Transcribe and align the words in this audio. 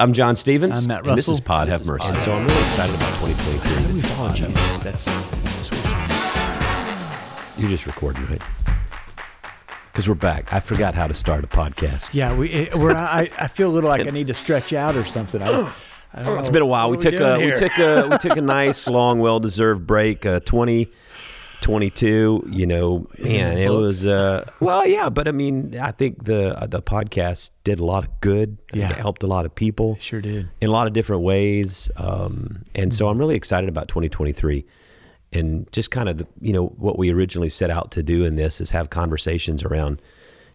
I'm 0.00 0.14
John 0.14 0.34
Stevens. 0.34 0.76
I'm 0.78 0.86
Matt 0.88 0.98
And 1.00 1.08
this 1.08 1.28
Russell. 1.28 1.34
is 1.34 1.40
Pod 1.40 1.66
This 1.68 1.72
Have 1.72 1.80
is 1.82 1.88
Mercy. 1.88 2.00
Pod 2.04 2.10
And 2.12 2.20
so 2.20 2.32
I'm 2.32 2.46
really 2.46 2.60
excited 2.64 2.94
about 2.96 3.14
2023. 3.20 3.58
How 3.74 3.80
do 3.80 3.86
This 3.86 3.96
we 3.96 4.02
follow 4.02 4.32
Jesus? 4.32 4.76
That's 4.78 5.04
that's 5.04 5.70
what 5.70 5.80
we 5.80 5.86
say. 5.88 7.60
You're 7.60 7.68
just 7.68 7.84
recording, 7.86 8.24
right? 8.26 8.40
Because 9.92 10.08
we're 10.08 10.14
back. 10.14 10.54
I 10.54 10.60
forgot 10.60 10.94
how 10.94 11.06
to 11.06 11.12
start 11.12 11.44
a 11.44 11.48
podcast. 11.48 12.10
Yeah, 12.14 12.34
we 12.34 12.48
it, 12.48 12.74
we're. 12.76 12.92
I, 12.96 13.28
I 13.38 13.48
feel 13.48 13.68
a 13.68 13.72
little 13.74 13.90
like 13.90 14.06
I 14.06 14.10
need 14.10 14.28
to 14.28 14.34
stretch 14.34 14.72
out 14.72 14.96
or 14.96 15.04
something. 15.04 15.42
I, 15.42 15.70
I 16.14 16.22
don't 16.22 16.38
It's 16.38 16.48
know. 16.48 16.52
been 16.54 16.62
a 16.62 16.66
while. 16.66 16.88
We 16.90 16.96
took 16.96 17.14
a 17.20 17.38
we 17.38 17.54
took 17.54 17.76
a 17.78 18.08
we 18.10 18.16
took 18.16 18.38
a 18.38 18.40
nice 18.40 18.86
long, 18.88 19.18
well 19.20 19.38
deserved 19.38 19.86
break. 19.86 20.24
Uh, 20.24 20.40
2022. 21.60 22.48
You 22.50 22.66
know, 22.66 23.06
it 23.18 23.24
man, 23.24 23.58
it 23.58 23.70
was 23.70 24.06
uh, 24.06 24.50
well, 24.60 24.86
yeah. 24.86 25.08
But 25.08 25.28
I 25.28 25.32
mean, 25.32 25.78
I 25.78 25.90
think 25.90 26.24
the 26.24 26.58
uh, 26.60 26.66
the 26.66 26.82
podcast 26.82 27.50
did 27.64 27.80
a 27.80 27.84
lot 27.84 28.04
of 28.04 28.20
good. 28.20 28.58
Yeah. 28.72 28.90
it 28.90 28.96
helped 28.96 29.22
a 29.22 29.26
lot 29.26 29.46
of 29.46 29.54
people. 29.54 29.96
Sure 30.00 30.20
did. 30.20 30.48
in 30.60 30.68
a 30.68 30.72
lot 30.72 30.86
of 30.86 30.92
different 30.92 31.22
ways. 31.22 31.90
Um, 31.96 32.62
and 32.74 32.92
so 32.94 33.08
I'm 33.08 33.18
really 33.18 33.36
excited 33.36 33.68
about 33.68 33.88
2023 33.88 34.64
and 35.32 35.70
just 35.72 35.90
kind 35.90 36.08
of 36.08 36.18
the, 36.18 36.26
you 36.40 36.52
know, 36.52 36.66
what 36.66 36.98
we 36.98 37.10
originally 37.10 37.50
set 37.50 37.70
out 37.70 37.90
to 37.92 38.02
do 38.02 38.24
in 38.24 38.36
this 38.36 38.60
is 38.60 38.70
have 38.70 38.90
conversations 38.90 39.62
around, 39.62 40.02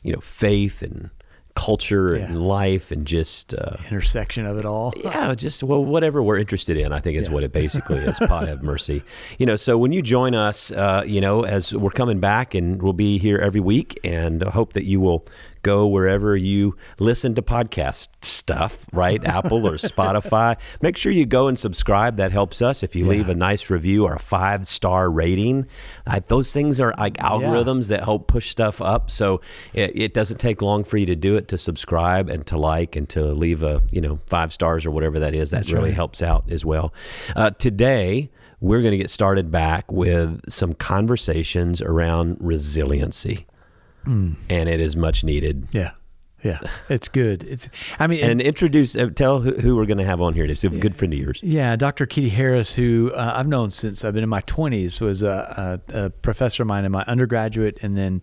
you 0.04 0.12
know, 0.12 0.20
faith 0.20 0.82
and 0.82 1.10
culture 1.56 2.16
Yeah. 2.18 2.26
and 2.26 2.42
life 2.46 2.92
and 2.92 3.06
just, 3.08 3.54
uh, 3.54 3.78
Intersection 3.90 4.46
of 4.46 4.58
it 4.58 4.66
all. 4.66 4.94
yeah, 5.04 5.34
just 5.36 5.64
well, 5.64 5.84
whatever 5.84 6.22
we're 6.22 6.38
interested 6.38 6.78
in, 6.78 6.92
I 6.92 7.00
think 7.00 7.18
is 7.18 7.28
Yeah. 7.28 7.34
what 7.34 7.44
it 7.44 7.52
basically 7.54 7.98
is. 8.00 8.20
Pod 8.28 8.48
have 8.48 8.62
mercy, 8.62 9.04
you 9.40 9.46
know. 9.46 9.56
So 9.56 9.78
when 9.78 9.92
you 9.92 10.02
join 10.02 10.36
us, 10.36 10.72
uh, 10.72 11.04
you 11.08 11.22
know, 11.22 11.44
as 11.46 11.74
we're 11.74 11.92
coming 11.92 12.20
back, 12.20 12.54
and 12.56 12.82
we'll 12.82 12.94
be 12.94 13.18
here 13.18 13.38
every 13.38 13.62
week, 13.62 14.00
and 14.04 14.44
I 14.44 14.50
hope 14.50 14.74
that 14.74 14.84
you 14.86 15.00
will 15.00 15.26
go 15.66 15.88
wherever 15.88 16.38
you 16.38 16.78
listen 17.00 17.34
to 17.34 17.42
podcast 17.42 18.10
stuff, 18.22 18.86
right? 18.94 19.26
Apple 19.26 19.66
or 19.68 19.78
Spotify. 19.78 20.58
Make 20.80 20.96
sure 20.96 21.12
you 21.12 21.26
go 21.26 21.48
and 21.48 21.58
subscribe. 21.58 22.18
That 22.18 22.32
helps 22.32 22.62
us. 22.62 22.84
If 22.84 22.96
you 22.96 23.08
leave 23.08 23.30
a 23.30 23.34
nice 23.34 23.72
review 23.72 24.06
or 24.06 24.14
a 24.14 24.20
five 24.20 24.68
star 24.68 25.10
rating, 25.10 25.66
uh, 26.06 26.22
those 26.28 26.54
things 26.54 26.80
are 26.80 26.94
like 27.00 27.16
algorithms 27.16 27.90
that 27.90 28.04
help 28.04 28.28
push 28.28 28.50
stuff 28.50 28.80
up. 28.80 29.10
So 29.10 29.42
it, 29.74 29.92
it 29.96 30.14
doesn't 30.14 30.38
take 30.38 30.62
long 30.62 30.84
for 30.84 30.98
you 30.98 31.08
to 31.08 31.16
do 31.16 31.36
it 31.36 31.48
to 31.48 31.58
subscribe 31.58 32.30
and 32.30 32.46
to 32.46 32.58
like 32.58 32.96
and 32.96 33.10
to 33.10 33.24
leave 33.34 33.64
a 33.64 33.82
you 33.92 34.02
know 34.02 34.20
five 34.28 34.54
stars 34.54 34.86
or 34.86 34.92
whatever 34.92 35.20
that 35.20 35.34
is. 35.34 35.50
That 35.50 35.58
That's 35.58 35.72
really 35.72 35.90
right. 35.90 35.96
helps 35.96 36.22
out 36.22 36.46
as 36.52 36.64
well. 36.64 36.94
Uh, 37.36 37.50
today 37.50 38.30
we're 38.60 38.82
going 38.82 38.92
to 38.92 38.98
get 38.98 39.10
started 39.10 39.52
back 39.52 39.92
with 39.92 40.48
some 40.48 40.74
conversations 40.74 41.82
around 41.82 42.38
resiliency, 42.40 43.48
Mm. 44.06 44.36
and 44.50 44.70
it 44.70 44.80
is 44.80 44.96
much 44.96 45.24
needed. 45.24 45.68
Yeah, 45.72 45.92
yeah. 46.44 46.60
It's 46.90 47.08
good. 47.08 47.44
It's. 47.46 47.68
I 47.98 48.06
mean, 48.06 48.24
And 48.24 48.40
introduce, 48.40 48.96
uh, 48.96 49.08
tell 49.08 49.40
who, 49.40 49.54
who 49.56 49.76
we're 49.76 49.88
going 49.88 49.98
to 49.98 50.06
have 50.06 50.22
on 50.22 50.36
here. 50.36 50.46
It's 50.46 50.64
a 50.64 50.70
good 50.70 50.96
friend 50.96 51.12
of 51.12 51.20
yours. 51.20 51.40
Yeah, 51.42 51.76
Dr. 51.76 52.06
Kitty 52.06 52.30
Harris, 52.30 52.76
who 52.76 53.12
uh, 53.16 53.34
I've 53.36 53.48
known 53.48 53.72
since 53.72 54.06
I've 54.06 54.14
been 54.14 54.22
in 54.22 54.30
my 54.30 54.42
20s, 54.42 55.02
was 55.02 55.24
a, 55.24 55.82
a, 55.90 56.06
a 56.06 56.10
professor 56.12 56.62
of 56.62 56.68
mine 56.68 56.86
in 56.86 56.92
my 56.92 57.04
undergraduate, 57.08 57.80
and 57.82 57.98
then 57.98 58.22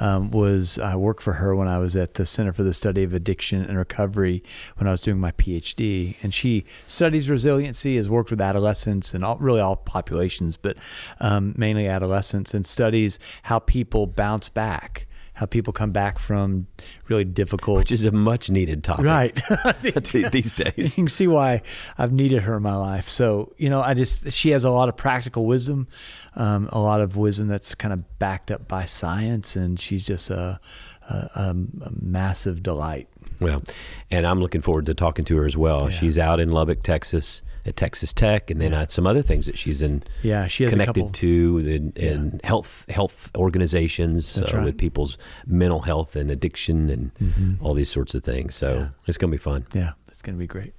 um, 0.00 0.32
was 0.32 0.80
I 0.80 0.96
worked 0.96 1.22
for 1.22 1.34
her 1.34 1.54
when 1.54 1.68
I 1.68 1.78
was 1.78 1.94
at 1.94 2.14
the 2.14 2.26
Center 2.26 2.52
for 2.52 2.64
the 2.64 2.74
Study 2.74 3.04
of 3.04 3.14
Addiction 3.14 3.64
and 3.64 3.78
Recovery 3.78 4.42
when 4.78 4.88
I 4.88 4.90
was 4.90 5.00
doing 5.00 5.20
my 5.20 5.30
PhD. 5.32 6.16
And 6.22 6.34
she 6.34 6.64
studies 6.88 7.30
resiliency, 7.30 7.94
has 7.94 8.08
worked 8.08 8.30
with 8.30 8.40
adolescents 8.40 9.14
and 9.14 9.24
all, 9.24 9.36
really 9.38 9.60
all 9.60 9.76
populations, 9.76 10.56
but 10.56 10.76
um, 11.20 11.54
mainly 11.56 11.86
adolescents, 11.86 12.52
and 12.52 12.66
studies 12.66 13.20
how 13.44 13.60
people 13.60 14.08
bounce 14.08 14.48
back. 14.48 15.06
How 15.40 15.46
people 15.46 15.72
come 15.72 15.90
back 15.90 16.18
from 16.18 16.66
really 17.08 17.24
difficult, 17.24 17.78
Which 17.78 17.90
is 17.90 18.04
a 18.04 18.12
much 18.12 18.50
needed 18.50 18.84
topic. 18.84 19.06
right? 19.06 19.42
These 20.32 20.52
days. 20.52 20.98
you 20.98 21.04
can 21.04 21.08
see 21.08 21.26
why 21.26 21.62
I've 21.96 22.12
needed 22.12 22.42
her 22.42 22.58
in 22.58 22.62
my 22.62 22.76
life. 22.76 23.08
So 23.08 23.54
you 23.56 23.70
know, 23.70 23.80
I 23.80 23.94
just 23.94 24.32
she 24.32 24.50
has 24.50 24.64
a 24.64 24.70
lot 24.70 24.90
of 24.90 24.98
practical 24.98 25.46
wisdom, 25.46 25.88
um, 26.36 26.68
a 26.72 26.78
lot 26.78 27.00
of 27.00 27.16
wisdom 27.16 27.48
that's 27.48 27.74
kind 27.74 27.94
of 27.94 28.18
backed 28.18 28.50
up 28.50 28.68
by 28.68 28.84
science, 28.84 29.56
and 29.56 29.80
she's 29.80 30.04
just 30.04 30.28
a, 30.28 30.60
a, 31.08 31.14
a, 31.14 31.56
massive 32.02 32.62
delight. 32.62 33.08
Well, 33.40 33.62
and 34.10 34.26
I'm 34.26 34.40
looking 34.42 34.60
forward 34.60 34.84
to 34.86 34.94
talking 34.94 35.24
to 35.24 35.36
her 35.38 35.46
as 35.46 35.56
well. 35.56 35.84
Yeah. 35.84 35.96
She's 35.96 36.18
out 36.18 36.38
in 36.38 36.50
Lubbock, 36.50 36.82
Texas, 36.82 37.40
at 37.66 37.76
Texas 37.76 38.12
Tech, 38.12 38.50
and 38.50 38.60
then 38.60 38.72
uh, 38.74 38.86
some 38.86 39.06
other 39.06 39.22
things 39.22 39.46
that 39.46 39.58
she's 39.58 39.82
in 39.82 40.02
Yeah, 40.22 40.46
she 40.46 40.64
has 40.64 40.72
connected 40.72 40.94
couple- 41.00 41.10
to 41.12 41.58
in, 41.58 41.92
in 41.96 42.40
health 42.44 42.84
health 42.88 43.30
organizations 43.36 44.38
uh, 44.40 44.50
right. 44.54 44.64
with 44.64 44.78
people's 44.78 45.18
mental 45.46 45.80
health 45.80 46.16
and 46.16 46.30
addiction 46.30 46.88
and 46.90 47.58
all 47.60 47.74
these 47.74 47.90
sorts 47.90 48.14
of 48.14 48.24
things. 48.24 48.54
So 48.54 48.70
Mm-hmm. 48.70 48.80
Yeah. 48.82 48.88
it's 49.06 49.18
going 49.18 49.30
to 49.30 49.36
be 49.36 49.42
fun. 49.42 49.66
Yeah, 49.74 49.92
it's 50.08 50.22
gonna 50.22 50.38
be 50.38 50.46
great. 50.46 50.72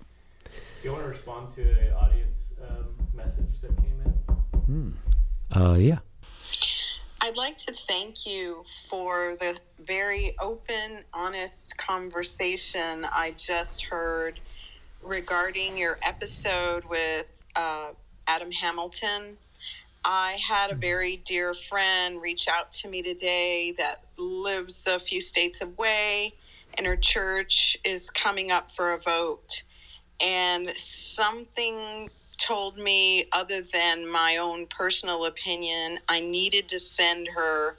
Do 0.45 0.51
you 0.83 0.91
want 0.91 1.03
to 1.03 1.09
respond 1.09 1.53
to 1.55 1.61
an 1.61 1.93
audience 1.93 2.53
um, 2.67 2.85
message 3.13 3.61
that 3.61 3.75
came 3.77 4.01
in? 4.67 4.97
Uh, 5.51 5.73
yeah. 5.75 5.99
I'd 7.23 7.37
like 7.37 7.55
to 7.57 7.73
thank 7.87 8.25
you 8.25 8.63
for 8.89 9.35
the 9.39 9.55
very 9.85 10.35
open, 10.41 11.03
honest 11.13 11.77
conversation 11.77 13.05
I 13.11 13.33
just 13.37 13.83
heard 13.83 14.39
regarding 15.03 15.77
your 15.77 15.97
episode 16.03 16.85
with 16.85 17.25
uh, 17.55 17.89
Adam 18.27 18.51
Hamilton. 18.51 19.37
I 20.03 20.39
had 20.47 20.71
a 20.71 20.75
very 20.75 21.17
dear 21.17 21.53
friend 21.53 22.21
reach 22.21 22.47
out 22.47 22.71
to 22.73 22.87
me 22.87 23.01
today 23.01 23.73
that 23.77 24.03
lives 24.17 24.87
a 24.87 24.99
few 24.99 25.21
states 25.21 25.61
away, 25.61 26.33
and 26.75 26.87
her 26.87 26.95
church 26.95 27.77
is 27.83 28.09
coming 28.09 28.51
up 28.51 28.71
for 28.71 28.93
a 28.93 28.97
vote. 28.97 29.63
And 30.19 30.73
something 30.77 32.09
told 32.37 32.77
me, 32.77 33.27
other 33.31 33.61
than 33.61 34.07
my 34.07 34.37
own 34.37 34.65
personal 34.67 35.25
opinion, 35.25 35.99
I 36.09 36.19
needed 36.19 36.67
to 36.69 36.79
send 36.79 37.27
her 37.27 37.77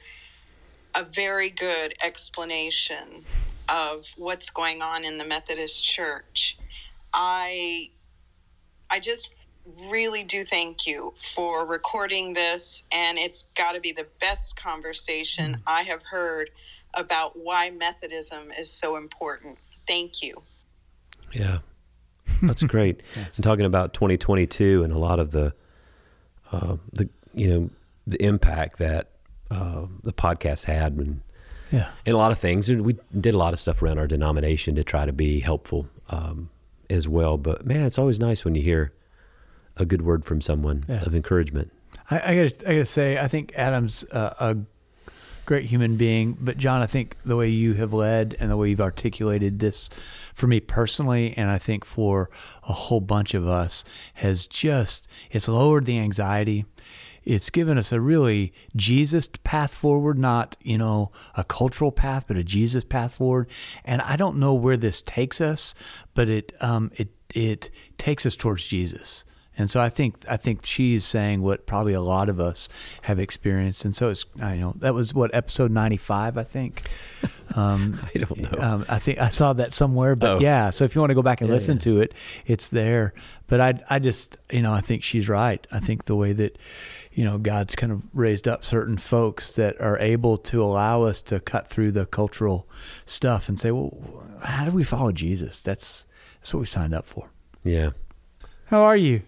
a 0.94 1.02
very 1.02 1.50
good 1.50 1.94
explanation 2.04 3.24
of 3.68 4.06
what's 4.16 4.50
going 4.50 4.82
on 4.82 5.04
in 5.04 5.16
the 5.16 5.24
Methodist 5.24 5.82
Church. 5.84 6.56
I 7.12 7.90
I 8.90 9.00
just 9.00 9.30
really 9.90 10.22
do 10.22 10.44
thank 10.44 10.86
you 10.86 11.14
for 11.16 11.66
recording 11.66 12.32
this 12.32 12.82
and 12.92 13.16
it's 13.16 13.44
got 13.54 13.72
to 13.72 13.80
be 13.80 13.92
the 13.92 14.06
best 14.20 14.56
conversation 14.56 15.62
I 15.66 15.82
have 15.82 16.02
heard 16.02 16.50
about 16.94 17.38
why 17.38 17.70
Methodism 17.70 18.52
is 18.58 18.70
so 18.70 18.96
important. 18.96 19.58
Thank 19.86 20.22
you. 20.22 20.42
Yeah. 21.32 21.58
That's 22.42 22.62
great. 22.64 23.02
I'm 23.16 23.42
talking 23.42 23.64
about 23.64 23.94
2022 23.94 24.82
and 24.82 24.92
a 24.92 24.98
lot 24.98 25.20
of 25.20 25.30
the, 25.30 25.54
uh, 26.50 26.76
the 26.92 27.08
you 27.34 27.48
know, 27.48 27.70
the 28.06 28.22
impact 28.22 28.78
that 28.78 29.10
uh, 29.50 29.86
the 30.02 30.12
podcast 30.12 30.64
had 30.64 30.94
and, 30.94 31.20
Yeah, 31.70 31.88
and 32.04 32.14
a 32.14 32.18
lot 32.18 32.32
of 32.32 32.38
things. 32.38 32.68
And 32.68 32.82
we 32.82 32.96
did 33.18 33.34
a 33.34 33.38
lot 33.38 33.52
of 33.52 33.58
stuff 33.58 33.80
around 33.82 33.98
our 33.98 34.06
denomination 34.06 34.74
to 34.74 34.84
try 34.84 35.06
to 35.06 35.12
be 35.12 35.40
helpful 35.40 35.88
um, 36.10 36.50
as 36.92 37.08
well. 37.08 37.36
But 37.38 37.66
man, 37.66 37.84
it's 37.84 37.98
always 37.98 38.18
nice 38.20 38.44
when 38.44 38.54
you 38.54 38.62
hear 38.62 38.92
a 39.76 39.84
good 39.84 40.02
word 40.02 40.24
from 40.24 40.40
someone 40.40 40.84
Yeah. 40.88 41.02
of 41.02 41.14
encouragement. 41.14 41.72
I, 42.10 42.32
I 42.32 42.36
gotta 42.36 42.68
I 42.70 42.72
gotta 42.74 42.84
say 42.86 43.18
I 43.18 43.28
think 43.28 43.52
Adam's 43.56 44.04
uh, 44.12 44.34
a 44.38 44.56
great 45.44 45.64
human 45.66 45.96
being, 45.96 46.36
but 46.40 46.56
John, 46.56 46.82
I 46.82 46.86
think 46.86 47.16
the 47.24 47.36
way 47.36 47.48
you 47.48 47.74
have 47.74 47.92
led 47.92 48.36
and 48.38 48.50
the 48.50 48.56
way 48.56 48.70
you've 48.70 48.80
articulated 48.80 49.58
this 49.58 49.90
for 50.34 50.46
me 50.46 50.60
personally, 50.60 51.34
and 51.36 51.50
I 51.50 51.58
think 51.58 51.84
for 51.84 52.30
a 52.62 52.72
whole 52.72 53.00
bunch 53.00 53.34
of 53.34 53.46
us, 53.48 53.84
has 54.14 54.46
just 54.46 55.08
it's 55.30 55.48
lowered 55.48 55.84
the 55.86 55.98
anxiety. 55.98 56.64
It's 57.24 57.50
given 57.50 57.78
us 57.78 57.92
a 57.92 58.00
really 58.00 58.52
Jesus 58.74 59.28
path 59.44 59.72
forward, 59.74 60.18
not 60.18 60.56
you 60.62 60.78
know 60.78 61.10
a 61.36 61.44
cultural 61.44 61.92
path, 61.92 62.24
but 62.26 62.36
a 62.36 62.44
Jesus 62.44 62.84
path 62.84 63.14
forward. 63.14 63.48
And 63.84 64.02
I 64.02 64.16
don't 64.16 64.38
know 64.38 64.54
where 64.54 64.76
this 64.76 65.00
takes 65.00 65.40
us, 65.40 65.74
but 66.14 66.28
it 66.28 66.52
um, 66.60 66.90
it 66.96 67.08
it 67.34 67.70
takes 67.98 68.26
us 68.26 68.34
towards 68.36 68.66
Jesus. 68.66 69.24
And 69.58 69.70
so 69.70 69.82
I 69.82 69.90
think 69.90 70.16
I 70.28 70.38
think 70.38 70.64
she's 70.64 71.04
saying 71.04 71.42
what 71.42 71.66
probably 71.66 71.92
a 71.92 72.00
lot 72.00 72.30
of 72.30 72.40
us 72.40 72.70
have 73.02 73.18
experienced. 73.18 73.84
And 73.84 73.94
so 73.94 74.08
it's 74.08 74.24
I 74.40 74.56
know 74.56 74.72
that 74.78 74.94
was 74.94 75.12
what 75.12 75.32
episode 75.34 75.70
ninety 75.70 75.98
five 75.98 76.36
I 76.38 76.44
think. 76.44 76.82
Um, 77.54 78.00
I 78.14 78.18
don't 78.18 78.38
know. 78.50 78.58
um, 78.58 78.86
I 78.88 78.98
think 78.98 79.18
I 79.20 79.28
saw 79.28 79.52
that 79.52 79.74
somewhere, 79.74 80.16
but 80.16 80.36
Oh. 80.36 80.40
yeah. 80.40 80.70
So 80.70 80.84
if 80.84 80.94
you 80.94 81.02
want 81.02 81.10
to 81.10 81.14
go 81.14 81.20
back 81.20 81.42
and 81.42 81.48
Yeah, 81.48 81.54
listen 81.54 81.74
yeah. 81.76 81.80
to 81.82 82.00
it, 82.00 82.14
it's 82.46 82.70
there. 82.70 83.12
But 83.46 83.60
I 83.60 83.74
I 83.90 83.98
just 83.98 84.38
you 84.50 84.62
know 84.62 84.72
I 84.72 84.80
think 84.80 85.02
she's 85.02 85.28
right. 85.28 85.66
I 85.70 85.78
think 85.78 86.06
the 86.06 86.16
way 86.16 86.32
that 86.32 86.56
you 87.14 87.24
know 87.24 87.38
God's 87.38 87.74
kind 87.76 87.92
of 87.92 88.02
raised 88.14 88.48
up 88.48 88.64
certain 88.64 88.96
folks 88.96 89.52
that 89.56 89.80
are 89.80 89.98
able 89.98 90.38
to 90.38 90.62
allow 90.62 91.02
us 91.02 91.20
to 91.22 91.40
cut 91.40 91.68
through 91.68 91.92
the 91.92 92.06
cultural 92.06 92.68
stuff 93.04 93.48
and 93.48 93.58
say, 93.60 93.70
well, 93.70 94.26
how 94.42 94.64
do 94.64 94.70
we 94.70 94.84
follow 94.84 95.12
Jesus? 95.12 95.62
That's 95.62 96.06
that's 96.40 96.52
what 96.54 96.60
we 96.60 96.66
signed 96.66 96.94
up 96.94 97.06
for. 97.06 97.30
Yeah. 97.64 97.90
How 98.66 98.80
are 98.82 98.96
you? 98.96 99.22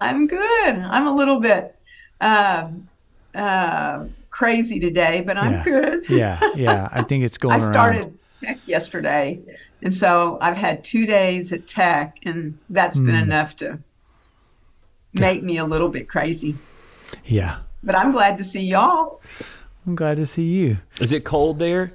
I'm 0.00 0.26
good. 0.26 0.68
I'm 0.68 1.06
a 1.06 1.14
little 1.14 1.40
bit 1.40 1.74
um, 2.20 2.88
uh, 3.34 4.04
crazy 4.30 4.78
today, 4.80 5.22
but 5.26 5.36
I'm 5.38 5.52
Yeah. 5.52 5.64
good. 5.64 6.04
yeah, 6.10 6.40
yeah. 6.54 6.88
I 6.92 7.02
think 7.02 7.24
it's 7.24 7.38
going 7.44 7.54
I 7.54 7.58
around. 7.64 7.72
started 7.72 8.18
Tech 8.44 8.60
yesterday, 8.66 9.40
and 9.82 9.94
so 9.94 10.36
I've 10.42 10.56
had 10.56 10.84
two 10.84 11.06
days 11.06 11.52
at 11.52 11.66
Tech, 11.66 12.16
and 12.24 12.58
that's 12.68 12.96
been 12.98 13.14
Hmm. 13.14 13.22
enough 13.30 13.56
to 13.56 13.78
make 15.14 15.42
me 15.42 15.56
a 15.58 15.64
little 15.64 15.88
bit 15.88 16.08
crazy. 16.08 16.58
Yeah. 17.24 17.58
But 17.82 17.94
I'm 17.94 18.12
glad 18.12 18.38
to 18.38 18.44
see 18.44 18.62
y'all. 18.62 19.20
I'm 19.86 19.94
glad 19.94 20.16
to 20.16 20.26
see 20.26 20.44
you. 20.44 20.78
Is 21.00 21.12
it 21.12 21.24
cold 21.24 21.58
there? 21.58 21.92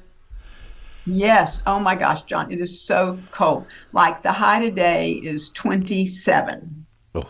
Yes. 1.05 1.61
Oh 1.65 1.79
my 1.79 1.95
gosh, 1.95 2.23
John, 2.23 2.51
it 2.51 2.61
is 2.61 2.79
so 2.79 3.17
cold. 3.31 3.65
Like 3.91 4.21
the 4.21 4.31
high 4.31 4.59
today 4.59 5.13
is 5.13 5.49
27. 5.49 6.85
Oh. 7.15 7.27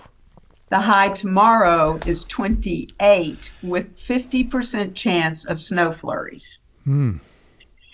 The 0.70 0.80
high 0.80 1.10
tomorrow 1.10 2.00
is 2.06 2.26
28 2.26 3.52
with 3.64 3.98
50% 3.98 4.94
chance 4.94 5.46
of 5.46 5.62
snow 5.62 5.92
flurries. 5.92 6.60
Hmm. 6.84 7.18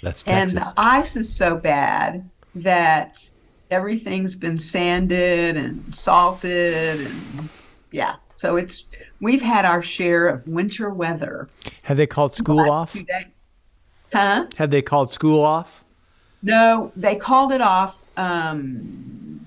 That's 0.03 0.23
Texas. 0.23 0.55
And 0.55 0.63
the 0.63 0.73
ice 0.77 1.15
is 1.15 1.33
so 1.33 1.55
bad 1.55 2.29
that 2.55 3.29
everything's 3.71 4.35
been 4.35 4.59
sanded 4.59 5.57
and 5.57 5.93
salted 5.93 7.01
and 7.01 7.49
yeah. 7.91 8.15
So 8.37 8.55
it's 8.55 8.85
we've 9.19 9.41
had 9.41 9.65
our 9.65 9.81
share 9.81 10.27
of 10.27 10.47
winter 10.47 10.89
weather. 10.89 11.49
Have 11.83 11.97
they 11.97 12.07
called 12.07 12.35
school 12.35 12.69
off? 12.69 12.93
Two 12.93 13.03
days. 13.03 13.25
Huh? 14.13 14.45
Have 14.57 14.71
they 14.71 14.81
called 14.81 15.13
school 15.13 15.43
off? 15.43 15.83
No, 16.43 16.91
they 16.95 17.15
called 17.15 17.51
it 17.51 17.61
off. 17.61 17.95
Um, 18.15 19.45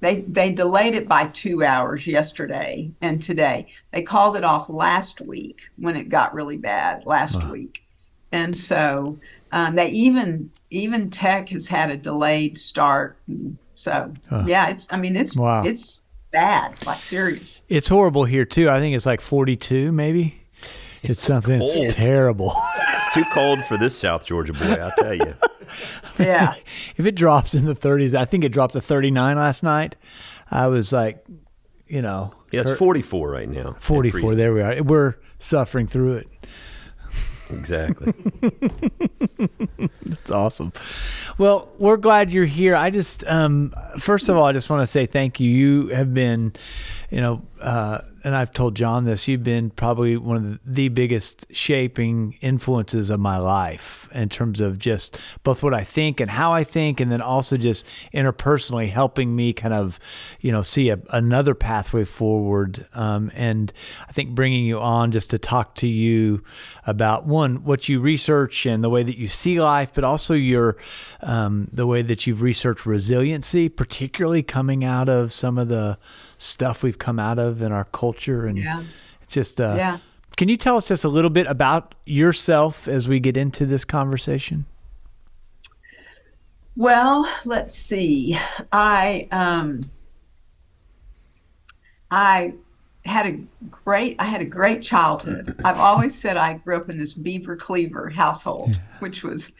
they 0.00 0.22
they 0.22 0.50
delayed 0.50 0.94
it 0.94 1.06
by 1.06 1.28
two 1.28 1.62
hours 1.64 2.06
yesterday 2.06 2.90
and 3.02 3.22
today. 3.22 3.68
They 3.92 4.02
called 4.02 4.36
it 4.36 4.42
off 4.44 4.68
last 4.68 5.20
week 5.20 5.60
when 5.76 5.96
it 5.96 6.08
got 6.08 6.34
really 6.34 6.56
bad 6.56 7.06
last 7.06 7.42
week, 7.50 7.82
and 8.32 8.58
so 8.58 9.16
um, 9.52 9.76
they 9.76 9.90
even 9.90 10.50
even 10.70 11.08
Tech 11.08 11.48
has 11.50 11.68
had 11.68 11.90
a 11.90 11.96
delayed 11.96 12.58
start. 12.58 13.16
So 13.76 14.12
yeah, 14.44 14.68
it's 14.70 14.88
I 14.90 14.96
mean 14.96 15.14
it's 15.16 15.36
Wow. 15.36 15.62
it's 15.64 16.00
bad, 16.32 16.84
like 16.86 17.02
serious. 17.02 17.62
It's 17.68 17.88
horrible 17.88 18.24
here 18.24 18.44
too. 18.44 18.68
I 18.68 18.80
think 18.80 18.96
it's 18.96 19.06
like 19.06 19.20
42 19.20 19.92
maybe. 19.92 20.38
It's 21.02 21.22
something 21.22 21.58
cold. 21.60 21.70
it's 21.76 21.94
terrible. 21.94 22.54
it's 22.76 23.14
too 23.14 23.24
cold 23.32 23.64
for 23.66 23.76
this 23.76 23.96
South 23.98 24.24
Georgia 24.24 24.52
boy, 24.52 24.72
I'll 24.74 24.92
tell 24.98 25.14
you. 25.14 25.34
Yeah. 26.18 26.54
if 26.98 27.06
it 27.06 27.14
drops 27.14 27.54
in 27.54 27.64
the 27.64 27.74
30s, 27.74 28.14
I 28.14 28.26
think 28.26 28.44
it 28.44 28.50
dropped 28.50 28.74
to 28.74 28.80
39 28.82 29.36
last 29.36 29.62
night. 29.62 29.96
I 30.50 30.66
was 30.66 30.92
like, 30.92 31.24
you 31.86 32.02
know, 32.02 32.34
Yeah, 32.50 32.60
it's 32.60 32.70
hurt- 32.70 32.78
44 32.78 33.30
right 33.30 33.48
now. 33.48 33.76
44. 33.80 34.34
There 34.34 34.52
we 34.52 34.60
are. 34.60 34.82
We're 34.82 35.14
suffering 35.38 35.86
through 35.86 36.16
it. 36.16 36.28
Exactly. 37.52 38.12
That's 40.04 40.30
awesome. 40.30 40.72
Well, 41.38 41.70
we're 41.78 41.96
glad 41.96 42.32
you're 42.32 42.44
here. 42.44 42.74
I 42.74 42.90
just, 42.90 43.24
um, 43.26 43.74
first 43.98 44.28
of 44.28 44.36
all, 44.36 44.44
I 44.44 44.52
just 44.52 44.70
want 44.70 44.82
to 44.82 44.86
say 44.86 45.06
thank 45.06 45.40
you. 45.40 45.50
You 45.50 45.88
have 45.88 46.12
been, 46.14 46.52
you 47.10 47.20
know, 47.20 47.42
uh, 47.62 48.02
and 48.24 48.36
I've 48.36 48.52
told 48.52 48.76
John 48.76 49.04
this, 49.04 49.26
you've 49.26 49.42
been 49.42 49.70
probably 49.70 50.16
one 50.16 50.36
of 50.36 50.60
the, 50.64 50.88
biggest 50.92 51.46
shaping 51.50 52.36
influences 52.42 53.08
of 53.08 53.18
my 53.18 53.38
life 53.38 54.08
in 54.12 54.28
terms 54.28 54.60
of 54.60 54.78
just 54.78 55.18
both 55.42 55.62
what 55.62 55.72
I 55.72 55.84
think 55.84 56.20
and 56.20 56.30
how 56.30 56.52
I 56.52 56.64
think, 56.64 57.00
and 57.00 57.10
then 57.10 57.20
also 57.20 57.56
just 57.56 57.86
interpersonally 58.12 58.90
helping 58.90 59.34
me 59.34 59.52
kind 59.52 59.72
of, 59.72 59.98
you 60.40 60.52
know, 60.52 60.60
see 60.62 60.90
a, 60.90 61.00
another 61.10 61.54
pathway 61.54 62.04
forward. 62.04 62.86
Um, 62.92 63.30
and 63.34 63.72
I 64.06 64.12
think 64.12 64.34
bringing 64.34 64.66
you 64.66 64.80
on 64.80 65.12
just 65.12 65.30
to 65.30 65.38
talk 65.38 65.76
to 65.76 65.88
you 65.88 66.44
about 66.86 67.26
one, 67.26 67.64
what 67.64 67.88
you 67.88 68.00
research 68.00 68.66
and 68.66 68.84
the 68.84 68.90
way 68.90 69.02
that 69.02 69.16
you 69.16 69.28
see 69.28 69.60
life, 69.60 69.92
but 69.94 70.04
also 70.04 70.34
your, 70.34 70.76
um, 71.22 71.68
the 71.72 71.86
way 71.86 72.02
that 72.02 72.26
you've 72.26 72.42
researched 72.42 72.84
resiliency, 72.84 73.68
particularly 73.68 74.42
coming 74.42 74.84
out 74.84 75.08
of 75.08 75.32
some 75.32 75.56
of 75.58 75.68
the 75.68 75.96
stuff 76.42 76.82
we've 76.82 76.98
come 76.98 77.18
out 77.18 77.38
of 77.38 77.62
in 77.62 77.72
our 77.72 77.84
culture. 77.84 78.46
And 78.46 78.58
Yeah. 78.58 78.82
it's 79.22 79.34
just, 79.34 79.60
uh, 79.60 79.74
Yeah. 79.76 79.98
can 80.36 80.48
you 80.48 80.56
tell 80.56 80.76
us 80.76 80.88
just 80.88 81.04
a 81.04 81.08
little 81.08 81.30
bit 81.30 81.46
about 81.46 81.94
yourself 82.04 82.88
as 82.88 83.08
we 83.08 83.20
get 83.20 83.36
into 83.36 83.64
this 83.66 83.84
conversation? 83.84 84.66
Well, 86.76 87.28
let's 87.44 87.74
see. 87.74 88.38
I 88.72 89.28
um 89.30 89.82
I 92.10 92.54
had 93.04 93.26
a 93.26 93.32
great 93.70 94.16
I 94.18 94.24
had 94.24 94.40
a 94.40 94.46
great 94.46 94.82
childhood. 94.82 95.54
I've 95.64 95.78
always 95.78 96.18
said 96.18 96.36
I 96.36 96.54
grew 96.54 96.76
up 96.76 96.88
in 96.88 96.98
this 96.98 97.12
beaver 97.14 97.56
cleaver 97.56 98.08
household, 98.08 98.80
which 99.00 99.22
was 99.22 99.52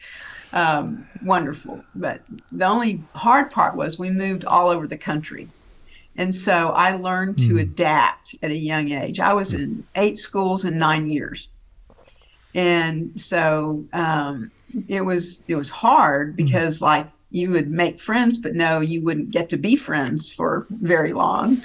um, 0.53 1.07
wonderful. 1.23 1.83
But 1.95 2.21
the 2.51 2.65
only 2.65 3.03
hard 3.15 3.51
part 3.51 3.75
was 3.75 3.97
we 3.97 4.09
moved 4.09 4.45
all 4.45 4.69
over 4.69 4.87
the 4.87 4.97
country. 4.97 5.47
And 6.15 6.35
so 6.35 6.69
I 6.69 6.95
learned 6.95 7.39
to 7.39 7.57
adapt 7.57 8.35
at 8.43 8.51
a 8.51 8.55
young 8.55 8.91
age. 8.91 9.19
I 9.19 9.33
was 9.33 9.53
in 9.53 9.83
eight 9.95 10.19
schools 10.19 10.63
in 10.63 10.77
nine 10.77 11.09
years. 11.09 11.47
And 12.53 13.19
so 13.19 13.83
um, 13.93 14.51
it 14.87 15.01
was 15.01 15.41
it 15.47 15.55
was 15.55 15.69
hard 15.69 16.35
because 16.35 16.81
like 16.81 17.07
you 17.31 17.49
would 17.49 17.71
make 17.71 17.99
friends, 17.99 18.37
but 18.37 18.53
no, 18.53 18.79
you 18.79 19.01
wouldn't 19.01 19.31
get 19.31 19.49
to 19.49 19.57
be 19.57 19.75
friends 19.75 20.31
for 20.31 20.67
very 20.69 21.13
long. 21.13 21.57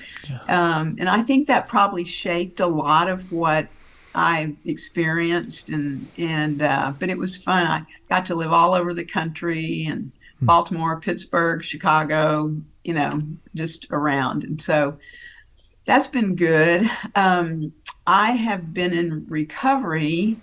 Um, 0.48 0.96
and 0.98 1.10
I 1.10 1.22
think 1.22 1.46
that 1.46 1.68
probably 1.68 2.04
shaped 2.04 2.60
a 2.60 2.66
lot 2.66 3.08
of 3.08 3.30
what 3.30 3.68
I 4.14 4.56
experienced, 4.64 5.68
and 5.68 6.08
and 6.16 6.62
uh, 6.62 6.94
but 6.98 7.10
it 7.10 7.18
was 7.18 7.36
fun. 7.36 7.66
I 7.66 7.84
got 8.08 8.24
to 8.26 8.34
live 8.34 8.50
all 8.50 8.72
over 8.72 8.94
the 8.94 9.04
country 9.04 9.86
and 9.90 10.10
Baltimore, 10.40 11.00
Pittsburgh, 11.00 11.62
Chicago, 11.62 12.56
you 12.84 12.94
know, 12.94 13.20
just 13.54 13.86
around, 13.90 14.44
and 14.44 14.60
so 14.60 14.98
that's 15.86 16.06
been 16.06 16.36
good. 16.36 16.88
Um, 17.14 17.72
I 18.06 18.32
have 18.32 18.72
been 18.74 18.92
in 18.92 19.26
recovery 19.28 20.36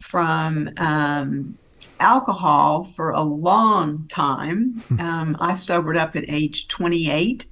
from 0.00 0.70
um, 0.76 1.58
alcohol 2.00 2.92
for 2.96 3.10
a 3.10 3.22
long 3.22 4.06
time. 4.08 4.82
Um, 4.98 5.36
I 5.40 5.54
sobered 5.54 5.96
up 5.96 6.16
at 6.16 6.24
age 6.28 6.68
28, 6.68 7.46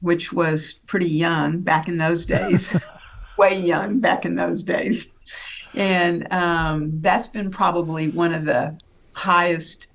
which 0.00 0.32
was 0.32 0.74
pretty 0.86 1.08
young 1.08 1.60
back 1.60 1.88
in 1.88 1.98
those 1.98 2.26
days, 2.26 2.74
way 3.36 3.60
young 3.60 4.00
back 4.00 4.24
in 4.24 4.34
those 4.36 4.62
days. 4.62 5.12
And 5.74 6.32
um, 6.32 7.00
that's 7.00 7.26
been 7.28 7.50
probably 7.50 8.08
one 8.08 8.34
of 8.34 8.44
the 8.44 8.78
highest 9.12 9.88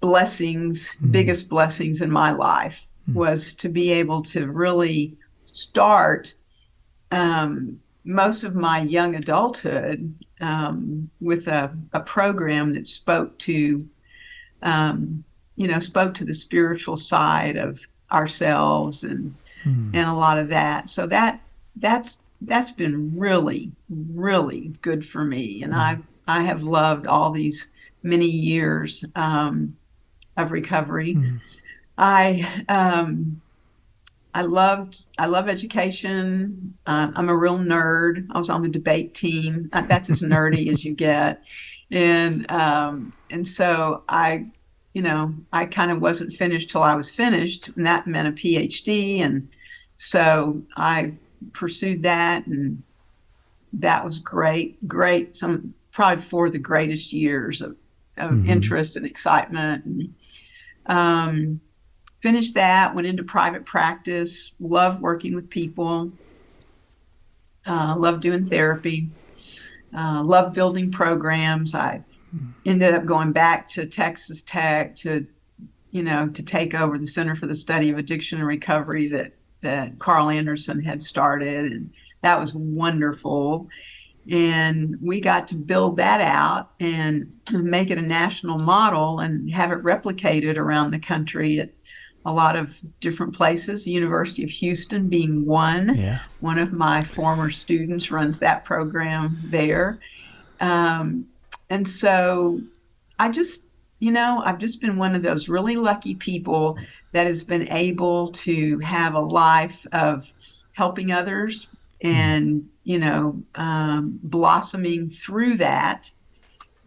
blessings, 0.00 0.94
biggest 1.10 1.48
blessings 1.48 2.00
in 2.00 2.10
my 2.10 2.30
life 2.32 2.85
was 3.14 3.54
to 3.54 3.68
be 3.68 3.92
able 3.92 4.22
to 4.22 4.46
really 4.46 5.16
start 5.44 6.34
um, 7.10 7.80
most 8.04 8.44
of 8.44 8.54
my 8.54 8.82
young 8.82 9.14
adulthood 9.16 10.14
um, 10.40 11.10
with 11.20 11.48
a, 11.48 11.76
a 11.92 12.00
program 12.00 12.72
that 12.74 12.88
spoke 12.88 13.36
to, 13.38 13.86
um, 14.62 15.24
you 15.56 15.66
know, 15.66 15.78
spoke 15.78 16.14
to 16.14 16.24
the 16.24 16.34
spiritual 16.34 16.96
side 16.96 17.56
of 17.56 17.80
ourselves 18.12 19.04
and 19.04 19.34
and 19.94 20.08
a 20.08 20.14
lot 20.14 20.38
of 20.38 20.48
that. 20.48 20.90
So 20.90 21.06
that 21.08 21.40
that's 21.76 22.18
that's 22.42 22.70
been 22.70 23.16
really 23.18 23.72
really 23.88 24.72
good 24.82 25.06
for 25.06 25.24
me, 25.24 25.62
and 25.62 25.74
I 25.74 25.98
I 26.28 26.42
have 26.42 26.62
loved 26.62 27.06
all 27.06 27.30
these 27.30 27.68
many 28.02 28.26
years 28.26 29.04
um, 29.14 29.76
of 30.36 30.52
recovery. 30.52 31.16
I 31.98 32.64
um, 32.68 33.40
I 34.34 34.42
loved 34.42 35.04
I 35.18 35.26
love 35.26 35.48
education. 35.48 36.74
Uh, 36.86 37.10
I'm 37.14 37.28
a 37.28 37.36
real 37.36 37.58
nerd. 37.58 38.26
I 38.30 38.38
was 38.38 38.50
on 38.50 38.62
the 38.62 38.68
debate 38.68 39.14
team. 39.14 39.70
Uh, 39.72 39.82
That's 39.82 40.10
as 40.10 40.20
nerdy 40.22 40.72
as 40.72 40.84
you 40.84 40.94
get, 40.94 41.42
and 41.90 42.50
um, 42.50 43.12
and 43.30 43.46
so 43.46 44.02
I, 44.08 44.46
you 44.92 45.02
know, 45.02 45.34
I 45.52 45.64
kind 45.66 45.90
of 45.90 46.00
wasn't 46.00 46.34
finished 46.34 46.70
till 46.70 46.82
I 46.82 46.94
was 46.94 47.10
finished, 47.10 47.68
and 47.68 47.86
that 47.86 48.06
meant 48.06 48.28
a 48.28 48.32
PhD, 48.32 49.20
and 49.20 49.48
so 49.96 50.62
I 50.76 51.14
pursued 51.52 52.02
that, 52.02 52.46
and 52.46 52.82
that 53.74 54.04
was 54.04 54.18
great, 54.18 54.86
great. 54.86 55.36
Some 55.36 55.74
probably 55.92 56.24
four 56.24 56.46
of 56.46 56.52
the 56.52 56.58
greatest 56.58 57.12
years 57.12 57.62
of, 57.62 57.74
of 58.18 58.46
interest 58.46 58.96
and 58.96 59.06
excitement. 59.06 59.84
And, 59.86 60.14
um, 60.86 61.60
finished 62.26 62.54
that, 62.54 62.92
went 62.92 63.06
into 63.06 63.22
private 63.22 63.64
practice, 63.64 64.50
loved 64.58 65.00
working 65.00 65.32
with 65.32 65.48
people, 65.48 66.10
uh, 67.64 67.94
loved 67.96 68.20
doing 68.20 68.48
therapy, 68.48 69.08
uh, 69.96 70.24
loved 70.24 70.52
building 70.52 70.90
programs. 70.90 71.72
I 71.72 72.02
ended 72.64 72.94
up 72.94 73.06
going 73.06 73.30
back 73.30 73.68
to 73.68 73.86
Texas 73.86 74.42
Tech 74.42 74.96
to, 74.96 75.24
you 75.92 76.02
know, 76.02 76.26
to 76.30 76.42
take 76.42 76.74
over 76.74 76.98
the 76.98 77.06
Center 77.06 77.36
for 77.36 77.46
the 77.46 77.54
Study 77.54 77.90
of 77.90 77.98
Addiction 77.98 78.38
and 78.38 78.48
Recovery 78.48 79.06
that, 79.10 79.32
that 79.60 79.96
Carl 80.00 80.28
Anderson 80.28 80.82
had 80.82 81.04
started. 81.04 81.70
And 81.70 81.92
that 82.22 82.40
was 82.40 82.54
wonderful. 82.54 83.68
And 84.28 84.98
we 85.00 85.20
got 85.20 85.46
to 85.46 85.54
build 85.54 85.98
that 85.98 86.20
out 86.20 86.70
and 86.80 87.32
make 87.52 87.90
it 87.90 87.98
a 87.98 88.02
national 88.02 88.58
model 88.58 89.20
and 89.20 89.48
have 89.52 89.70
it 89.70 89.84
replicated 89.84 90.56
around 90.56 90.90
the 90.90 90.98
country 90.98 91.60
at 91.60 91.70
a 92.26 92.32
lot 92.32 92.56
of 92.56 92.74
different 93.00 93.32
places. 93.32 93.84
The 93.84 93.92
University 93.92 94.42
of 94.42 94.50
Houston 94.50 95.08
being 95.08 95.46
one. 95.46 95.96
Yeah. 95.96 96.18
One 96.40 96.58
of 96.58 96.72
my 96.72 97.02
former 97.02 97.50
students 97.52 98.10
runs 98.10 98.40
that 98.40 98.64
program 98.64 99.38
there. 99.44 100.00
Um, 100.60 101.26
and 101.70 101.88
so 101.88 102.60
I 103.20 103.30
just, 103.30 103.62
you 104.00 104.10
know, 104.10 104.42
I've 104.44 104.58
just 104.58 104.80
been 104.80 104.96
one 104.96 105.14
of 105.14 105.22
those 105.22 105.48
really 105.48 105.76
lucky 105.76 106.16
people 106.16 106.76
that 107.12 107.28
has 107.28 107.44
been 107.44 107.68
able 107.72 108.32
to 108.32 108.80
have 108.80 109.14
a 109.14 109.20
life 109.20 109.86
of 109.92 110.26
helping 110.72 111.12
others 111.12 111.68
and, 112.02 112.68
you 112.82 112.98
know, 112.98 113.40
um, 113.54 114.18
blossoming 114.24 115.08
through 115.08 115.58
that 115.58 116.10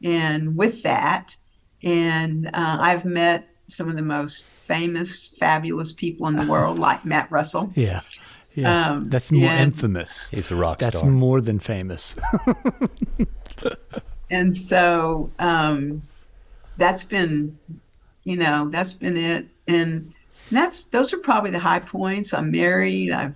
and 0.03 0.55
with 0.57 0.83
that. 0.83 1.35
And 1.81 2.47
uh, 2.47 2.77
I've 2.79 3.05
met 3.05 3.48
some 3.69 3.89
of 3.89 3.95
the 3.95 4.01
most 4.01 4.45
famous, 4.45 5.29
fabulous 5.39 5.91
people 5.91 6.27
in 6.27 6.35
the 6.35 6.45
world, 6.45 6.79
like 6.87 7.05
Matt 7.05 7.31
Russell. 7.31 7.71
Yeah. 7.75 8.01
Yeah. 8.55 8.89
Um, 8.89 9.09
That's 9.09 9.31
more 9.31 9.49
and- 9.49 9.61
infamous. 9.61 10.29
He's 10.29 10.51
a 10.51 10.55
rock 10.55 10.79
That's 10.79 10.97
star. 10.97 11.09
That's 11.09 11.19
more 11.19 11.39
than 11.39 11.59
famous. 11.59 12.15
and 14.29 14.57
so 14.57 15.31
um, 15.39 16.01
that's 16.77 17.03
been 17.03 17.57
you 18.23 18.35
know 18.35 18.69
that's 18.69 18.93
been 18.93 19.17
it 19.17 19.47
and 19.67 20.13
that's 20.51 20.85
those 20.85 21.13
are 21.13 21.17
probably 21.19 21.51
the 21.51 21.59
high 21.59 21.79
points 21.79 22.33
i'm 22.33 22.51
married 22.51 23.11
i've 23.11 23.35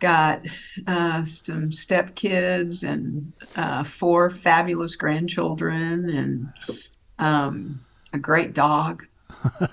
got 0.00 0.42
uh, 0.86 1.24
some 1.24 1.70
stepkids 1.70 2.86
and 2.86 3.32
uh, 3.56 3.82
four 3.82 4.28
fabulous 4.28 4.96
grandchildren 4.96 6.10
and 6.10 6.78
um, 7.18 7.80
a 8.12 8.18
great 8.18 8.52
dog 8.52 9.06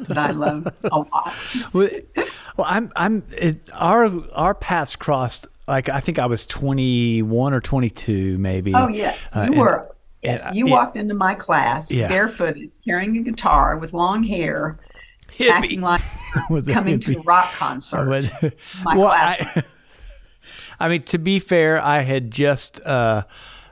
that 0.08 0.18
i 0.18 0.32
love 0.32 0.68
a 0.84 0.98
lot 1.00 1.34
well, 1.74 1.89
I'm 2.60 2.91
I'm 2.96 3.24
it, 3.32 3.70
our 3.74 4.12
our 4.34 4.53
paths 4.56 4.96
crossed. 4.96 5.48
Like 5.68 5.88
I 5.89 6.00
think 6.01 6.20
I 6.20 6.25
was 6.25 6.46
21 6.46 7.53
or 7.53 7.62
22, 7.62 8.38
maybe. 8.38 8.74
oh 8.75 8.88
yes 8.89 9.30
Uh, 9.34 9.41
you 9.44 9.51
and- 9.53 9.62
were 9.62 9.96
yes 10.22 10.44
and- 10.46 10.56
you 10.56 10.68
yeah. 10.68 10.74
walked 10.74 10.98
into 10.98 11.13
my 11.13 11.34
class 11.36 11.89
Yeah. 11.89 12.08
barefooted 12.08 12.72
carrying 12.86 13.15
a 13.18 13.22
guitar 13.22 13.77
with 13.77 13.94
long 13.94 14.24
hair 14.24 14.77
acting 15.50 15.82
like 15.82 16.01
Was 16.50 16.68
it 16.68 16.74
coming 16.74 17.00
to 17.00 17.18
a 17.18 17.22
rock 17.22 17.51
concert 17.53 18.06
But- 18.41 18.53
my 18.84 18.98
well, 18.98 19.08
classroom. 19.10 19.65
I, 20.80 20.86
I 20.86 20.89
mean, 20.89 21.03
to 21.03 21.18
be 21.20 21.38
fair, 21.39 21.80
I 21.82 22.00
had 22.01 22.32
just 22.32 22.82
uh, 22.82 23.24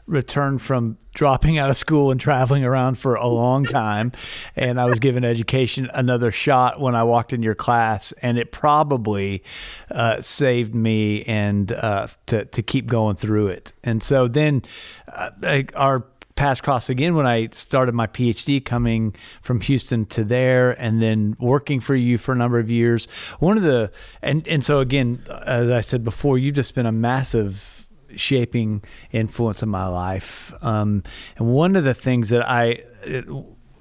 returned 0.09 0.61
from 0.61 0.97
dropping 1.13 1.57
out 1.57 1.69
of 1.69 1.77
school 1.77 2.11
and 2.11 2.19
traveling 2.19 2.63
around 2.63 2.97
for 2.97 3.15
a 3.15 3.27
long 3.27 3.65
time, 3.65 4.11
and 4.55 4.79
I 4.79 4.85
was 4.85 4.99
given 4.99 5.23
education 5.23 5.89
another 5.93 6.31
shot 6.31 6.79
when 6.79 6.95
I 6.95 7.03
walked 7.03 7.33
in 7.33 7.43
your 7.43 7.55
class, 7.55 8.11
and 8.21 8.37
it 8.37 8.51
probably 8.51 9.43
uh, 9.91 10.21
saved 10.21 10.73
me 10.75 11.23
and 11.23 11.71
uh, 11.71 12.07
to 12.27 12.45
to 12.45 12.63
keep 12.63 12.87
going 12.87 13.15
through 13.15 13.47
it. 13.47 13.73
And 13.83 14.01
so 14.03 14.27
then, 14.27 14.63
uh, 15.07 15.63
our 15.75 16.05
paths 16.35 16.61
crossed 16.61 16.89
again 16.89 17.15
when 17.15 17.27
I 17.27 17.49
started 17.51 17.93
my 17.93 18.07
PhD 18.07 18.63
coming 18.63 19.13
from 19.41 19.59
Houston 19.59 20.05
to 20.07 20.23
there 20.23 20.71
and 20.71 21.01
then 21.01 21.35
working 21.37 21.81
for 21.81 21.95
you 21.95 22.17
for 22.17 22.31
a 22.31 22.35
number 22.35 22.59
of 22.59 22.71
years. 22.71 23.09
One 23.39 23.57
of 23.57 23.63
the, 23.63 23.91
and, 24.21 24.47
and 24.47 24.63
so 24.63 24.79
again, 24.79 25.21
as 25.45 25.69
I 25.69 25.81
said 25.81 26.05
before, 26.05 26.37
you've 26.37 26.55
just 26.55 26.75
been 26.75 26.85
a 26.85 26.93
massive 26.93 27.78
shaping 28.15 28.83
influence 29.11 29.63
in 29.63 29.69
my 29.69 29.87
life. 29.87 30.53
Um, 30.61 31.03
and 31.37 31.47
one 31.47 31.75
of 31.75 31.83
the 31.83 31.93
things 31.93 32.29
that 32.29 32.47
I, 32.47 32.83
it, 33.03 33.25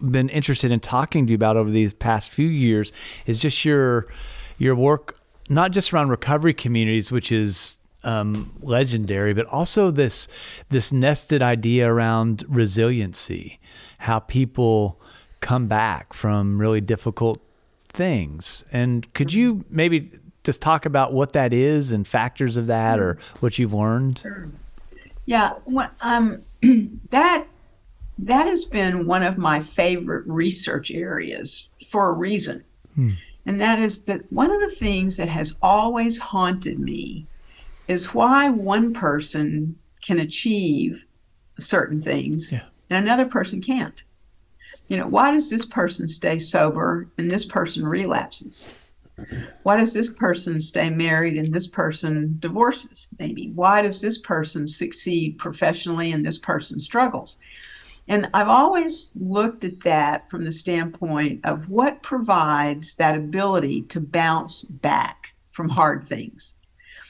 been 0.00 0.28
interested 0.28 0.70
in 0.70 0.80
talking 0.80 1.26
to 1.26 1.32
you 1.32 1.34
about 1.34 1.56
over 1.56 1.70
these 1.70 1.92
past 1.92 2.30
few 2.30 2.48
years 2.48 2.92
is 3.26 3.40
just 3.40 3.64
your 3.64 4.06
your 4.56 4.74
work 4.74 5.18
not 5.48 5.72
just 5.72 5.92
around 5.92 6.08
recovery 6.08 6.54
communities 6.54 7.10
which 7.10 7.32
is 7.32 7.78
um, 8.04 8.56
legendary 8.60 9.34
but 9.34 9.46
also 9.46 9.90
this 9.90 10.28
this 10.68 10.92
nested 10.92 11.42
idea 11.42 11.92
around 11.92 12.44
resiliency 12.48 13.58
how 13.98 14.20
people 14.20 15.00
come 15.40 15.66
back 15.66 16.12
from 16.12 16.60
really 16.60 16.80
difficult 16.80 17.40
things 17.88 18.64
and 18.70 19.12
could 19.14 19.32
you 19.32 19.64
maybe 19.68 20.12
just 20.48 20.62
talk 20.62 20.86
about 20.86 21.12
what 21.12 21.32
that 21.32 21.52
is 21.52 21.90
and 21.90 22.08
factors 22.08 22.56
of 22.56 22.68
that 22.68 22.98
or 22.98 23.18
what 23.40 23.58
you've 23.58 23.74
learned 23.74 24.24
Yeah, 25.26 25.56
um, 26.00 26.40
that 27.10 27.46
that 28.20 28.46
has 28.46 28.64
been 28.64 29.06
one 29.06 29.22
of 29.22 29.36
my 29.36 29.60
favorite 29.60 30.26
research 30.26 30.90
areas 30.90 31.68
for 31.90 32.08
a 32.08 32.12
reason, 32.14 32.64
and 33.44 33.60
that 33.60 33.78
is 33.78 34.00
that 34.04 34.22
one 34.32 34.50
of 34.50 34.62
the 34.62 34.70
things 34.74 35.18
that 35.18 35.28
has 35.28 35.54
always 35.60 36.18
haunted 36.18 36.78
me 36.80 37.26
is 37.86 38.14
why 38.14 38.48
one 38.48 38.94
person 38.94 39.76
can 40.00 40.18
achieve 40.20 41.04
certain 41.60 42.02
things 42.02 42.50
Yeah. 42.50 42.64
and 42.88 43.04
another 43.04 43.26
person 43.26 43.60
can't. 43.60 44.02
You 44.88 44.96
know, 44.96 45.08
why 45.08 45.30
does 45.30 45.50
this 45.50 45.66
person 45.66 46.08
stay 46.08 46.38
sober 46.38 47.06
and 47.18 47.30
this 47.30 47.44
person 47.44 47.86
relapses? 47.86 48.87
Why 49.62 49.76
does 49.76 49.92
this 49.92 50.10
person 50.10 50.60
stay 50.60 50.90
married 50.90 51.36
and 51.36 51.52
this 51.52 51.66
person 51.66 52.36
divorces? 52.38 53.08
Maybe. 53.18 53.50
Why 53.54 53.82
does 53.82 54.00
this 54.00 54.18
person 54.18 54.66
succeed 54.66 55.38
professionally 55.38 56.12
and 56.12 56.24
this 56.24 56.38
person 56.38 56.80
struggles? 56.80 57.38
And 58.08 58.28
I've 58.32 58.48
always 58.48 59.10
looked 59.14 59.64
at 59.64 59.80
that 59.80 60.30
from 60.30 60.44
the 60.44 60.52
standpoint 60.52 61.44
of 61.44 61.68
what 61.68 62.02
provides 62.02 62.94
that 62.94 63.16
ability 63.16 63.82
to 63.82 64.00
bounce 64.00 64.62
back 64.62 65.34
from 65.50 65.68
hard 65.68 66.06
things. 66.06 66.54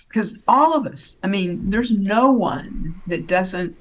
Because 0.08 0.38
all 0.48 0.74
of 0.74 0.86
us, 0.86 1.16
I 1.22 1.28
mean, 1.28 1.70
there's 1.70 1.92
no 1.92 2.32
one 2.32 3.00
that 3.06 3.28
doesn't 3.28 3.76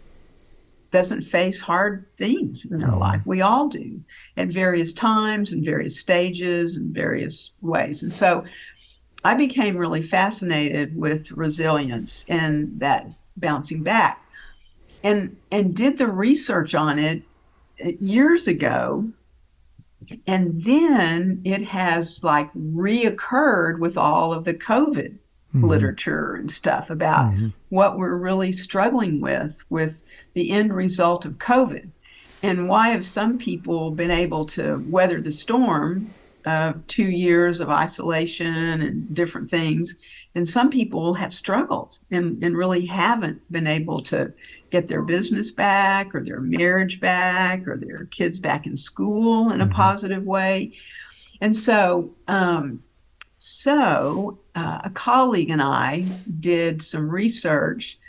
doesn't 0.91 1.23
face 1.23 1.59
hard 1.59 2.05
things 2.17 2.65
in 2.65 2.79
their 2.79 2.89
mm-hmm. 2.89 2.99
life. 2.99 3.21
We 3.25 3.41
all 3.41 3.67
do 3.67 3.99
at 4.37 4.49
various 4.49 4.93
times 4.93 5.51
and 5.51 5.63
various 5.63 5.99
stages 5.99 6.77
and 6.77 6.93
various 6.93 7.51
ways. 7.61 8.03
And 8.03 8.13
so 8.13 8.45
I 9.23 9.33
became 9.33 9.75
really 9.75 10.03
fascinated 10.03 10.95
with 10.95 11.31
resilience 11.31 12.25
and 12.29 12.79
that 12.79 13.07
bouncing 13.35 13.83
back. 13.83 14.23
And 15.03 15.37
and 15.51 15.75
did 15.75 15.97
the 15.97 16.07
research 16.07 16.75
on 16.75 16.99
it 16.99 17.21
years 17.99 18.47
ago. 18.47 19.09
And 20.25 20.63
then 20.63 21.41
it 21.43 21.63
has 21.63 22.23
like 22.23 22.51
reoccurred 22.53 23.79
with 23.79 23.97
all 23.97 24.31
of 24.31 24.45
the 24.45 24.53
COVID 24.53 25.17
Mm-hmm. 25.57 25.69
literature 25.69 26.35
and 26.35 26.51
stuff 26.51 26.89
about 26.89 27.31
mm-hmm. 27.31 27.47
what 27.69 27.97
we're 27.97 28.15
really 28.15 28.51
struggling 28.51 29.21
with 29.21 29.63
with 29.69 30.01
the 30.33 30.51
end 30.51 30.73
result 30.73 31.25
of 31.25 31.33
COVID. 31.33 31.89
And 32.43 32.69
why 32.69 32.89
have 32.89 33.05
some 33.05 33.37
people 33.37 33.91
been 33.91 34.11
able 34.11 34.45
to 34.47 34.83
weather 34.89 35.19
the 35.21 35.31
storm 35.31 36.11
of 36.45 36.85
two 36.87 37.07
years 37.07 37.59
of 37.59 37.69
isolation 37.69 38.81
and 38.81 39.15
different 39.15 39.49
things? 39.49 39.97
And 40.35 40.47
some 40.47 40.69
people 40.69 41.15
have 41.15 41.33
struggled 41.33 41.97
and, 42.11 42.43
and 42.43 42.55
really 42.55 42.85
haven't 42.85 43.41
been 43.51 43.65
able 43.65 44.01
to 44.03 44.31
get 44.69 44.87
their 44.87 45.01
business 45.01 45.51
back 45.51 46.13
or 46.13 46.23
their 46.23 46.39
marriage 46.39 46.99
back 46.99 47.67
or 47.67 47.77
their 47.77 48.05
kids 48.11 48.37
back 48.37 48.67
in 48.67 48.77
school 48.77 49.51
in 49.51 49.61
a 49.61 49.65
mm-hmm. 49.65 49.73
positive 49.73 50.23
way. 50.23 50.73
And 51.41 51.57
so, 51.57 52.13
um, 52.27 52.83
so 53.39 54.39
uh, 54.57 54.81
a 54.85 54.89
colleague 54.89 55.51
and 55.51 55.61
I 55.61 56.03
did 56.39 56.81
some 56.81 57.07
research 57.07 57.99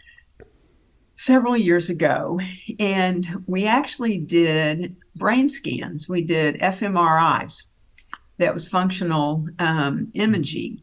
several 1.16 1.56
years 1.56 1.90
ago, 1.90 2.40
and 2.78 3.44
we 3.46 3.66
actually 3.66 4.16
did 4.16 4.96
brain 5.14 5.50
scans. 5.50 6.08
We 6.08 6.22
did 6.22 6.58
fMRIs, 6.60 7.64
that 8.38 8.54
was 8.54 8.66
functional 8.66 9.46
um, 9.58 10.10
imaging, 10.14 10.80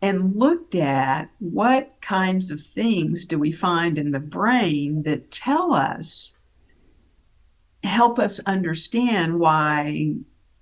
and 0.00 0.36
looked 0.36 0.76
at 0.76 1.28
what 1.40 1.96
kinds 2.00 2.52
of 2.52 2.62
things 2.62 3.24
do 3.24 3.36
we 3.36 3.50
find 3.50 3.98
in 3.98 4.12
the 4.12 4.20
brain 4.20 5.02
that 5.02 5.30
tell 5.32 5.74
us, 5.74 6.34
help 7.82 8.20
us 8.20 8.38
understand 8.46 9.40
why, 9.40 10.14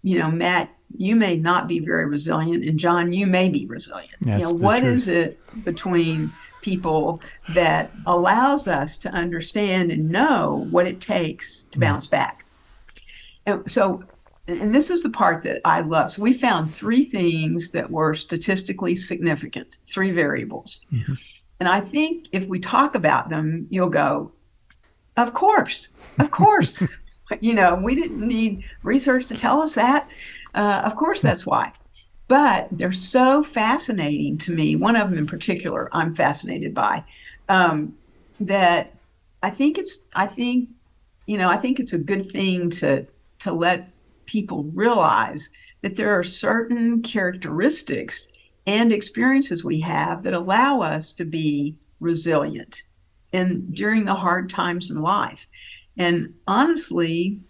you 0.03 0.19
know, 0.19 0.31
Matt, 0.31 0.71
you 0.97 1.17
may 1.17 1.37
not 1.37 1.69
be 1.69 1.81
very 1.81 2.07
resilient, 2.07 2.65
and 2.65 2.79
John, 2.79 3.13
you 3.13 3.27
may 3.27 3.49
be 3.49 3.67
resilient. 3.67 4.15
That's 4.21 4.43
you 4.43 4.49
know, 4.49 4.55
what 4.55 4.81
truth. 4.81 4.95
is 4.95 5.09
it 5.09 5.65
between 5.65 6.33
people 6.61 7.21
that 7.51 7.91
allows 8.07 8.69
us 8.69 8.97
to 8.99 9.11
understand 9.11 9.91
and 9.91 10.09
know 10.09 10.67
what 10.71 10.87
it 10.87 11.01
takes 11.01 11.65
to 11.73 11.79
mm. 11.79 11.83
bounce 11.83 12.07
back? 12.07 12.45
And 13.47 13.69
so, 13.71 14.05
and 14.47 14.75
this 14.75 14.91
is 14.91 15.03
the 15.03 15.11
part 15.11 15.43
that 15.45 15.61
I 15.65 15.81
love. 15.81 16.13
So 16.13 16.23
we 16.23 16.33
found 16.33 16.73
three 16.73 17.05
things 17.05 17.71
that 17.71 17.91
were 17.91 18.15
statistically 18.15 18.97
significant, 18.97 19.69
three 19.91 20.11
variables. 20.11 20.81
Mm-hmm. 20.93 21.15
And 21.61 21.69
I 21.69 21.81
think 21.81 22.27
if 22.33 22.47
we 22.47 22.59
talk 22.59 22.95
about 22.95 23.29
them, 23.29 23.67
you'll 23.71 23.89
go, 23.89 24.33
Of 25.17 25.33
course, 25.33 25.89
of 26.19 26.31
course. 26.31 26.83
you 27.41 27.55
know, 27.55 27.75
we 27.77 27.95
didn't 27.95 28.27
need 28.27 28.65
research 28.83 29.27
to 29.29 29.37
tell 29.37 29.63
us 29.63 29.75
that. 29.75 30.09
Uh, 30.55 30.83
of 30.85 30.97
course, 30.97 31.23
that's 31.23 31.47
why. 31.47 31.73
But 32.29 32.69
they're 32.73 32.93
so 32.93 33.43
fascinating 33.43 34.39
to 34.39 34.53
me. 34.53 34.77
One 34.77 34.97
of 34.97 35.11
them 35.11 35.19
in 35.19 35.27
particular, 35.27 35.89
I'm 35.93 36.15
fascinated 36.15 36.75
by. 36.75 37.05
Um, 37.49 37.95
that 38.41 38.95
I 39.43 39.51
think 39.51 39.79
it's. 39.79 40.01
I 40.15 40.27
think, 40.27 40.71
you 41.27 41.39
know, 41.39 41.49
I 41.49 41.57
think 41.59 41.81
it's 41.81 41.93
a 41.93 41.99
good 41.99 42.27
thing 42.27 42.71
to 42.71 43.07
to 43.41 43.53
let 43.53 43.91
people 44.27 44.65
realize 44.75 45.51
that 45.83 45.97
there 45.97 46.19
are 46.19 46.25
certain 46.25 47.03
characteristics 47.03 48.29
and 48.67 48.93
experiences 48.93 49.65
we 49.65 49.81
have 49.81 50.23
that 50.23 50.35
allow 50.35 50.81
us 50.81 51.13
to 51.13 51.25
be 51.25 51.77
resilient 52.01 52.83
and 53.33 53.75
during 53.75 54.05
the 54.05 54.15
hard 54.15 54.49
times 54.49 54.91
in 54.91 55.01
life. 55.01 55.47
And 55.97 56.35
honestly, 56.47 57.41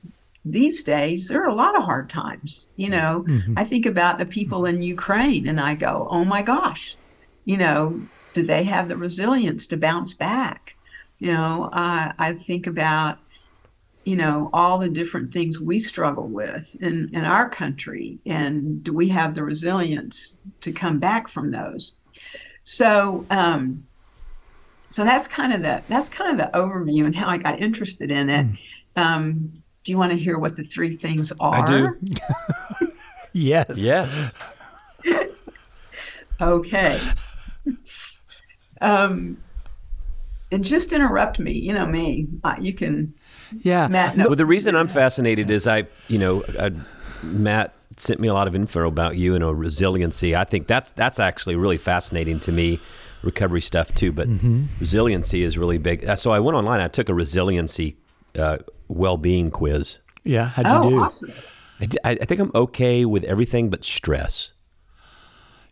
these 0.45 0.83
days 0.83 1.29
there 1.29 1.43
are 1.43 1.49
a 1.49 1.55
lot 1.55 1.77
of 1.77 1.85
hard 1.85 2.09
times. 2.09 2.67
You 2.77 2.91
know, 2.91 3.25
mm-hmm. 3.27 3.55
I 3.57 3.65
think 3.65 3.87
about 3.87 4.19
the 4.19 4.27
people 4.27 4.67
in 4.67 4.83
Ukraine 4.83 5.49
and 5.49 5.61
I 5.61 5.75
go, 5.75 6.09
"Oh 6.11 6.25
my 6.25 6.43
gosh." 6.43 6.97
You 7.45 7.57
know, 7.57 8.01
do 8.35 8.43
they 8.43 8.65
have 8.65 8.89
the 8.89 8.97
resilience 8.97 9.67
to 9.69 9.77
bounce 9.77 10.15
back? 10.15 10.77
You 11.19 11.33
know, 11.33 11.71
uh, 11.73 12.13
I 12.19 12.35
think 12.35 12.67
about 12.67 13.19
you 14.05 14.17
know 14.17 14.51
all 14.53 14.79
the 14.79 14.89
different 14.89 15.33
things 15.33 15.61
we 15.61 15.79
struggle 15.79 16.27
with 16.27 16.75
in 16.81 17.11
in 17.13 17.25
our 17.25 17.49
country 17.49 18.19
and 18.27 18.83
do 18.83 18.93
we 18.93 19.09
have 19.09 19.35
the 19.35 19.45
resilience 19.45 20.37
to 20.61 20.73
come 20.73 20.99
back 20.99 21.29
from 21.29 21.51
those 21.51 21.93
so 22.65 23.25
um 23.31 23.85
so 24.91 25.05
that's 25.05 25.29
kind 25.29 25.53
of 25.53 25.63
the 25.63 25.83
that's 25.89 26.09
kind 26.09 26.33
of 26.33 26.37
the 26.37 26.59
overview 26.59 27.05
and 27.05 27.15
how 27.15 27.29
i 27.29 27.37
got 27.37 27.61
interested 27.61 28.11
in 28.11 28.29
it 28.29 28.47
mm. 28.47 28.57
um 28.97 29.62
do 29.85 29.93
you 29.93 29.99
want 29.99 30.13
to 30.13 30.19
hear 30.19 30.39
what 30.39 30.57
the 30.57 30.65
three 30.65 30.97
things 30.97 31.33
are 31.41 31.55
i 31.55 31.67
do 31.67 31.99
yes 33.33 33.79
yes 33.79 34.33
okay 36.41 37.01
um 38.81 39.37
and 40.51 40.65
just 40.65 40.93
interrupt 40.93 41.39
me 41.39 41.53
you 41.53 41.73
know 41.73 41.87
me 41.87 42.27
uh, 42.45 42.57
you 42.59 42.73
can 42.73 43.13
yeah. 43.61 43.89
Matt, 43.89 44.17
no. 44.17 44.27
Well, 44.27 44.37
the 44.37 44.47
reason 44.47 44.75
I'm 44.77 44.89
fascinated 44.89 45.51
is 45.51 45.67
I, 45.67 45.87
you 46.09 46.19
know, 46.19 46.45
I, 46.59 46.73
Matt 47.23 47.75
sent 47.97 48.21
me 48.21 48.29
a 48.29 48.35
lot 48.35 48.49
of 48.49 48.55
info 48.55 48.87
about 48.87 49.17
you 49.17 49.35
and 49.35 49.45
a 49.45 49.55
resiliency. 49.55 50.35
I 50.35 50.45
think 50.45 50.67
that's 50.67 50.91
that's 50.93 51.19
actually 51.19 51.57
really 51.57 51.79
fascinating 51.79 52.41
to 52.41 52.53
me, 52.53 52.81
recovery 53.23 53.61
stuff 53.61 53.95
too. 53.95 54.13
But 54.13 54.29
mm-hmm. 54.29 54.65
resiliency 54.81 55.43
is 55.43 55.59
really 55.59 55.79
big. 55.79 56.09
Uh, 56.09 56.17
so 56.17 56.31
I 56.31 56.41
went 56.41 56.57
online. 56.57 56.81
I 56.81 56.89
took 56.89 57.09
a 57.09 57.15
resiliency 57.15 57.97
uh, 58.39 58.59
well-being 58.93 59.51
quiz. 59.51 59.99
Yeah, 60.25 60.49
how'd 60.49 60.67
you 60.67 60.73
oh, 60.73 60.91
do? 60.91 61.01
Awesome. 61.01 61.33
I, 61.81 62.11
I 62.11 62.25
think 62.25 62.41
I'm 62.41 62.53
okay 62.55 63.05
with 63.05 63.25
everything 63.25 63.71
but 63.71 63.85
stress. 63.85 64.53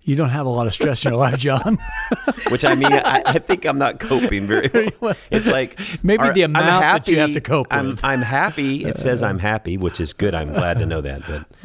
You 0.02 0.16
don't 0.16 0.30
have 0.30 0.46
a 0.46 0.50
lot 0.50 0.66
of 0.66 0.72
stress 0.72 1.04
in 1.04 1.12
your 1.12 1.18
life, 1.18 1.38
John. 1.38 1.78
Which 2.48 2.64
I 2.64 2.74
mean, 2.74 2.90
I, 2.90 3.22
I, 3.26 3.38
think 3.38 3.66
I'm 3.66 3.76
not 3.76 4.00
coping 4.00 4.46
very 4.46 4.90
well. 4.98 5.14
It's 5.30 5.46
like 5.46 5.78
maybe 6.02 6.22
are, 6.22 6.32
the 6.32 6.42
amount 6.42 6.66
happy, 6.66 6.98
that 6.98 7.08
you 7.08 7.18
have 7.18 7.34
to 7.34 7.40
cope 7.40 7.66
I'm, 7.70 7.88
with. 7.88 8.04
I'm 8.04 8.22
happy. 8.22 8.84
It 8.84 8.96
says 8.96 9.22
I'm 9.22 9.38
happy, 9.38 9.76
which 9.76 10.00
is 10.00 10.12
good. 10.12 10.34
I'm 10.34 10.52
glad 10.52 10.78
to 10.78 10.86
know 10.86 11.02
that. 11.02 11.22
But 11.26 11.44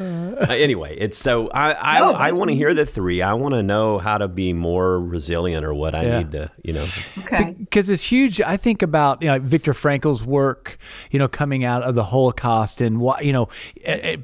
uh, 0.50 0.52
anyway, 0.52 0.96
it's 0.96 1.16
so 1.16 1.48
I 1.48 1.96
I, 1.96 1.98
no, 2.00 2.12
I 2.12 2.32
want 2.32 2.50
to 2.50 2.54
hear 2.54 2.74
the 2.74 2.84
three. 2.84 3.22
I 3.22 3.32
want 3.32 3.54
to 3.54 3.62
know 3.62 3.98
how 3.98 4.18
to 4.18 4.28
be 4.28 4.52
more 4.52 5.00
resilient 5.00 5.64
or 5.64 5.72
what 5.72 5.94
I 5.94 6.04
yeah. 6.04 6.18
need 6.18 6.32
to, 6.32 6.50
you 6.62 6.74
know. 6.74 6.86
Okay. 7.18 7.56
Because 7.58 7.88
it's 7.88 8.04
huge. 8.04 8.40
I 8.40 8.56
think 8.56 8.82
about 8.82 9.22
you 9.22 9.28
know 9.28 9.38
Viktor 9.38 9.72
Frankl's 9.74 10.24
work, 10.24 10.78
you 11.10 11.18
know, 11.18 11.28
coming 11.28 11.64
out 11.64 11.82
of 11.82 11.94
the 11.94 12.04
Holocaust 12.04 12.80
and 12.80 13.00
what 13.00 13.24
you 13.24 13.32
know, 13.32 13.48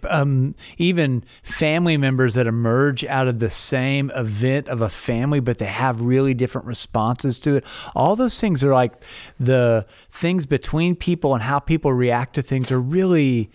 um, 0.09 0.55
even 0.77 1.25
family 1.43 1.97
members 1.97 2.35
that 2.35 2.47
emerge 2.47 3.05
out 3.05 3.27
of 3.27 3.39
the 3.39 3.51
same 3.51 4.02
same 4.03 4.19
event 4.19 4.69
of 4.69 4.81
a 4.81 4.89
family, 4.89 5.41
but 5.41 5.59
they 5.59 5.67
have 5.67 6.01
really 6.01 6.35
different 6.35 6.67
responses 6.67 7.39
to 7.41 7.57
it. 7.57 7.65
All 7.95 8.17
those 8.17 8.41
things 8.41 8.65
are 8.65 8.73
like 8.73 8.95
the 9.39 9.87
things 10.11 10.47
between 10.47 10.97
people 10.97 11.35
and 11.35 11.43
how 11.43 11.59
people 11.59 11.93
react 11.93 12.35
to 12.35 12.43
things 12.43 12.73
are 12.73 12.81
really 12.81 13.51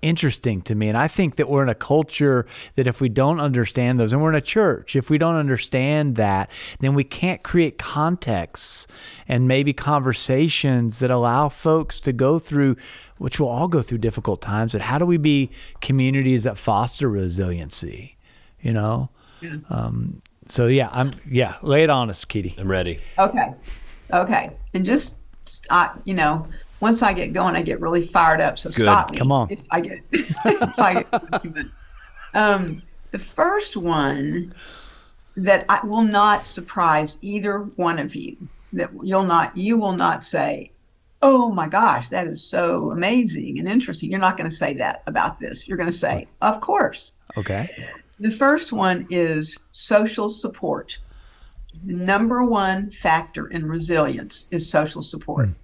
interesting 0.00 0.60
to 0.62 0.74
me. 0.74 0.88
And 0.88 0.98
I 0.98 1.06
think 1.06 1.36
that 1.36 1.48
we're 1.48 1.62
in 1.62 1.68
a 1.68 1.76
culture 1.76 2.44
that 2.74 2.88
if 2.88 3.00
we 3.00 3.08
don't 3.08 3.38
understand 3.38 4.00
those, 4.00 4.12
and 4.12 4.20
we're 4.20 4.30
in 4.30 4.34
a 4.34 4.40
church, 4.40 4.96
if 4.96 5.08
we 5.08 5.16
don't 5.16 5.36
understand 5.36 6.16
that, 6.16 6.50
then 6.80 6.94
we 6.94 7.04
can't 7.04 7.44
create 7.44 7.78
contexts 7.78 8.88
and 9.28 9.46
maybe 9.46 9.72
conversations 9.72 10.98
that 10.98 11.12
allow 11.12 11.48
folks 11.48 12.00
to 12.00 12.12
go 12.12 12.40
through, 12.40 12.74
which 13.18 13.38
will 13.38 13.48
all 13.48 13.68
go 13.68 13.80
through 13.80 13.98
difficult 13.98 14.40
times. 14.40 14.72
But 14.72 14.80
how 14.82 14.98
do 14.98 15.06
we 15.06 15.18
be 15.18 15.50
communities 15.80 16.42
that 16.42 16.58
foster 16.58 17.08
resiliency? 17.08 18.16
You 18.60 18.72
know? 18.72 19.10
Um, 19.70 20.22
so 20.48 20.66
yeah, 20.66 20.88
I'm 20.92 21.12
yeah. 21.30 21.56
Lay 21.62 21.84
it 21.84 21.90
on 21.90 22.10
us, 22.10 22.24
Kitty. 22.24 22.54
I'm 22.58 22.70
ready. 22.70 23.00
Okay, 23.18 23.54
okay, 24.12 24.50
and 24.74 24.84
just 24.84 25.14
uh, 25.70 25.88
you 26.04 26.14
know, 26.14 26.46
once 26.80 27.02
I 27.02 27.12
get 27.12 27.32
going, 27.32 27.56
I 27.56 27.62
get 27.62 27.80
really 27.80 28.06
fired 28.06 28.40
up. 28.40 28.58
So 28.58 28.70
Good. 28.70 28.82
stop 28.82 29.10
me. 29.10 29.18
Come 29.18 29.32
on. 29.32 29.48
If 29.50 29.60
I 29.70 29.80
get, 29.80 30.00
if 30.12 30.78
I 30.78 31.04
get 31.42 31.66
um, 32.34 32.82
the 33.10 33.18
first 33.18 33.76
one 33.76 34.54
that 35.36 35.64
I 35.68 35.84
will 35.86 36.02
not 36.02 36.44
surprise 36.44 37.18
either 37.22 37.60
one 37.76 37.98
of 37.98 38.14
you. 38.14 38.36
That 38.74 38.90
you'll 39.02 39.24
not, 39.24 39.54
you 39.56 39.76
will 39.76 39.92
not 39.92 40.24
say, 40.24 40.72
"Oh 41.20 41.50
my 41.52 41.68
gosh, 41.68 42.08
that 42.08 42.26
is 42.26 42.42
so 42.42 42.90
amazing 42.90 43.58
and 43.58 43.68
interesting." 43.68 44.10
You're 44.10 44.20
not 44.20 44.36
going 44.36 44.48
to 44.48 44.56
say 44.56 44.72
that 44.74 45.02
about 45.06 45.38
this. 45.38 45.68
You're 45.68 45.76
going 45.76 45.90
to 45.90 45.96
say, 45.96 46.26
"Of 46.40 46.60
course." 46.60 47.12
Okay. 47.36 47.88
The 48.22 48.30
first 48.30 48.72
one 48.72 49.08
is 49.10 49.58
social 49.72 50.30
support. 50.30 50.96
The 51.84 51.94
number 51.94 52.44
one 52.44 52.92
factor 52.92 53.48
in 53.48 53.66
resilience 53.66 54.46
is 54.52 54.70
social 54.70 55.02
support. 55.02 55.48
Mm. 55.48 55.54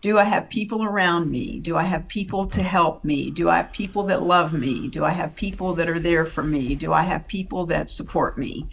Do 0.00 0.18
I 0.18 0.24
have 0.24 0.48
people 0.48 0.82
around 0.82 1.30
me? 1.30 1.60
Do 1.60 1.76
I 1.76 1.84
have 1.84 2.08
people 2.08 2.48
to 2.48 2.60
help 2.60 3.04
me? 3.04 3.30
Do 3.30 3.48
I 3.48 3.58
have 3.58 3.70
people 3.70 4.02
that 4.06 4.24
love 4.24 4.52
me? 4.52 4.88
Do 4.88 5.04
I 5.04 5.10
have 5.10 5.36
people 5.36 5.76
that 5.76 5.88
are 5.88 6.00
there 6.00 6.26
for 6.26 6.42
me? 6.42 6.74
Do 6.74 6.92
I 6.92 7.02
have 7.02 7.28
people 7.28 7.66
that 7.66 7.88
support 7.88 8.36
me? 8.36 8.66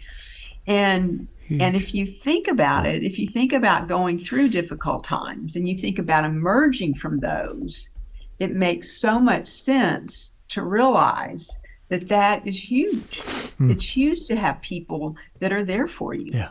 And 0.66 1.28
Huge. 1.46 1.62
and 1.62 1.76
if 1.76 1.94
you 1.94 2.06
think 2.06 2.48
about 2.48 2.84
it, 2.84 3.04
if 3.04 3.16
you 3.16 3.28
think 3.28 3.52
about 3.52 3.86
going 3.86 4.18
through 4.18 4.48
difficult 4.48 5.04
times 5.04 5.54
and 5.54 5.68
you 5.68 5.76
think 5.76 6.00
about 6.00 6.24
emerging 6.24 6.94
from 6.96 7.20
those, 7.20 7.90
it 8.40 8.56
makes 8.56 9.00
so 9.00 9.20
much 9.20 9.46
sense 9.46 10.32
to 10.48 10.64
realize 10.64 11.56
that 11.90 12.08
that 12.08 12.46
is 12.46 12.58
huge. 12.58 13.20
Mm. 13.58 13.70
It's 13.70 13.84
huge 13.84 14.26
to 14.28 14.36
have 14.36 14.62
people 14.62 15.16
that 15.40 15.52
are 15.52 15.64
there 15.64 15.86
for 15.86 16.14
you. 16.14 16.30
Yeah. 16.32 16.50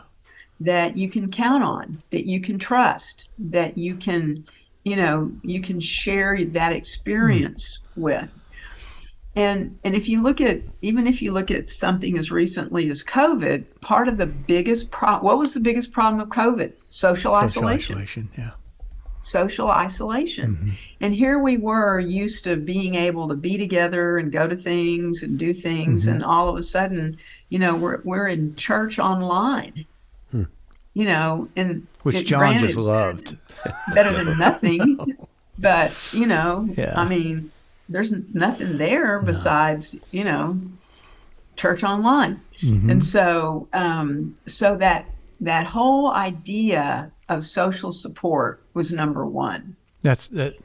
That 0.60 0.96
you 0.96 1.08
can 1.08 1.30
count 1.30 1.64
on, 1.64 2.02
that 2.10 2.26
you 2.26 2.40
can 2.40 2.58
trust, 2.58 3.30
that 3.38 3.78
you 3.78 3.96
can, 3.96 4.44
you 4.84 4.94
know, 4.94 5.32
you 5.42 5.62
can 5.62 5.80
share 5.80 6.44
that 6.44 6.72
experience 6.72 7.78
mm. 7.96 8.02
with. 8.02 8.36
And 9.36 9.78
and 9.84 9.94
if 9.94 10.08
you 10.08 10.22
look 10.22 10.40
at 10.40 10.60
even 10.82 11.06
if 11.06 11.22
you 11.22 11.32
look 11.32 11.50
at 11.50 11.70
something 11.70 12.18
as 12.18 12.30
recently 12.30 12.90
as 12.90 13.02
COVID, 13.02 13.80
part 13.80 14.08
of 14.08 14.18
the 14.18 14.26
biggest 14.26 14.90
problem 14.90 15.24
what 15.24 15.38
was 15.38 15.54
the 15.54 15.60
biggest 15.60 15.92
problem 15.92 16.20
of 16.20 16.28
COVID? 16.28 16.72
Social, 16.90 17.34
isolation. 17.34 17.50
Social 17.50 17.68
isolation. 17.68 17.96
isolation. 17.96 18.30
Yeah 18.36 18.50
social 19.20 19.68
isolation. 19.68 20.56
Mm-hmm. 20.56 20.70
And 21.00 21.14
here 21.14 21.38
we 21.38 21.56
were 21.56 22.00
used 22.00 22.44
to 22.44 22.56
being 22.56 22.94
able 22.94 23.28
to 23.28 23.34
be 23.34 23.58
together 23.58 24.18
and 24.18 24.32
go 24.32 24.48
to 24.48 24.56
things 24.56 25.22
and 25.22 25.38
do 25.38 25.52
things 25.52 26.04
mm-hmm. 26.04 26.14
and 26.14 26.24
all 26.24 26.48
of 26.48 26.56
a 26.56 26.62
sudden, 26.62 27.18
you 27.48 27.58
know, 27.58 27.76
we're 27.76 28.00
we're 28.02 28.28
in 28.28 28.56
church 28.56 28.98
online. 28.98 29.84
Hmm. 30.30 30.44
You 30.94 31.04
know, 31.04 31.48
and 31.56 31.86
which 32.02 32.26
John 32.26 32.58
just 32.58 32.76
loved. 32.76 33.36
Better 33.94 34.12
than 34.12 34.38
nothing. 34.38 34.98
but, 35.58 35.92
you 36.12 36.26
know, 36.26 36.68
yeah. 36.76 36.94
I 36.96 37.06
mean, 37.06 37.52
there's 37.88 38.12
nothing 38.34 38.78
there 38.78 39.20
besides, 39.20 39.94
no. 39.94 40.00
you 40.10 40.24
know, 40.24 40.60
church 41.56 41.84
online. 41.84 42.40
Mm-hmm. 42.62 42.90
And 42.90 43.04
so 43.04 43.68
um 43.72 44.36
so 44.46 44.76
that 44.76 45.06
that 45.40 45.66
whole 45.66 46.10
idea 46.10 47.10
of 47.30 47.46
social 47.46 47.92
support 47.92 48.62
was 48.74 48.92
number 48.92 49.24
one. 49.24 49.76
That's 50.02 50.28
that. 50.30 50.56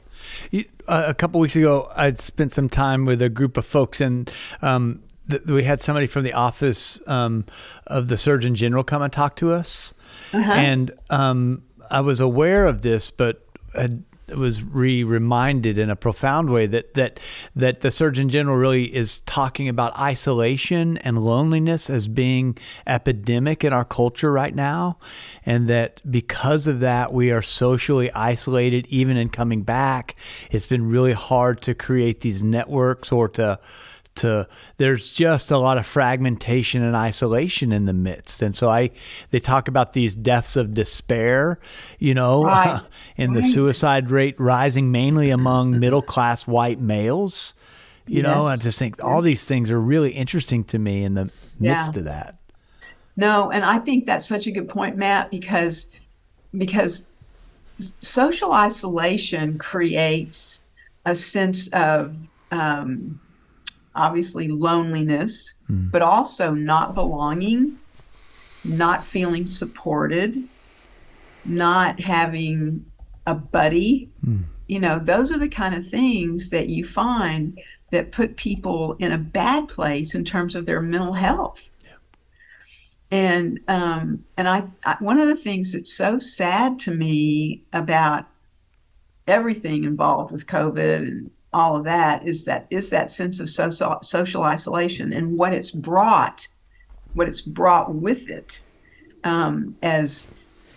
a 0.88 1.14
couple 1.14 1.40
weeks 1.40 1.56
ago, 1.56 1.90
I'd 1.94 2.18
spent 2.18 2.52
some 2.52 2.68
time 2.68 3.04
with 3.04 3.22
a 3.22 3.28
group 3.28 3.56
of 3.56 3.64
folks, 3.64 4.00
and 4.00 4.30
um, 4.60 5.02
th- 5.30 5.42
we 5.42 5.62
had 5.62 5.80
somebody 5.80 6.06
from 6.06 6.24
the 6.24 6.32
office 6.32 7.00
um, 7.06 7.44
of 7.86 8.08
the 8.08 8.18
Surgeon 8.18 8.54
General 8.54 8.82
come 8.82 9.00
and 9.00 9.12
talk 9.12 9.36
to 9.36 9.52
us. 9.52 9.94
Uh-huh. 10.32 10.52
And 10.52 10.92
um, 11.08 11.62
I 11.90 12.00
was 12.00 12.20
aware 12.20 12.66
of 12.66 12.82
this, 12.82 13.10
but 13.10 13.46
had 13.74 14.02
was 14.28 14.62
re 14.62 15.04
reminded 15.04 15.78
in 15.78 15.90
a 15.90 15.96
profound 15.96 16.50
way 16.50 16.66
that 16.66 16.94
that 16.94 17.20
that 17.54 17.80
the 17.80 17.90
Surgeon 17.90 18.28
General 18.28 18.56
really 18.56 18.94
is 18.94 19.20
talking 19.20 19.68
about 19.68 19.96
isolation 19.98 20.96
and 20.98 21.24
loneliness 21.24 21.88
as 21.88 22.08
being 22.08 22.56
epidemic 22.86 23.64
in 23.64 23.72
our 23.72 23.84
culture 23.84 24.32
right 24.32 24.54
now, 24.54 24.98
and 25.44 25.68
that 25.68 26.00
because 26.10 26.66
of 26.66 26.80
that 26.80 27.12
we 27.12 27.30
are 27.30 27.42
socially 27.42 28.10
isolated. 28.12 28.86
Even 28.88 29.16
in 29.16 29.28
coming 29.28 29.62
back, 29.62 30.16
it's 30.50 30.66
been 30.66 30.88
really 30.88 31.12
hard 31.12 31.60
to 31.62 31.74
create 31.74 32.20
these 32.20 32.42
networks 32.42 33.12
or 33.12 33.28
to 33.28 33.58
to 34.16 34.48
there's 34.78 35.12
just 35.12 35.50
a 35.50 35.58
lot 35.58 35.78
of 35.78 35.86
fragmentation 35.86 36.82
and 36.82 36.96
isolation 36.96 37.72
in 37.72 37.86
the 37.86 37.92
midst 37.92 38.42
and 38.42 38.54
so 38.56 38.68
i 38.68 38.90
they 39.30 39.40
talk 39.40 39.68
about 39.68 39.92
these 39.92 40.14
deaths 40.14 40.56
of 40.56 40.74
despair 40.74 41.58
you 41.98 42.14
know 42.14 42.44
Right. 42.44 42.80
and 43.16 43.34
the 43.36 43.42
suicide 43.42 44.10
rate 44.10 44.38
rising 44.40 44.90
mainly 44.90 45.30
among 45.30 45.78
middle 45.80 46.02
class 46.02 46.46
white 46.46 46.80
males 46.80 47.54
you 48.06 48.22
know 48.22 48.46
Yes. 48.46 48.46
i 48.46 48.56
just 48.56 48.78
think 48.78 49.02
all 49.02 49.22
these 49.22 49.44
things 49.44 49.70
are 49.70 49.80
really 49.80 50.12
interesting 50.12 50.64
to 50.64 50.78
me 50.78 51.04
in 51.04 51.14
the 51.14 51.30
Yeah. 51.60 51.70
midst 51.72 51.96
of 51.96 52.04
that 52.04 52.36
No, 53.16 53.50
and 53.50 53.64
I 53.64 53.78
think 53.78 54.04
that's 54.06 54.28
such 54.28 54.46
a 54.46 54.52
good 54.52 54.68
point, 54.68 54.96
Matt, 54.96 55.30
because 55.30 55.86
because 56.56 57.06
social 58.02 58.52
isolation 58.52 59.58
creates 59.58 60.60
a 61.04 61.14
sense 61.14 61.68
of 61.68 62.14
um, 62.50 63.20
obviously 63.96 64.48
loneliness, 64.48 65.54
but 65.90 66.02
also 66.02 66.52
not 66.52 66.94
belonging, 66.94 67.78
not 68.64 69.06
feeling 69.06 69.46
supported, 69.46 70.36
not 71.44 72.00
having 72.00 72.84
a 73.26 73.34
buddy. 73.34 74.10
You 74.68 74.80
know, 74.80 74.98
those 75.02 75.32
are 75.32 75.38
the 75.38 75.48
kind 75.48 75.74
of 75.74 75.88
things 75.88 76.50
that 76.50 76.68
you 76.68 76.84
find 76.84 77.58
that 77.90 78.12
put 78.12 78.36
people 78.36 78.96
in 78.98 79.12
a 79.12 79.18
bad 79.18 79.68
place 79.68 80.14
in 80.14 80.24
terms 80.24 80.54
of 80.54 80.66
their 80.66 80.82
mental 80.82 81.12
health. 81.12 81.70
And 83.12 83.60
um, 83.68 84.24
and 84.36 84.48
I, 84.48 84.64
I 84.84 84.96
one 84.98 85.20
of 85.20 85.28
the 85.28 85.36
things 85.36 85.72
that's 85.72 85.92
so 85.92 86.18
sad 86.18 86.80
to 86.80 86.90
me 86.90 87.62
about 87.72 88.26
everything 89.28 89.84
involved 89.84 90.32
with 90.32 90.46
COVID 90.46 90.98
and 90.98 91.30
all 91.56 91.74
of 91.74 91.84
that 91.84 92.28
is 92.28 92.44
that 92.44 92.66
is 92.68 92.90
that 92.90 93.10
sense 93.10 93.40
of 93.40 93.48
social 93.48 93.98
social 94.02 94.42
isolation 94.42 95.14
and 95.14 95.38
what 95.38 95.54
it's 95.54 95.70
brought, 95.70 96.46
what 97.14 97.28
it's 97.30 97.40
brought 97.40 97.94
with 97.94 98.28
it 98.28 98.60
um, 99.24 99.74
as 99.82 100.28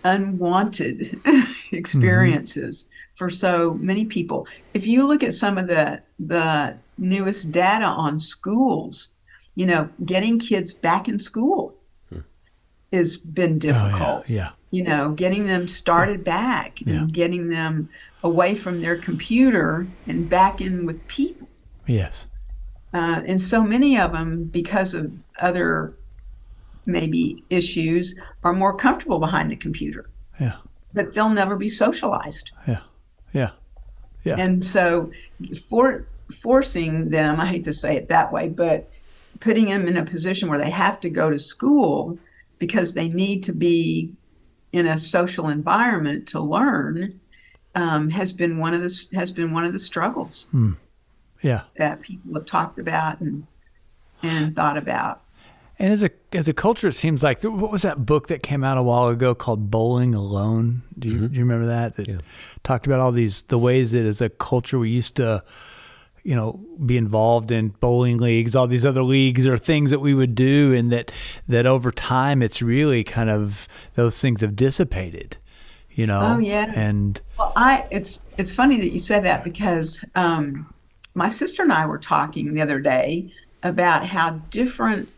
unwanted 0.04 1.20
experiences 1.72 2.86
for 3.16 3.28
so 3.28 3.74
many 3.74 4.06
people. 4.06 4.48
If 4.72 4.86
you 4.86 5.06
look 5.06 5.22
at 5.22 5.34
some 5.34 5.58
of 5.58 5.68
the 5.68 6.00
the 6.18 6.78
newest 6.96 7.52
data 7.52 7.84
on 7.84 8.18
schools, 8.18 9.08
you 9.56 9.66
know, 9.66 9.86
getting 10.06 10.38
kids 10.38 10.72
back 10.72 11.08
in 11.08 11.18
school 11.18 11.74
has 12.90 13.18
been 13.18 13.58
difficult. 13.58 14.00
oh 14.00 14.24
yeah 14.26 14.36
yeah 14.36 14.50
You 14.70 14.84
know, 14.84 15.10
getting 15.10 15.46
them 15.46 15.66
started 15.66 16.22
back 16.24 16.80
Yeah. 16.80 16.98
and 17.00 17.12
getting 17.12 17.48
them 17.48 17.88
away 18.22 18.54
from 18.54 18.80
their 18.80 18.98
computer 18.98 19.88
and 20.06 20.28
back 20.28 20.60
in 20.60 20.86
with 20.86 21.06
people. 21.08 21.48
yes 21.86 22.26
Uh, 22.92 23.22
and 23.26 23.40
so 23.40 23.62
many 23.62 23.98
of 23.98 24.12
them, 24.12 24.44
because 24.44 24.94
of 24.94 25.10
other 25.40 25.96
maybe 26.86 27.44
issues, 27.50 28.14
are 28.44 28.52
more 28.52 28.76
comfortable 28.76 29.18
behind 29.18 29.50
the 29.50 29.56
computer, 29.56 30.10
yeah 30.40 30.56
but 30.92 31.14
they'll 31.14 31.28
never 31.30 31.56
be 31.56 31.68
socialized. 31.68 32.50
yeah 32.66 32.80
yeah 33.32 33.50
Yeah. 34.24 34.36
And 34.38 34.64
so, 34.64 35.10
for 35.68 36.08
forcing 36.42 37.10
them, 37.10 37.40
I 37.40 37.46
hate 37.46 37.64
to 37.64 37.72
say 37.72 37.96
it 37.96 38.08
that 38.08 38.32
way, 38.32 38.48
but 38.48 38.90
putting 39.40 39.66
them 39.66 39.88
in 39.88 39.96
a 39.96 40.04
position 40.04 40.48
where 40.48 40.58
they 40.58 40.70
have 40.70 41.00
to 41.00 41.10
go 41.10 41.30
to 41.30 41.38
school 41.38 42.18
because 42.58 42.92
they 42.92 43.08
need 43.08 43.42
to 43.44 43.52
be 43.52 44.12
in 44.72 44.86
a 44.86 44.98
social 44.98 45.48
environment 45.48 46.28
to 46.28 46.40
learn 46.40 47.18
um, 47.74 48.08
has 48.10 48.32
been 48.32 48.58
one 48.58 48.74
of 48.74 48.82
the 48.82 49.06
has 49.14 49.30
been 49.30 49.52
one 49.52 49.64
of 49.64 49.72
the 49.72 49.78
struggles 49.78 50.46
yeah 51.42 51.62
that 51.76 52.00
people 52.00 52.34
have 52.34 52.46
talked 52.46 52.78
about 52.78 53.20
and 53.20 53.46
and 54.22 54.54
thought 54.54 54.76
about. 54.76 55.22
And 55.78 55.92
as 55.94 56.02
a 56.02 56.10
as 56.32 56.46
a 56.46 56.52
culture, 56.52 56.88
it 56.88 56.94
seems 56.94 57.22
like 57.22 57.42
what 57.42 57.72
was 57.72 57.82
that 57.82 58.04
book 58.04 58.28
that 58.28 58.42
came 58.42 58.62
out 58.62 58.76
a 58.76 58.82
while 58.82 59.08
ago 59.08 59.34
called 59.34 59.70
Bowling 59.70 60.14
Alone? 60.14 60.82
Do 60.98 61.08
you, 61.08 61.28
do 61.28 61.34
you 61.34 61.40
remember 61.40 61.66
that? 61.66 61.96
That 61.96 62.06
Yeah. 62.06 62.18
talked 62.64 62.86
about 62.86 63.00
all 63.00 63.12
these 63.12 63.42
the 63.44 63.58
ways 63.58 63.92
that 63.92 64.04
as 64.04 64.20
a 64.20 64.28
culture 64.28 64.78
we 64.78 64.90
used 64.90 65.14
to, 65.16 65.42
you 66.22 66.36
know, 66.36 66.60
be 66.84 66.96
involved 66.96 67.50
in 67.50 67.68
bowling 67.68 68.18
leagues, 68.18 68.54
all 68.54 68.66
these 68.66 68.84
other 68.84 69.02
leagues 69.02 69.46
or 69.46 69.56
things 69.56 69.90
that 69.90 70.00
we 70.00 70.14
would 70.14 70.34
do, 70.34 70.74
and 70.74 70.92
that 70.92 71.10
that 71.48 71.66
over 71.66 71.90
time 71.90 72.42
it's 72.42 72.60
really 72.60 73.04
kind 73.04 73.30
of 73.30 73.66
those 73.94 74.20
things 74.20 74.40
have 74.40 74.56
dissipated. 74.56 75.36
You 75.90 76.06
know. 76.06 76.36
Oh, 76.36 76.38
yeah. 76.38 76.72
And 76.76 77.20
Well, 77.38 77.52
I 77.56 77.86
it's 77.90 78.20
it's 78.38 78.52
funny 78.52 78.78
that 78.80 78.92
you 78.92 78.98
said 78.98 79.24
that 79.24 79.44
because 79.44 80.02
um, 80.14 80.72
my 81.14 81.28
sister 81.28 81.62
and 81.62 81.72
I 81.72 81.86
were 81.86 81.98
talking 81.98 82.54
the 82.54 82.62
other 82.62 82.80
day 82.80 83.32
about 83.62 84.06
how 84.06 84.30
different 84.50 85.08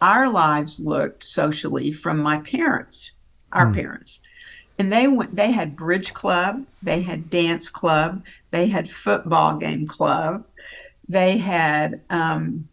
our 0.00 0.30
lives 0.30 0.80
looked 0.80 1.24
socially 1.24 1.92
from 1.92 2.18
my 2.18 2.38
parents, 2.38 3.12
our 3.52 3.70
parents, 3.72 4.20
and 4.78 4.90
they 4.90 5.08
went. 5.08 5.36
They 5.36 5.50
had 5.50 5.76
bridge 5.76 6.14
club, 6.14 6.64
they 6.82 7.02
had 7.02 7.28
dance 7.28 7.68
club, 7.68 8.22
they 8.50 8.66
had 8.66 8.88
football 8.90 9.58
game 9.58 9.86
club, 9.86 10.46
they 11.10 11.36
had 11.36 12.00
um, 12.08 12.68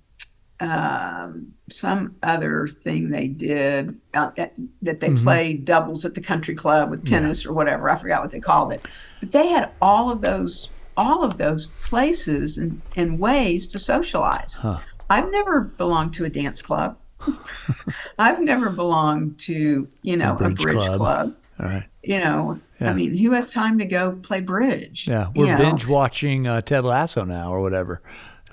um, 0.59 1.53
some 1.71 2.15
other 2.21 2.67
thing 2.67 3.09
they 3.09 3.27
did 3.27 3.99
uh, 4.13 4.29
that, 4.37 4.53
that 4.83 4.99
they 4.99 5.09
played 5.15 5.65
doubles 5.65 6.05
at 6.05 6.13
the 6.13 6.21
country 6.21 6.53
club 6.53 6.91
with 6.91 7.03
tennis 7.05 7.47
or 7.47 7.53
whatever. 7.53 7.89
I 7.89 7.97
forgot 7.97 8.21
what 8.21 8.29
they 8.29 8.39
called 8.39 8.73
it. 8.73 8.87
But 9.19 9.31
they 9.31 9.47
had 9.47 9.71
all 9.81 10.11
of 10.11 10.21
those 10.21 10.69
all 10.95 11.23
of 11.23 11.37
those 11.37 11.67
places 11.83 12.57
and, 12.57 12.81
and 12.95 13.19
ways 13.19 13.67
to 13.67 13.79
socialize. 13.79 14.53
Huh. 14.53 14.79
I've 15.09 15.29
never 15.31 15.61
belonged 15.61 16.13
to 16.15 16.25
a 16.25 16.29
dance 16.29 16.61
club. 16.61 16.97
I've 18.19 18.41
never 18.41 18.71
belonged 18.71 19.37
to, 19.41 19.87
you 20.01 20.17
know, 20.17 20.33
a 20.33 20.37
bridge 20.37 20.57
bridge, 20.57 20.75
club. 20.75 20.97
club. 20.97 21.35
all 21.59 21.65
right. 21.67 21.85
You 22.07 22.19
know, 22.19 22.59
Yeah. 22.79 22.91
I 22.91 22.93
mean, 22.93 23.15
who 23.17 23.31
has 23.31 23.49
time 23.51 23.77
to 23.79 23.85
go 23.85 24.17
play 24.23 24.39
bridge? 24.39 25.07
Yeah, 25.07 25.27
we're 25.35 25.45
You 25.47 25.51
know? 25.51 25.57
binge 25.57 25.85
watching 25.87 26.47
uh, 26.47 26.61
Ted 26.61 26.83
Lasso 26.85 27.23
now 27.25 27.51
or 27.53 27.61
whatever. 27.61 28.01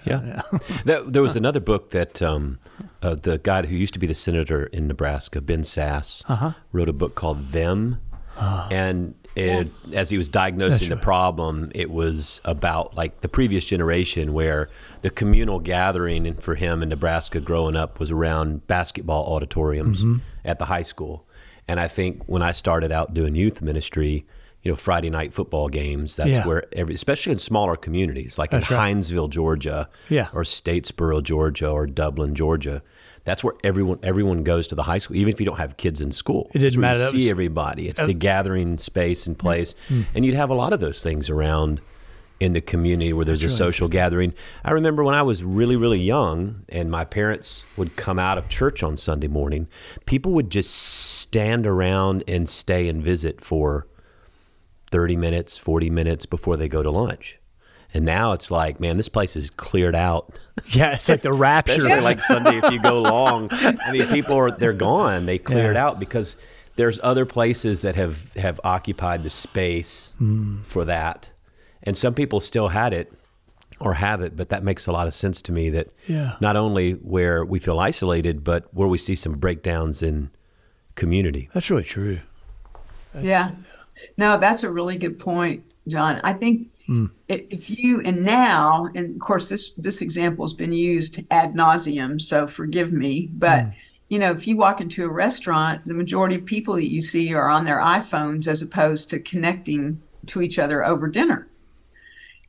Yeah. 0.04 0.42
That- 0.84 1.12
there 1.12 1.22
was 1.22 1.36
another 1.36 1.60
book 1.60 1.90
that 1.90 2.20
um, 2.20 2.58
uh, 3.02 3.14
the 3.14 3.38
guy 3.38 3.64
who 3.64 3.76
used 3.76 3.94
to 3.94 4.00
be 4.00 4.06
the 4.06 4.14
senator 4.14 4.64
in 4.66 4.86
Nebraska, 4.88 5.40
Ben 5.40 5.62
Sasse, 5.62 6.22
Uh-huh. 6.28 6.52
wrote 6.72 6.88
a 6.88 6.92
book 6.92 7.14
called 7.14 7.50
Them. 7.52 8.00
and 8.70 9.14
it, 9.36 9.70
as 9.92 10.10
he 10.10 10.18
was 10.18 10.28
diagnosing 10.28 10.88
That's 10.88 11.00
the 11.00 11.04
problem, 11.04 11.70
it 11.74 11.90
was 11.90 12.40
about 12.44 12.94
like 12.96 13.20
the 13.20 13.28
previous 13.28 13.64
generation 13.66 14.32
where 14.32 14.68
the 15.02 15.10
communal 15.10 15.58
gathering 15.60 16.34
for 16.36 16.54
him 16.54 16.82
in 16.82 16.88
Nebraska 16.88 17.40
growing 17.40 17.74
up 17.76 17.98
was 17.98 18.10
around 18.10 18.66
basketball 18.68 19.24
auditoriums 19.34 20.02
Mm-hmm. 20.02 20.18
at 20.44 20.58
the 20.58 20.66
high 20.66 20.82
school. 20.82 21.26
And 21.68 21.80
I 21.80 21.88
think 21.88 22.22
when 22.26 22.42
I 22.42 22.52
started 22.52 22.92
out 22.92 23.14
doing 23.14 23.34
youth 23.34 23.62
ministry, 23.62 24.26
you 24.62 24.72
know, 24.72 24.76
Friday 24.76 25.10
night 25.10 25.32
football 25.32 25.68
games, 25.68 26.16
that's 26.16 26.30
Yeah. 26.30 26.46
where 26.46 26.64
every, 26.72 26.94
especially 26.94 27.32
in 27.32 27.38
smaller 27.38 27.76
communities 27.76 28.38
like 28.38 28.50
That's 28.50 28.70
in 28.70 28.76
right. 28.76 28.94
Hinesville, 28.96 29.28
Georgia, 29.28 29.88
Yeah. 30.08 30.28
or 30.32 30.42
Statesboro, 30.42 31.22
Georgia, 31.22 31.68
or 31.68 31.86
Dublin, 31.86 32.34
Georgia. 32.34 32.82
That's 33.24 33.42
where 33.42 33.54
everyone 33.64 33.98
everyone 34.02 34.42
goes 34.42 34.66
to 34.68 34.74
the 34.74 34.82
high 34.82 34.98
school, 34.98 35.16
even 35.16 35.32
if 35.32 35.40
you 35.40 35.46
don't 35.46 35.58
have 35.58 35.76
kids 35.78 36.00
in 36.00 36.12
school. 36.12 36.50
It 36.54 36.58
didn't 36.58 36.80
matter. 36.80 37.04
You 37.04 37.10
see 37.10 37.30
everybody. 37.30 37.88
It's 37.88 38.04
the 38.04 38.12
gathering 38.14 38.76
space 38.78 39.26
and 39.26 39.36
mm. 39.36 39.40
place, 39.40 39.74
mm. 39.88 40.04
and 40.14 40.24
you'd 40.26 40.34
have 40.34 40.50
a 40.50 40.54
lot 40.54 40.74
of 40.74 40.80
those 40.80 41.02
things 41.02 41.30
around 41.30 41.80
in 42.44 42.52
the 42.52 42.60
community 42.60 43.12
where 43.12 43.24
there's 43.24 43.42
a 43.42 43.48
social 43.48 43.88
gathering. 43.88 44.34
I 44.64 44.72
remember 44.72 45.02
when 45.02 45.14
I 45.14 45.22
was 45.22 45.42
really, 45.42 45.76
really 45.76 45.98
young, 45.98 46.64
and 46.68 46.90
my 46.90 47.04
parents 47.04 47.64
would 47.76 47.96
come 47.96 48.18
out 48.18 48.36
of 48.36 48.48
church 48.50 48.82
on 48.82 48.98
Sunday 48.98 49.28
morning. 49.28 49.66
People 50.04 50.32
would 50.32 50.50
just 50.50 50.70
stand 50.74 51.66
around 51.66 52.22
and 52.28 52.46
stay 52.48 52.86
and 52.88 53.02
visit 53.02 53.40
for 53.42 53.86
30 54.90 55.16
minutes, 55.16 55.56
40 55.56 55.88
minutes 55.90 56.26
before 56.26 56.56
they 56.58 56.68
go 56.68 56.82
to 56.82 56.90
lunch. 56.90 57.38
And 57.94 58.04
now 58.04 58.32
it's 58.32 58.50
like, 58.50 58.78
man, 58.80 58.96
this 58.98 59.08
place 59.08 59.36
is 59.36 59.50
cleared 59.50 59.94
out. 59.96 60.38
Yeah, 60.68 60.94
it's 60.94 61.08
like 61.08 61.22
the 61.22 61.32
rapture. 61.50 61.72
Especially 61.72 62.00
like 62.04 62.20
Sunday, 62.20 62.58
if 62.58 62.70
you 62.72 62.80
go 62.80 63.02
long, 63.14 63.48
I 63.50 63.90
mean, 63.90 64.06
people 64.06 64.36
are 64.36 64.52
they're 64.52 64.72
gone. 64.72 65.26
They 65.26 65.36
cleared 65.38 65.74
Yeah. 65.74 65.84
out 65.86 65.98
because 65.98 66.36
there's 66.76 67.00
other 67.02 67.26
places 67.26 67.80
that 67.80 67.96
have 67.96 68.32
have 68.34 68.60
occupied 68.62 69.24
the 69.24 69.30
space 69.30 70.12
Hmm. 70.18 70.58
for 70.62 70.84
that, 70.84 71.30
and 71.84 71.96
some 71.96 72.14
people 72.14 72.40
still 72.40 72.68
had 72.68 72.92
it 72.92 73.12
or 73.80 73.94
have 73.94 74.20
it. 74.20 74.36
But 74.36 74.48
that 74.48 74.62
makes 74.64 74.86
a 74.86 74.92
lot 74.92 75.06
of 75.06 75.14
sense 75.14 75.40
to 75.42 75.52
me. 75.52 75.70
That 75.70 75.88
Yeah. 76.06 76.36
not 76.40 76.56
only 76.56 76.92
where 76.92 77.44
we 77.44 77.58
feel 77.60 77.78
isolated, 77.78 78.42
but 78.44 78.66
where 78.72 78.88
we 78.88 78.98
see 78.98 79.14
some 79.14 79.34
breakdowns 79.34 80.02
in 80.02 80.30
community. 80.96 81.48
That's 81.52 81.70
really 81.70 81.82
true. 81.84 82.18
yeah. 83.20 83.50
No, 84.16 84.38
that's 84.38 84.62
a 84.64 84.70
really 84.70 84.96
good 84.98 85.18
point. 85.18 85.62
John. 85.88 86.20
I 86.24 86.32
think 86.32 86.68
i- 87.30 87.46
if 87.50 87.70
you 87.70 88.00
and 88.04 88.22
now, 88.24 88.88
and 88.94 89.14
of 89.14 89.18
course 89.20 89.48
this 89.48 89.72
this 89.76 90.00
example 90.02 90.44
has 90.44 90.52
been 90.52 90.72
used 90.72 91.20
ad 91.30 91.54
nauseum, 91.54 92.20
so 92.20 92.46
forgive 92.46 92.92
me, 92.92 93.30
but 93.34 93.62
Hmm. 93.64 93.68
you 94.08 94.18
know, 94.18 94.30
if 94.32 94.46
you 94.46 94.56
walk 94.56 94.80
into 94.80 95.04
a 95.04 95.08
restaurant, 95.08 95.86
the 95.86 95.94
majority 95.94 96.34
of 96.36 96.44
people 96.44 96.74
that 96.74 96.90
you 96.90 97.00
see 97.00 97.32
are 97.34 97.48
on 97.48 97.64
their 97.64 97.78
iPhones 97.80 98.46
as 98.46 98.62
opposed 98.62 99.10
to 99.10 99.18
connecting 99.18 99.98
to 100.26 100.42
each 100.42 100.58
other 100.58 100.84
over 100.84 101.08
dinner. 101.08 101.46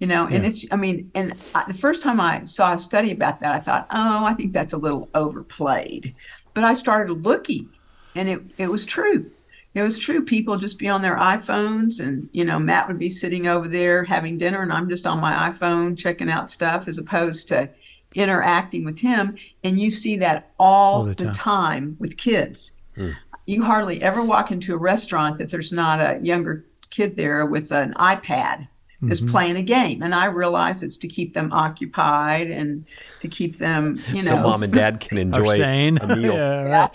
You 0.05 0.09
know, 0.09 0.25
and 0.27 0.43
Yeah. 0.43 0.49
it's, 0.51 0.65
I 0.69 0.75
mean, 0.75 1.09
and 1.15 1.33
I, 1.55 1.63
the 1.67 1.73
first 1.73 2.03
time 2.03 2.21
I 2.21 2.43
saw 2.45 2.73
a 2.75 2.77
study 2.77 3.09
about 3.11 3.39
that, 3.39 3.55
I 3.55 3.59
thought, 3.59 3.87
oh, 3.89 4.23
I 4.23 4.35
think 4.35 4.53
that's 4.53 4.73
a 4.73 4.77
little 4.77 5.09
overplayed. 5.15 6.13
But 6.53 6.63
I 6.63 6.75
started 6.75 7.23
looking, 7.25 7.69
and 8.13 8.29
it, 8.29 8.39
it 8.59 8.67
was 8.69 8.85
true. 8.85 9.31
It 9.73 9.81
was 9.81 9.97
true. 9.97 10.23
People 10.23 10.59
just 10.59 10.77
be 10.77 10.87
on 10.89 11.01
their 11.01 11.15
iPhones, 11.15 11.99
and, 12.01 12.29
you 12.33 12.45
know, 12.45 12.59
Matt 12.59 12.87
would 12.87 12.99
be 12.99 13.09
sitting 13.09 13.47
over 13.47 13.67
there 13.67 14.03
having 14.03 14.37
dinner, 14.37 14.61
and 14.61 14.71
I'm 14.71 14.87
just 14.87 15.07
on 15.07 15.19
my 15.19 15.49
iPhone 15.51 15.97
checking 15.97 16.29
out 16.29 16.51
stuff 16.51 16.87
as 16.87 16.99
opposed 16.99 17.47
to 17.47 17.67
interacting 18.13 18.85
with 18.85 18.99
him. 18.99 19.35
And 19.63 19.79
you 19.79 19.89
see 19.89 20.17
that 20.17 20.51
all, 20.59 20.99
All 20.99 21.05
the 21.05 21.15
the, 21.15 21.25
time. 21.25 21.33
time. 21.33 21.97
with 21.99 22.15
kids. 22.15 22.73
Hmm. 22.95 23.13
You 23.47 23.63
hardly 23.63 24.03
ever 24.03 24.23
walk 24.23 24.51
into 24.51 24.75
a 24.75 24.77
restaurant 24.77 25.39
that 25.39 25.49
there's 25.49 25.71
not 25.71 25.99
a 25.99 26.19
younger 26.21 26.63
kid 26.91 27.15
there 27.15 27.47
with 27.47 27.71
an 27.71 27.95
iPad 27.95 28.67
is 29.03 29.19
Mm-hmm. 29.21 29.29
playing 29.31 29.58
a 29.58 29.62
game. 29.62 30.01
And 30.01 30.15
I 30.15 30.25
realize 30.25 30.84
it's 30.84 30.97
to 30.99 31.08
keep 31.08 31.34
them 31.34 31.51
occupied 31.51 32.49
and 32.49 32.86
to 33.21 33.27
keep 33.27 33.58
them, 33.58 33.99
you 34.10 34.15
know. 34.15 34.21
so 34.21 34.36
mom 34.38 34.63
and 34.63 34.71
dad 34.73 34.99
can 35.01 35.17
enjoy 35.27 35.58
sane. 35.58 35.97
a 36.01 36.15
meal. 36.15 36.34
yeah, 36.36 36.62
right. 36.63 36.91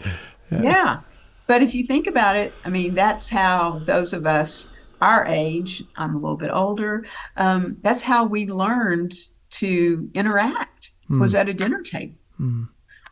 yeah. 0.51 1.01
But 1.47 1.63
if 1.63 1.75
you 1.75 1.85
think 1.87 2.07
about 2.07 2.37
it, 2.37 2.53
I 2.65 2.69
mean, 2.71 2.95
that's 2.95 3.29
how 3.29 3.81
those 3.85 4.13
of 4.13 4.25
us 4.27 4.67
our 5.01 5.27
age, 5.27 5.83
I'm 5.97 6.15
a 6.15 6.19
little 6.19 6.37
bit 6.37 6.51
older, 6.53 7.07
um, 7.37 7.79
that's 7.83 8.03
how 8.03 8.25
we 8.25 8.47
learned 8.47 9.15
to 9.51 10.11
interact 10.15 10.93
was 11.09 11.35
at 11.35 11.49
a 11.49 11.55
dinner 11.55 11.83
table. 11.83 12.15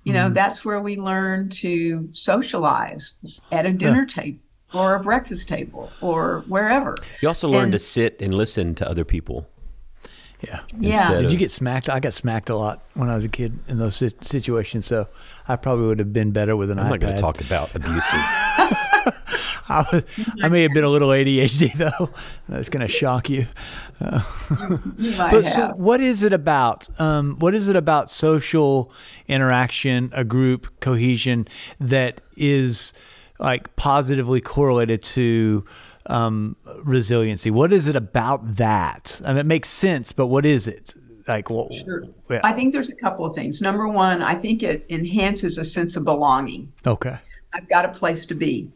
You 0.05 0.13
know, 0.13 0.31
that's 0.31 0.65
where 0.65 0.81
we 0.81 0.97
learned 0.97 1.53
to 1.53 2.09
socialize 2.13 3.13
at 3.51 3.67
a 3.67 3.73
dinner 3.73 4.07
table 4.07 4.39
or 4.75 4.95
a 4.97 5.01
breakfast 5.01 5.49
table 5.49 5.91
or 6.01 6.45
wherever. 6.49 6.95
You 7.23 7.29
also 7.29 7.49
learn 7.49 7.65
And- 7.65 7.73
to 7.73 7.79
sit 7.79 8.21
and 8.21 8.35
listen 8.35 8.75
to 8.77 8.89
other 8.89 9.05
people. 9.05 9.49
Yeah. 10.41 10.61
Yeah. 10.79 11.09
Did 11.11 11.25
of- 11.25 11.33
you 11.33 11.39
get 11.39 11.51
smacked? 11.51 11.89
I 11.91 11.99
got 11.99 12.15
smacked 12.15 12.49
a 12.49 12.55
lot 12.55 12.83
when 12.95 13.09
I 13.11 13.15
was 13.17 13.25
a 13.25 13.29
kid 13.29 13.59
in 13.67 13.79
those 13.79 13.97
situations. 14.21 14.87
So 14.87 15.09
I 15.49 15.57
probably 15.57 15.87
would 15.87 15.99
have 15.99 16.13
been 16.13 16.31
better 16.31 16.57
with 16.57 16.71
an 16.71 16.79
I'm 16.79 16.87
iPad. 16.87 16.91
not 16.91 17.01
going 17.01 17.17
to 17.17 17.21
talk 17.21 17.41
about 17.41 17.75
abusive. 17.75 18.03
I, 19.71 19.85
was, 19.93 20.05
I 20.43 20.49
may 20.49 20.63
have 20.63 20.73
been 20.73 20.85
a 20.85 20.89
little 20.89 21.09
ADHD 21.09 21.73
though. 21.75 22.11
That's 22.49 22.69
going 22.69 22.87
to 22.87 22.93
shock 22.93 23.29
you. 23.29 23.47
You 24.01 24.07
might 25.19 25.31
But 25.31 25.47
so, 25.47 25.73
what 25.77 26.01
is 26.01 26.23
it 26.23 26.33
about? 26.33 26.89
Um, 27.01 27.37
what 27.41 27.55
is 27.55 27.69
it 27.69 27.75
about 27.77 28.09
social 28.09 28.93
interaction, 29.27 30.11
a 30.15 30.25
group 30.25 30.81
cohesion 30.81 31.49
that 31.81 32.21
is 32.37 32.93
like 33.39 33.75
positively 33.77 34.41
correlated 34.41 35.03
to 35.03 35.65
um, 36.07 36.57
resiliency? 36.83 37.51
What 37.51 37.73
is 37.73 37.87
it 37.87 37.97
about 37.97 38.57
that? 38.57 39.21
I 39.25 39.29
mean, 39.29 39.39
it 39.39 39.47
makes 39.47 39.69
sense, 39.69 40.13
but 40.13 40.27
what 40.27 40.45
is 40.45 40.69
it? 40.69 40.95
Like, 41.27 41.51
what? 41.51 41.75
Sure. 41.75 42.05
Yeah. 42.31 42.41
I 42.43 42.53
think 42.53 42.73
there's 42.73 42.89
a 42.89 42.95
couple 42.95 43.27
of 43.27 43.35
things. 43.35 43.61
Number 43.61 43.87
one, 43.87 44.23
I 44.23 44.35
think 44.35 44.63
it 44.63 44.87
enhances 44.89 45.59
a 45.59 45.65
sense 45.65 45.97
of 45.97 46.05
belonging. 46.05 46.73
okay. 46.87 47.17
I've 47.55 47.69
got 47.69 47.87
a 47.87 47.89
place 47.89 48.27
to 48.27 48.35
be. 48.35 48.71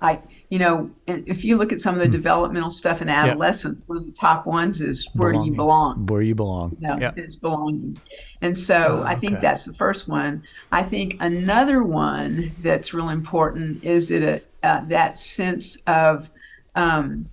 I, 0.00 0.18
you 0.52 0.58
know, 0.58 0.90
if 1.06 1.46
you 1.46 1.56
look 1.56 1.72
at 1.72 1.80
some 1.80 1.94
of 1.94 2.02
the 2.02 2.06
Hmm. 2.08 2.12
developmental 2.12 2.68
stuff 2.68 3.00
in 3.00 3.08
adolescence, 3.08 3.80
one 3.86 3.96
of 3.96 4.04
the 4.04 4.12
top 4.12 4.44
ones 4.44 4.82
is 4.82 5.08
where 5.14 5.32
do 5.32 5.46
you 5.46 5.54
belong? 5.54 6.04
Where 6.04 6.20
you 6.20 6.34
belong. 6.34 6.76
No, 6.78 6.98
yeah. 6.98 7.12
it's 7.16 7.36
belonging. 7.36 7.98
And 8.42 8.56
so 8.58 9.02
I 9.06 9.14
think 9.14 9.32
okay. 9.32 9.40
that's 9.40 9.64
the 9.64 9.72
first 9.72 10.08
one. 10.08 10.42
I 10.70 10.82
think 10.82 11.16
another 11.20 11.84
one 11.84 12.52
that's 12.60 12.92
real 12.92 13.08
important 13.08 13.82
is 13.82 14.10
it 14.10 14.22
a, 14.22 14.68
uh, 14.68 14.84
that 14.88 15.18
sense 15.18 15.78
of 15.86 16.28
um, 16.74 17.30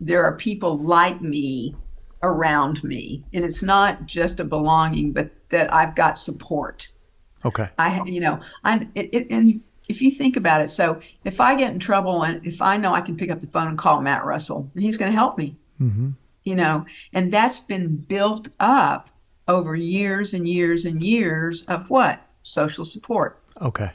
there 0.00 0.22
are 0.22 0.36
people 0.36 0.78
like 0.78 1.20
me 1.20 1.74
around 2.22 2.84
me, 2.84 3.24
and 3.32 3.44
it's 3.44 3.64
not 3.64 4.06
just 4.06 4.38
a 4.38 4.44
belonging, 4.44 5.10
but 5.10 5.32
that 5.48 5.74
I've 5.74 5.96
got 5.96 6.16
support. 6.16 6.90
Okay. 7.44 7.68
I, 7.76 8.04
you 8.04 8.20
know, 8.20 8.38
I, 8.62 8.86
it, 8.94 9.10
it, 9.12 9.26
and 9.30 9.60
if 9.88 10.00
you 10.02 10.10
think 10.10 10.36
about 10.36 10.60
it, 10.60 10.70
so 10.70 11.00
if 11.24 11.40
I 11.40 11.54
get 11.54 11.72
in 11.72 11.78
trouble 11.78 12.22
and 12.22 12.44
if 12.46 12.60
I 12.62 12.76
know 12.76 12.92
I 12.94 13.00
can 13.00 13.16
pick 13.16 13.30
up 13.30 13.40
the 13.40 13.46
phone 13.46 13.68
and 13.68 13.78
call 13.78 14.00
Matt 14.00 14.24
Russell, 14.24 14.70
and 14.74 14.82
he's 14.82 14.96
going 14.96 15.10
to 15.12 15.16
help 15.16 15.38
me, 15.38 15.56
Mm-hmm. 15.80 16.10
you 16.44 16.54
know, 16.56 16.86
and 17.12 17.32
that's 17.32 17.58
been 17.58 17.96
built 17.96 18.48
up 18.60 19.08
over 19.48 19.76
years 19.76 20.34
and 20.34 20.48
years 20.48 20.84
and 20.86 21.02
years 21.02 21.62
of 21.68 21.88
what 21.90 22.20
social 22.42 22.84
support. 22.84 23.40
Okay. 23.60 23.90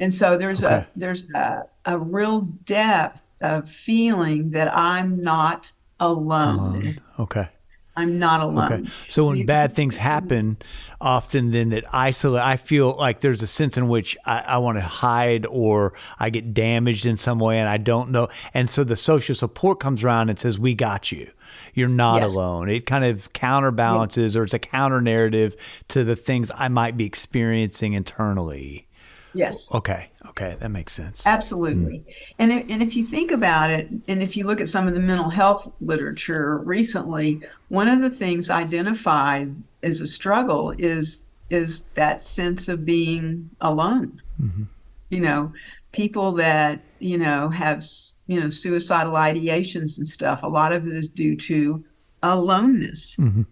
And 0.00 0.14
so 0.14 0.36
there's 0.36 0.62
Okay. 0.64 0.74
a 0.74 0.86
there's 0.96 1.24
a, 1.34 1.66
a 1.86 1.98
real 1.98 2.40
depth 2.66 3.22
of 3.40 3.68
feeling 3.68 4.50
that 4.50 4.76
I'm 4.76 5.22
not 5.22 5.70
alone. 6.00 6.58
Alone. 6.58 7.00
Okay. 7.20 7.48
I'm 7.96 8.18
not 8.18 8.40
alone. 8.40 8.72
Okay. 8.72 8.90
So 9.08 9.26
when 9.26 9.46
bad 9.46 9.74
things 9.74 9.96
happen, 9.96 10.56
often 11.00 11.52
then 11.52 11.70
that 11.70 11.84
isolate, 11.94 12.42
I 12.42 12.56
feel 12.56 12.92
like 12.96 13.20
there's 13.20 13.42
a 13.42 13.46
sense 13.46 13.76
in 13.76 13.86
which 13.88 14.16
I, 14.24 14.40
I 14.40 14.58
want 14.58 14.78
to 14.78 14.82
hide 14.82 15.46
or 15.46 15.92
I 16.18 16.30
get 16.30 16.52
damaged 16.54 17.06
in 17.06 17.16
some 17.16 17.38
way 17.38 17.58
and 17.60 17.68
I 17.68 17.76
don't 17.76 18.10
know. 18.10 18.28
And 18.52 18.68
so 18.68 18.82
the 18.82 18.96
social 18.96 19.34
support 19.36 19.78
comes 19.78 20.02
around 20.02 20.28
and 20.30 20.38
says, 20.38 20.58
We 20.58 20.74
got 20.74 21.12
you. 21.12 21.30
You're 21.72 21.88
not 21.88 22.22
Yes. 22.22 22.32
alone. 22.32 22.68
It 22.68 22.84
kind 22.86 23.04
of 23.04 23.32
counterbalances 23.32 24.36
or 24.36 24.42
it's 24.44 24.54
a 24.54 24.58
counter 24.58 25.00
narrative 25.00 25.54
to 25.88 26.02
the 26.04 26.16
things 26.16 26.50
I 26.54 26.68
might 26.68 26.96
be 26.96 27.04
experiencing 27.04 27.92
internally. 27.92 28.88
Yes. 29.34 29.72
Okay. 29.72 30.10
Okay. 30.28 30.56
That 30.60 30.70
makes 30.70 30.92
sense. 30.92 31.26
Absolutely. 31.26 31.98
Mm. 31.98 32.14
And 32.38 32.52
if, 32.52 32.66
and 32.70 32.82
if 32.82 32.96
you 32.96 33.04
think 33.04 33.32
about 33.32 33.70
it, 33.70 33.88
and 34.08 34.22
if 34.22 34.36
you 34.36 34.46
look 34.46 34.60
at 34.60 34.68
some 34.68 34.86
of 34.86 34.94
the 34.94 35.00
mental 35.00 35.28
health 35.28 35.70
literature 35.80 36.58
recently, 36.58 37.40
one 37.68 37.88
of 37.88 38.00
the 38.00 38.10
things 38.10 38.50
identified 38.50 39.54
as 39.82 40.00
a 40.00 40.06
struggle 40.06 40.72
is 40.78 41.24
is 41.50 41.84
that 41.94 42.22
sense 42.22 42.68
of 42.68 42.84
being 42.84 43.50
alone. 43.60 44.22
Mm-hmm. 44.40 44.62
You 45.10 45.20
know, 45.20 45.52
people 45.92 46.32
that 46.32 46.80
you 46.98 47.18
know 47.18 47.48
have 47.50 47.84
you 48.26 48.40
know 48.40 48.50
suicidal 48.50 49.12
ideations 49.12 49.98
and 49.98 50.08
stuff. 50.08 50.40
A 50.42 50.48
lot 50.48 50.72
of 50.72 50.86
it 50.86 50.94
is 50.94 51.08
due 51.08 51.36
to 51.36 51.84
aloneness. 52.22 53.16
Mm-hmm. 53.16 53.42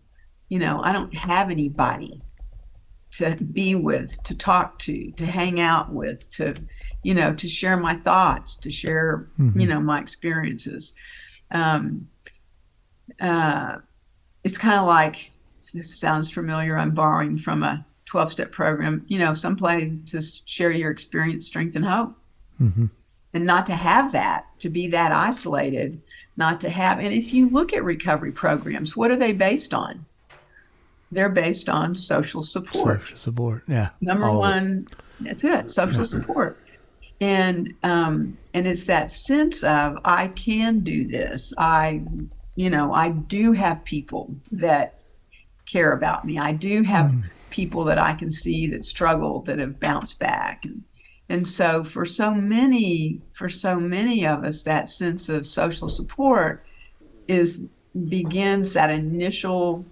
You 0.49 0.59
know, 0.59 0.81
I 0.83 0.93
don't 0.93 1.15
have 1.15 1.51
anybody 1.51 2.21
to 3.13 3.37
be 3.37 3.75
with, 3.75 4.23
to 4.23 4.35
talk 4.35 4.79
to, 4.81 5.11
to 5.13 5.27
hang 5.27 5.61
out 5.61 5.93
with, 5.93 6.29
to, 6.31 6.55
you 7.03 7.15
know, 7.15 7.35
to 7.35 7.49
share 7.49 7.77
my 7.77 7.95
thoughts, 7.97 8.57
to 8.57 8.71
share, 8.71 9.29
you 9.61 9.67
know, 9.67 9.81
my 9.81 10.01
experiences. 10.01 10.95
Um, 11.51 12.09
uh, 13.21 13.77
it's 14.45 14.57
kind 14.59 14.81
of 14.81 14.87
like, 14.87 15.31
this 15.75 15.99
sounds 15.99 16.31
familiar. 16.31 16.77
I'm 16.77 16.93
borrowing 16.93 17.39
from 17.39 17.63
a 17.63 17.85
12 18.07 18.33
step 18.33 18.51
program, 18.51 19.05
you 19.09 19.19
know, 19.19 19.35
some 19.35 19.57
play 19.57 19.93
to 20.07 20.23
share 20.47 20.71
your 20.71 20.91
experience, 20.91 21.47
strength, 21.47 21.77
and 21.77 21.85
hope. 21.85 22.15
And 23.35 23.47
not 23.47 23.67
to 23.67 23.75
have 23.75 24.13
that, 24.13 24.47
to 24.61 24.69
be 24.69 24.89
that 24.89 25.13
isolated, 25.13 26.01
not 26.37 26.61
to 26.63 26.71
have. 26.71 26.99
And 26.99 27.13
if 27.13 27.33
you 27.33 27.49
look 27.49 27.73
at 27.73 27.85
recovery 27.85 28.33
programs, 28.33 28.97
what 28.97 29.11
are 29.11 29.17
they 29.17 29.33
based 29.33 29.73
on? 29.75 30.05
They're 31.13 31.29
based 31.29 31.69
on 31.69 31.95
social 31.95 32.43
support 32.43 33.03
Social 33.03 33.17
support. 33.19 33.63
Yeah. 33.69 33.91
number 34.01 34.27
All 34.27 34.37
it. 34.37 34.41
one 34.41 34.87
that's 35.21 35.45
it 35.45 35.71
social 35.71 36.05
support 36.05 36.59
and 37.21 37.73
um 37.85 38.37
and 38.55 38.67
it's 38.67 38.85
that 38.85 39.13
sense 39.13 39.63
of 39.63 39.99
i 40.05 40.29
can 40.29 40.81
do 40.81 41.07
this 41.07 41.53
i 41.59 42.03
you 42.57 42.71
know 42.71 42.93
i 42.93 43.11
do 43.11 43.53
have 43.53 43.85
people 43.85 44.35
that 44.51 44.99
care 45.71 45.93
about 45.93 46.25
me 46.25 46.39
i 46.39 46.53
do 46.53 46.83
have 46.83 47.13
people 47.51 47.85
that 47.85 47.99
i 47.99 48.13
can 48.15 48.31
see 48.31 48.67
that 48.67 48.85
struggle 48.85 49.43
that 49.43 49.59
have 49.59 49.79
bounced 49.79 50.19
back 50.19 50.65
and 50.65 50.83
and 51.29 51.47
so 51.47 51.85
for 51.85 52.05
so 52.05 52.35
many 52.35 53.21
for 53.35 53.49
so 53.49 53.79
many 53.79 54.27
of 54.27 54.43
us 54.45 54.63
that 54.63 54.91
sense 54.91 55.29
of 55.29 55.47
social 55.47 55.89
support 55.89 56.65
is 57.29 57.63
begins 58.09 58.73
that 58.73 58.91
initial 58.91 59.92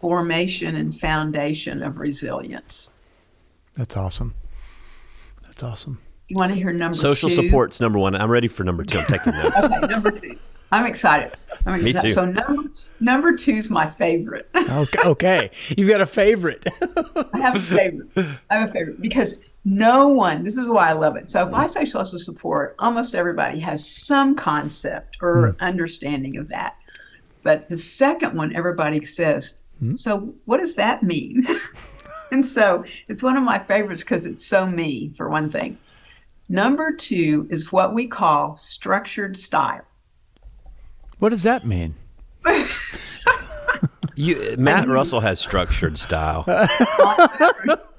formation 0.00 0.76
and 0.76 0.98
foundation 0.98 1.82
of 1.82 1.98
resilience 1.98 2.90
That's 3.74 3.96
awesome. 3.96 4.34
That's 5.44 5.62
awesome. 5.62 6.00
You 6.28 6.36
want 6.36 6.52
to 6.52 6.56
hear 6.56 6.72
number 6.72 6.96
Social 6.96 7.28
two? 7.28 7.34
support's 7.34 7.80
number 7.80 7.98
one. 7.98 8.14
I'm 8.14 8.30
ready 8.30 8.48
for 8.48 8.62
number 8.62 8.84
two. 8.84 8.98
I'm 8.98 9.06
taking 9.06 9.32
notes. 9.32 9.56
Okay, 9.62 9.80
number 9.86 10.10
two. 10.12 10.38
I'm 10.72 10.86
excited. 10.86 11.32
I'm 11.66 11.82
Me 11.82 11.92
too. 11.92 12.12
So 12.12 12.24
number 12.24 12.70
number 13.00 13.36
two 13.36 13.54
is 13.54 13.68
my 13.68 13.90
favorite. 13.90 14.48
Okay. 14.54 15.00
okay. 15.04 15.50
You've 15.76 15.88
got 15.88 16.00
a 16.00 16.06
favorite. 16.06 16.64
I 17.32 17.38
have 17.38 17.56
a 17.56 17.60
favorite. 17.60 18.08
I 18.48 18.56
have 18.56 18.68
a 18.70 18.72
favorite 18.72 19.00
because 19.00 19.40
no 19.64 20.08
one. 20.08 20.44
This 20.44 20.56
is 20.56 20.68
why 20.68 20.88
I 20.88 20.92
love 20.92 21.16
it. 21.16 21.28
So 21.28 21.46
if 21.46 21.52
I 21.52 21.66
say 21.66 21.84
social 21.84 22.18
support, 22.18 22.76
almost 22.78 23.14
everybody 23.14 23.58
has 23.58 23.84
some 23.84 24.36
concept 24.36 25.16
or 25.20 25.50
hmm. 25.52 25.62
understanding 25.64 26.36
of 26.36 26.48
that. 26.48 26.76
But 27.42 27.68
the 27.68 27.76
second 27.76 28.36
one, 28.36 28.54
everybody 28.54 29.04
says, 29.04 29.59
Hmm? 29.80 29.96
so 29.96 30.34
what 30.44 30.58
does 30.58 30.76
that 30.76 31.02
mean? 31.02 31.46
and 32.32 32.44
so 32.44 32.84
it's 33.08 33.22
one 33.22 33.36
of 33.36 33.42
my 33.42 33.58
favorites 33.58 34.02
because 34.02 34.26
it's 34.26 34.44
so 34.44 34.66
me, 34.66 35.12
for 35.16 35.28
one 35.28 35.50
thing. 35.50 35.76
Number 36.48 36.92
two 36.92 37.46
is 37.50 37.72
what 37.72 37.94
we 37.94 38.06
call 38.06 38.56
structured 38.56 39.36
style. 39.36 39.84
What 41.18 41.30
does 41.30 41.42
that 41.42 41.66
mean? 41.66 41.94
You, 44.20 44.54
Matt 44.58 44.86
Russell 44.86 45.20
has 45.20 45.40
structured 45.40 45.96
style. 45.96 46.44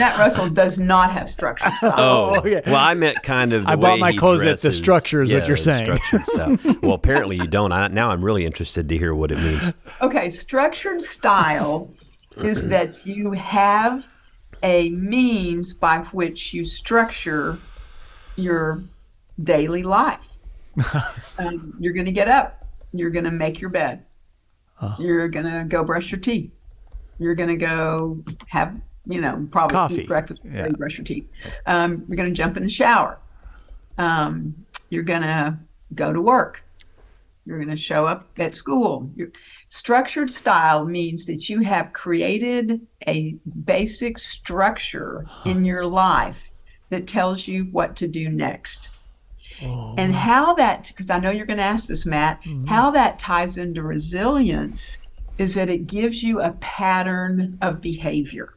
Matt 0.00 0.18
Russell 0.18 0.48
does 0.48 0.78
not 0.78 1.12
have 1.12 1.28
structured 1.28 1.72
style. 1.74 1.94
Oh, 1.96 2.38
okay. 2.38 2.62
well, 2.66 2.76
I 2.76 2.94
meant 2.94 3.22
kind 3.22 3.52
of. 3.52 3.64
The 3.64 3.70
I 3.70 3.76
bought 3.76 3.94
way 3.94 4.00
my 4.00 4.12
he 4.12 4.18
clothes 4.18 4.42
at 4.42 4.60
the 4.60 4.72
structure 4.72 5.22
is 5.22 5.32
what 5.32 5.46
you're 5.46 5.56
saying. 5.56 5.84
Structured 5.84 6.26
stuff. 6.26 6.64
Well, 6.82 6.94
apparently 6.94 7.36
you 7.36 7.46
don't. 7.46 7.72
I, 7.72 7.88
now 7.88 8.10
I'm 8.10 8.24
really 8.24 8.46
interested 8.46 8.88
to 8.88 8.96
hear 8.98 9.14
what 9.14 9.30
it 9.30 9.38
means. 9.38 9.72
Okay, 10.00 10.30
structured 10.30 11.02
style 11.02 11.90
is 12.38 12.66
that 12.68 13.06
you 13.06 13.32
have 13.32 14.06
a 14.62 14.88
means 14.90 15.74
by 15.74 15.98
which 16.12 16.54
you 16.54 16.64
structure 16.64 17.58
your 18.36 18.82
daily 19.44 19.82
life. 19.82 20.26
um, 21.38 21.74
you're 21.78 21.92
going 21.92 22.06
to 22.06 22.12
get 22.12 22.28
up. 22.28 22.66
You're 22.92 23.10
going 23.10 23.24
to 23.24 23.30
make 23.30 23.60
your 23.60 23.70
bed. 23.70 24.04
You're 24.98 25.28
going 25.28 25.46
to 25.46 25.64
go 25.68 25.84
brush 25.84 26.10
your 26.10 26.20
teeth. 26.20 26.62
You're 27.18 27.34
going 27.34 27.50
to 27.50 27.56
go 27.56 28.24
have, 28.48 28.80
you 29.06 29.20
know, 29.20 29.46
probably 29.50 29.74
Coffee. 29.74 30.00
eat 30.02 30.08
breakfast, 30.08 30.40
Yeah. 30.44 30.66
and 30.66 30.78
brush 30.78 30.98
your 30.98 31.04
teeth. 31.04 31.26
Um, 31.66 32.04
you're 32.08 32.16
going 32.16 32.28
to 32.28 32.34
jump 32.34 32.56
in 32.56 32.62
the 32.62 32.68
shower. 32.68 33.18
Um, 33.98 34.54
you're 34.88 35.02
going 35.02 35.22
to 35.22 35.58
go 35.94 36.12
to 36.12 36.20
work. 36.20 36.62
You're 37.46 37.58
going 37.58 37.70
to 37.70 37.76
show 37.76 38.06
up 38.06 38.28
at 38.38 38.54
school. 38.54 39.10
You're, 39.16 39.30
structured 39.70 40.30
style 40.30 40.84
means 40.84 41.26
that 41.26 41.48
you 41.48 41.60
have 41.60 41.92
created 41.92 42.86
a 43.06 43.36
basic 43.64 44.18
structure 44.18 45.24
in 45.46 45.64
your 45.64 45.86
life 45.86 46.50
that 46.90 47.06
tells 47.06 47.48
you 47.48 47.64
what 47.72 47.96
to 47.96 48.08
do 48.08 48.28
next. 48.28 48.90
And 49.62 50.14
how 50.14 50.54
that, 50.54 50.86
because 50.88 51.10
I 51.10 51.18
know 51.18 51.30
you're 51.30 51.46
going 51.46 51.58
to 51.58 51.62
ask 51.62 51.86
this, 51.86 52.06
Matt, 52.06 52.40
how 52.66 52.90
that 52.92 53.18
ties 53.18 53.58
into 53.58 53.82
resilience 53.82 54.98
is 55.38 55.54
that 55.54 55.68
it 55.68 55.86
gives 55.86 56.22
you 56.22 56.40
a 56.40 56.52
pattern 56.60 57.58
of 57.60 57.80
behavior, 57.80 58.54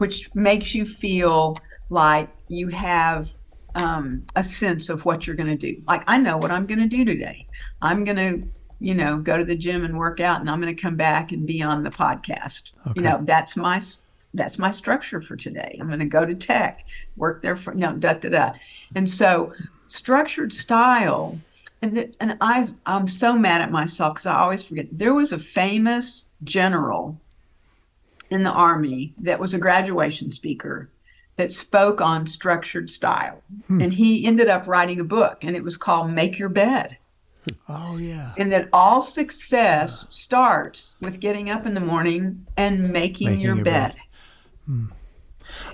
which 0.00 0.30
makes 0.34 0.74
you 0.74 0.86
feel 0.86 1.58
like 1.90 2.30
you 2.48 2.68
have 2.68 3.28
um, 3.74 4.24
a 4.34 4.42
sense 4.42 4.88
of 4.88 5.04
what 5.04 5.26
you're 5.26 5.36
going 5.36 5.58
to 5.58 5.72
do. 5.72 5.82
Like, 5.86 6.02
I 6.06 6.16
know 6.16 6.38
what 6.38 6.50
I'm 6.50 6.64
going 6.64 6.78
to 6.78 6.86
do 6.86 7.04
today. 7.04 7.46
I'm 7.82 8.04
going 8.04 8.16
to, 8.16 8.48
you 8.78 8.94
know, 8.94 9.18
go 9.18 9.36
to 9.36 9.44
the 9.44 9.54
gym 9.54 9.84
and 9.84 9.98
work 9.98 10.18
out, 10.18 10.40
and 10.40 10.48
I'm 10.48 10.58
going 10.58 10.74
to 10.74 10.82
come 10.82 10.96
back 10.96 11.32
and 11.32 11.46
be 11.46 11.60
on 11.60 11.82
the 11.82 11.90
podcast. 11.90 12.70
You 12.96 13.02
know, 13.02 13.20
that's 13.24 13.56
my 13.56 13.82
that's 14.32 14.58
my 14.58 14.70
structure 14.70 15.20
for 15.20 15.36
today. 15.36 15.76
I'm 15.78 15.88
going 15.88 15.98
to 15.98 16.06
go 16.06 16.24
to 16.24 16.34
tech, 16.34 16.86
work 17.16 17.42
there 17.42 17.56
for 17.56 17.74
no 17.74 17.92
da 17.92 18.14
da 18.14 18.30
da, 18.30 18.52
and 18.94 19.08
so 19.08 19.52
structured 19.88 20.50
style. 20.50 21.38
And 21.82 21.94
th- 21.94 22.14
and 22.20 22.38
I 22.40 22.68
I'm 22.86 23.06
so 23.06 23.36
mad 23.36 23.60
at 23.60 23.70
myself 23.70 24.14
because 24.14 24.26
I 24.26 24.38
always 24.38 24.62
forget. 24.62 24.86
There 24.92 25.14
was 25.14 25.32
a 25.32 25.38
famous 25.38 26.24
general 26.42 27.20
in 28.30 28.42
the 28.42 28.50
army 28.50 29.12
that 29.18 29.38
was 29.40 29.54
a 29.54 29.58
graduation 29.58 30.30
speaker 30.30 30.88
that 31.36 31.52
spoke 31.52 32.00
on 32.00 32.26
structured 32.26 32.90
style, 32.90 33.42
hmm. 33.66 33.80
and 33.80 33.92
he 33.92 34.26
ended 34.26 34.48
up 34.48 34.66
writing 34.66 35.00
a 35.00 35.04
book, 35.04 35.42
and 35.42 35.56
it 35.56 35.64
was 35.64 35.76
called 35.76 36.10
"Make 36.10 36.38
Your 36.38 36.48
Bed." 36.48 36.96
Oh 37.68 37.96
yeah. 37.96 38.34
and 38.36 38.52
that 38.52 38.68
all 38.72 39.00
success 39.00 40.06
starts 40.10 40.92
with 41.00 41.20
getting 41.20 41.48
up 41.48 41.64
in 41.66 41.72
the 41.72 41.80
morning 41.80 42.46
and 42.58 42.92
making, 42.92 43.28
Making 43.28 43.40
your, 43.40 43.54
your 43.56 43.64
bed. 43.64 43.94
bed. 43.94 44.00
Hmm. 44.66 44.84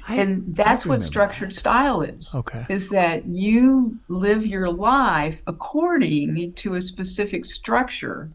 I- 0.08 0.14
and 0.16 0.54
that's 0.56 0.86
what 0.86 1.02
structured 1.02 1.52
style 1.52 2.02
is. 2.02 2.34
Okay. 2.34 2.64
Is 2.68 2.88
that 2.90 3.26
you 3.26 3.98
live 4.08 4.46
your 4.46 4.70
life 4.70 5.42
according 5.48 6.52
to 6.54 6.74
a 6.74 6.82
specific 6.82 7.44
structure 7.44 8.30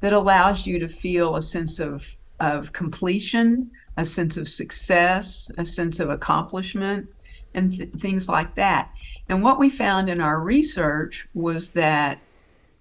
that 0.00 0.12
allows 0.14 0.66
you 0.66 0.78
to 0.78 0.88
feel 0.88 1.36
a 1.36 1.42
sense 1.42 1.78
of, 1.78 2.04
of 2.40 2.72
completion, 2.72 3.70
a 3.96 4.04
sense 4.04 4.36
of 4.36 4.48
success, 4.48 5.50
a 5.58 5.66
sense 5.66 6.00
of 6.00 6.10
accomplishment, 6.10 7.08
and 7.54 7.76
th- 7.76 7.92
things 7.98 8.28
like 8.28 8.54
that. 8.54 8.90
And 9.28 9.42
what 9.42 9.58
we 9.58 9.70
found 9.70 10.08
in 10.08 10.20
our 10.20 10.40
research 10.40 11.28
was 11.34 11.70
that 11.72 12.18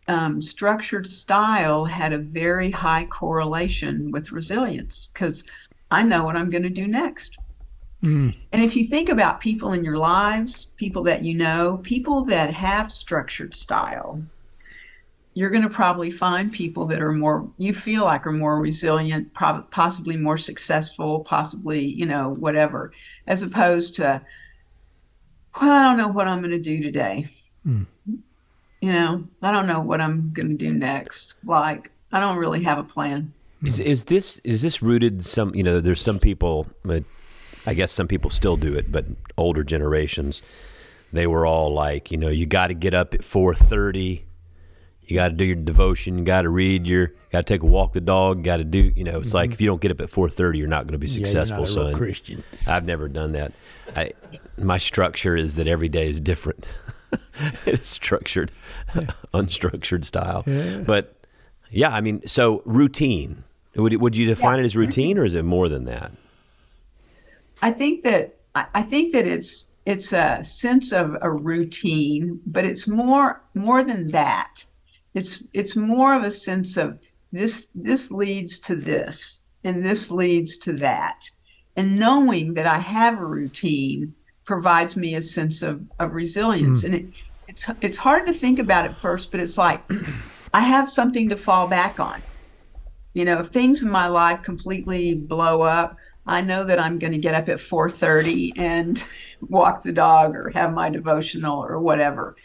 um, 0.08 0.42
structured 0.42 1.06
style 1.06 1.86
had 1.86 2.14
a 2.14 2.18
very 2.18 2.72
high 2.72 3.06
correlation 3.06 4.12
with 4.12 4.32
resilience 4.32 5.10
because 5.14 5.44
I 5.92 6.04
know 6.04 6.24
what 6.24 6.36
I'm 6.36 6.50
going 6.50 6.64
to 6.64 6.70
do 6.70 6.88
next. 6.88 7.38
Mm. 8.04 8.36
And 8.52 8.64
if 8.64 8.76
you 8.76 8.88
think 8.88 9.10
about 9.10 9.42
people 9.42 9.74
in 9.74 9.84
your 9.84 9.98
lives, 9.98 10.68
people 10.78 11.04
that 11.04 11.24
you 11.24 11.36
know, 11.36 11.80
people 11.84 12.26
that 12.26 12.54
have 12.54 12.92
structured 12.92 13.56
style, 13.56 14.24
you're 15.34 15.50
going 15.50 15.64
to 15.64 15.70
probably 15.70 16.12
find 16.12 16.52
people 16.52 16.86
that 16.88 17.02
are 17.02 17.14
more, 17.14 17.50
you 17.58 17.74
feel 17.74 18.04
like 18.04 18.26
are 18.26 18.32
more 18.32 18.60
resilient, 18.60 19.34
prob- 19.34 19.70
possibly 19.72 20.18
more 20.18 20.38
successful, 20.38 21.22
possibly, 21.22 21.86
you 21.86 22.06
know, 22.06 22.30
whatever, 22.30 22.92
as 23.28 23.42
opposed 23.42 23.96
to, 23.96 24.22
well, 25.62 25.72
I 25.72 25.84
don't 25.84 25.98
know 25.98 26.08
what 26.10 26.28
I'm 26.28 26.40
going 26.40 26.52
to 26.52 26.60
do 26.60 26.82
today. 26.82 27.28
Mm. 27.66 27.86
You 28.82 28.94
know, 28.94 29.24
I 29.42 29.52
don't 29.52 29.68
know 29.68 29.82
what 29.82 30.02
I'm 30.02 30.32
going 30.34 30.50
to 30.50 30.56
do 30.56 30.74
next. 30.74 31.36
Like, 31.44 31.92
I 32.12 32.20
don't 32.20 32.38
really 32.38 32.64
have 32.64 32.78
a 32.78 32.84
plan. 32.84 33.34
Is 33.64 33.78
is 33.78 34.06
this 34.06 34.40
is 34.46 34.62
this 34.62 34.82
rooted 34.82 35.26
some? 35.26 35.54
You 35.54 35.64
know, 35.64 35.82
there's 35.82 36.00
some 36.00 36.18
people. 36.18 36.66
But 36.84 37.04
I 37.66 37.74
guess 37.74 37.92
some 37.92 38.08
people 38.08 38.30
still 38.30 38.56
do 38.56 38.74
it, 38.76 38.90
but 38.90 39.06
older 39.38 39.66
generations, 39.66 40.42
they 41.12 41.28
were 41.28 41.46
all 41.46 41.74
like, 41.74 42.10
you 42.10 42.18
know, 42.18 42.30
you 42.30 42.46
got 42.46 42.68
to 42.68 42.74
get 42.74 42.94
up 42.94 43.14
at 43.14 43.22
four 43.22 43.54
thirty. 43.54 44.24
You 45.10 45.16
got 45.16 45.30
to 45.30 45.34
do 45.36 45.46
your 45.46 45.56
devotion. 45.56 46.18
You 46.18 46.24
got 46.24 46.44
to 46.44 46.50
read 46.50 46.86
your. 46.86 47.14
Got 47.32 47.46
to 47.48 47.54
take 47.54 47.64
a 47.64 47.66
walk 47.66 47.94
the 47.94 48.02
dog. 48.02 48.44
Got 48.44 48.58
to 48.58 48.64
do. 48.64 48.92
You 48.96 49.04
know, 49.04 49.20
it's 49.20 49.34
like 49.34 49.52
if 49.52 49.60
you 49.62 49.68
don't 49.68 49.82
get 49.82 49.92
up 49.92 50.02
at 50.02 50.10
four 50.10 50.30
thirty, 50.30 50.60
you're 50.60 50.68
not 50.68 50.86
going 50.86 50.94
to 50.94 50.98
be 51.00 51.08
Mm-hmm. 51.08 51.20
Yeah, 51.22 51.26
successful. 51.26 51.66
you're 51.66 51.68
not 51.68 51.78
a 51.78 51.80
real 51.80 51.88
in- 51.90 51.98
Christian. 51.98 52.44
I've 52.68 52.86
never 52.86 53.08
done 53.08 53.32
that. 53.34 53.54
I 53.96 54.12
my 54.58 54.78
structure 54.78 55.36
is 55.36 55.56
that 55.56 55.68
every 55.68 55.90
day 55.90 56.08
is 56.10 56.20
different. 56.20 56.66
it's 57.66 57.90
structured, 57.90 58.52
unstructured 59.34 60.06
style. 60.06 60.44
But 60.86 61.16
yeah, 61.72 61.90
I 61.90 62.02
mean, 62.02 62.26
so 62.28 62.62
routine. 62.66 63.44
Would 63.76 64.00
would 64.02 64.16
you 64.18 64.26
define 64.28 64.60
it 64.60 64.66
as 64.66 64.76
routine, 64.76 65.18
or 65.18 65.26
is 65.26 65.34
it 65.34 65.44
more 65.46 65.70
than 65.70 65.86
that? 65.86 66.12
I 67.62 67.72
think 67.72 68.04
that 68.04 68.36
I 68.56 68.66
I 68.76 68.82
think 68.84 69.14
that 69.14 69.26
it's 69.28 69.66
it's 69.86 70.14
a 70.14 70.44
sense 70.44 70.92
of 70.92 71.16
a 71.22 71.32
routine, 71.32 72.40
but 72.46 72.66
it's 72.66 72.88
more 72.88 73.42
more 73.54 73.84
than 73.84 74.10
that. 74.10 74.66
It's 75.14 75.44
it's 75.54 75.76
more 75.76 76.14
of 76.14 76.24
a 76.24 76.32
sense 76.32 76.78
of 76.78 77.00
this 77.32 77.68
this 77.76 78.12
leads 78.12 78.60
to 78.60 78.76
this 78.76 79.42
and 79.64 79.84
this 79.84 80.12
leads 80.12 80.58
to 80.60 80.74
that. 80.74 81.30
And 81.76 82.00
knowing 82.00 82.54
that 82.56 82.68
I 82.68 82.80
have 82.80 83.20
a 83.20 83.26
routine 83.26 84.14
provides 84.46 84.98
me 84.98 85.16
a 85.16 85.22
sense 85.22 85.62
of, 85.62 85.82
of 86.00 86.14
resilience. 86.14 86.82
Hmm. 86.82 86.88
And 86.88 86.96
it, 86.96 87.06
it's 87.48 87.66
it's 87.82 87.98
hard 87.98 88.26
to 88.28 88.34
think 88.34 88.60
about 88.60 88.86
at 88.86 88.98
first, 89.00 89.32
but 89.32 89.40
it's 89.40 89.58
like 89.58 89.82
I 90.54 90.62
have 90.62 90.90
something 90.90 91.30
to 91.30 91.38
fall 91.38 91.68
back 91.68 92.00
on. 92.00 92.22
You 93.14 93.26
know, 93.26 93.40
if 93.40 93.48
things 93.48 93.84
in 93.84 93.90
my 93.90 94.08
life 94.08 94.44
completely 94.44 95.14
blow 95.14 95.62
up, 95.62 95.98
I 96.26 96.42
know 96.42 96.64
that 96.64 96.80
I'm 96.80 97.00
going 97.00 97.14
to 97.14 97.18
get 97.18 97.34
up 97.34 97.50
at 97.50 97.60
4:30 97.60 98.54
and 98.58 99.04
walk 99.50 99.84
the 99.84 99.92
dog 99.92 100.36
or 100.36 100.50
have 100.50 100.74
my 100.74 100.90
devotional 100.90 101.64
or 101.64 101.80
whatever. 101.80 102.36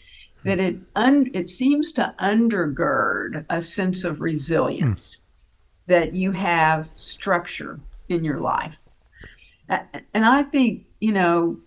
That 0.44 0.60
it 0.60 0.76
un- 0.94 1.30
it 1.32 1.48
seems 1.48 1.92
to 1.94 2.14
undergird 2.20 3.46
a 3.48 3.62
sense 3.62 4.04
of 4.04 4.20
resilience 4.20 5.16
hmm. 5.16 5.92
that 5.92 6.14
you 6.14 6.32
have 6.32 6.88
structure 6.96 7.80
in 8.08 8.24
your 8.24 8.40
life. 8.40 8.74
And 9.68 10.26
I 10.26 10.42
think, 10.42 10.84
you 11.00 11.12
know, 11.12 11.58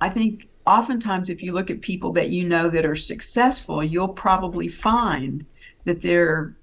I 0.00 0.08
think 0.08 0.48
oftentimes 0.64 1.28
if 1.28 1.42
you 1.42 1.52
look 1.52 1.68
at 1.70 1.80
people 1.80 2.12
that 2.12 2.30
you 2.30 2.48
know 2.48 2.70
that 2.70 2.86
are 2.86 2.94
successful, 2.94 3.82
you'll 3.82 4.08
probably 4.08 4.68
find 4.68 5.44
that 5.84 6.00
they're 6.00 6.56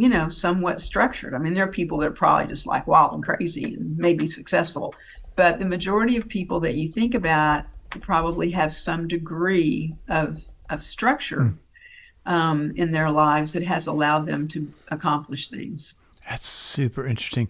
you 0.00 0.08
know, 0.08 0.30
somewhat 0.30 0.80
structured. 0.80 1.34
I 1.34 1.38
mean, 1.38 1.52
there 1.52 1.64
are 1.64 1.70
people 1.70 1.98
that 1.98 2.06
are 2.06 2.12
probably 2.12 2.46
just 2.46 2.66
like 2.66 2.86
wild 2.86 3.12
and 3.12 3.22
crazy 3.22 3.74
and 3.74 3.98
maybe 3.98 4.26
successful, 4.26 4.94
but 5.36 5.58
the 5.58 5.66
majority 5.66 6.16
of 6.16 6.26
people 6.26 6.58
that 6.60 6.76
you 6.76 6.90
think 6.90 7.14
about 7.14 7.64
probably 8.00 8.50
have 8.50 8.72
some 8.72 9.08
degree 9.08 9.94
of 10.08 10.42
of 10.70 10.82
structure 10.82 11.52
um, 12.26 12.72
in 12.76 12.92
their 12.92 13.10
lives 13.10 13.52
that 13.52 13.62
has 13.62 13.86
allowed 13.86 14.26
them 14.26 14.48
to 14.48 14.72
accomplish 14.88 15.48
things. 15.48 15.94
That's 16.28 16.46
super 16.46 17.06
interesting. 17.06 17.48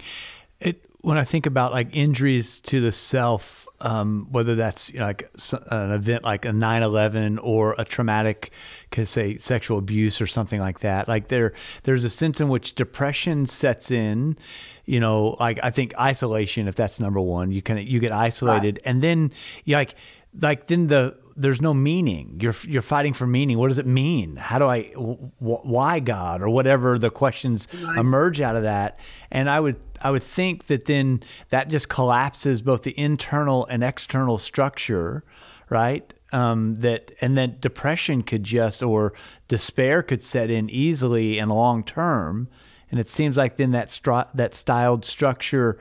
It 0.61 0.85
when 1.03 1.19
I 1.19 1.25
think 1.25 1.47
about 1.47 1.73
like 1.73 1.89
injuries 1.97 2.61
to 2.63 2.81
the 2.81 2.93
self, 2.93 3.67
um, 3.81 4.29
whether 4.31 4.55
that's 4.55 4.93
you 4.93 5.01
know, 5.01 5.07
like 5.07 5.31
an 5.71 5.93
event 5.93 6.25
like 6.25 6.45
a 6.45 6.51
9/11 6.51 7.39
or 7.43 7.75
a 7.79 7.85
traumatic, 7.85 8.51
could 8.91 9.09
say 9.09 9.37
sexual 9.37 9.79
abuse 9.79 10.21
or 10.21 10.27
something 10.27 10.61
like 10.61 10.81
that. 10.81 11.09
Like 11.09 11.29
there, 11.29 11.55
there's 11.85 12.05
a 12.05 12.11
sense 12.11 12.41
in 12.41 12.49
which 12.49 12.75
depression 12.75 13.47
sets 13.47 13.91
in. 13.91 14.37
You 14.85 15.01
know, 15.01 15.37
like 15.41 15.59
I 15.63 15.71
think 15.71 15.99
isolation, 15.99 16.69
if 16.69 16.75
that's 16.75 17.01
number 17.01 17.21
one, 17.21 17.53
you 17.53 17.63
can 17.63 17.79
you 17.79 18.01
get 18.01 18.13
isolated, 18.13 18.81
and 18.85 19.03
then 19.03 19.33
you 19.65 19.77
like 19.77 19.95
like 20.41 20.67
then 20.67 20.89
the 20.89 21.17
there's 21.41 21.61
no 21.61 21.73
meaning. 21.73 22.39
You're 22.41 22.55
you're 22.63 22.83
fighting 22.83 23.15
for 23.15 23.27
meaning. 23.27 23.59
What 23.59 23.69
does 23.69 23.79
it 23.79 23.87
mean? 23.87 24.37
How 24.37 24.59
do 24.59 24.67
I? 24.67 24.91
W- 24.93 25.31
why 25.39 26.01
God 26.01 26.43
or 26.43 26.49
whatever 26.51 26.99
the 26.99 27.11
questions 27.11 27.67
emerge 27.97 28.41
out 28.41 28.57
of 28.57 28.63
that? 28.65 29.01
And 29.31 29.49
I 29.49 29.59
would 29.59 29.77
I 30.03 30.11
would 30.11 30.23
think 30.23 30.67
that 30.67 30.85
then 30.85 31.23
that 31.49 31.69
just 31.69 31.89
collapses 31.89 32.63
both 32.63 32.83
the 32.83 32.99
internal 32.99 33.67
and 33.67 33.83
external 33.83 34.39
structure, 34.39 35.25
right? 35.69 36.13
Um, 36.33 36.79
that 36.81 37.13
and 37.21 37.37
then 37.37 37.57
depression 37.61 38.23
could 38.23 38.45
just 38.45 38.83
or 38.83 39.15
despair 39.49 40.03
could 40.03 40.23
set 40.23 40.51
in 40.51 40.71
easily 40.71 41.39
and 41.39 41.51
long 41.51 41.83
term. 41.83 42.49
And 42.91 43.01
it 43.01 43.09
seems 43.09 43.37
like 43.37 43.57
then 43.57 43.71
that 43.73 43.89
stru- 43.89 44.31
that 44.35 44.55
styled 44.55 45.05
structure 45.05 45.79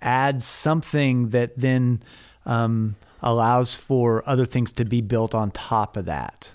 adds 0.00 0.46
something 0.46 1.30
that 1.30 1.58
then 1.58 2.02
um, 2.46 2.96
allows 3.24 3.74
for 3.74 4.22
other 4.26 4.46
things 4.46 4.72
to 4.74 4.84
be 4.84 5.00
built 5.00 5.34
on 5.34 5.50
top 5.50 5.96
of 5.96 6.04
that. 6.04 6.52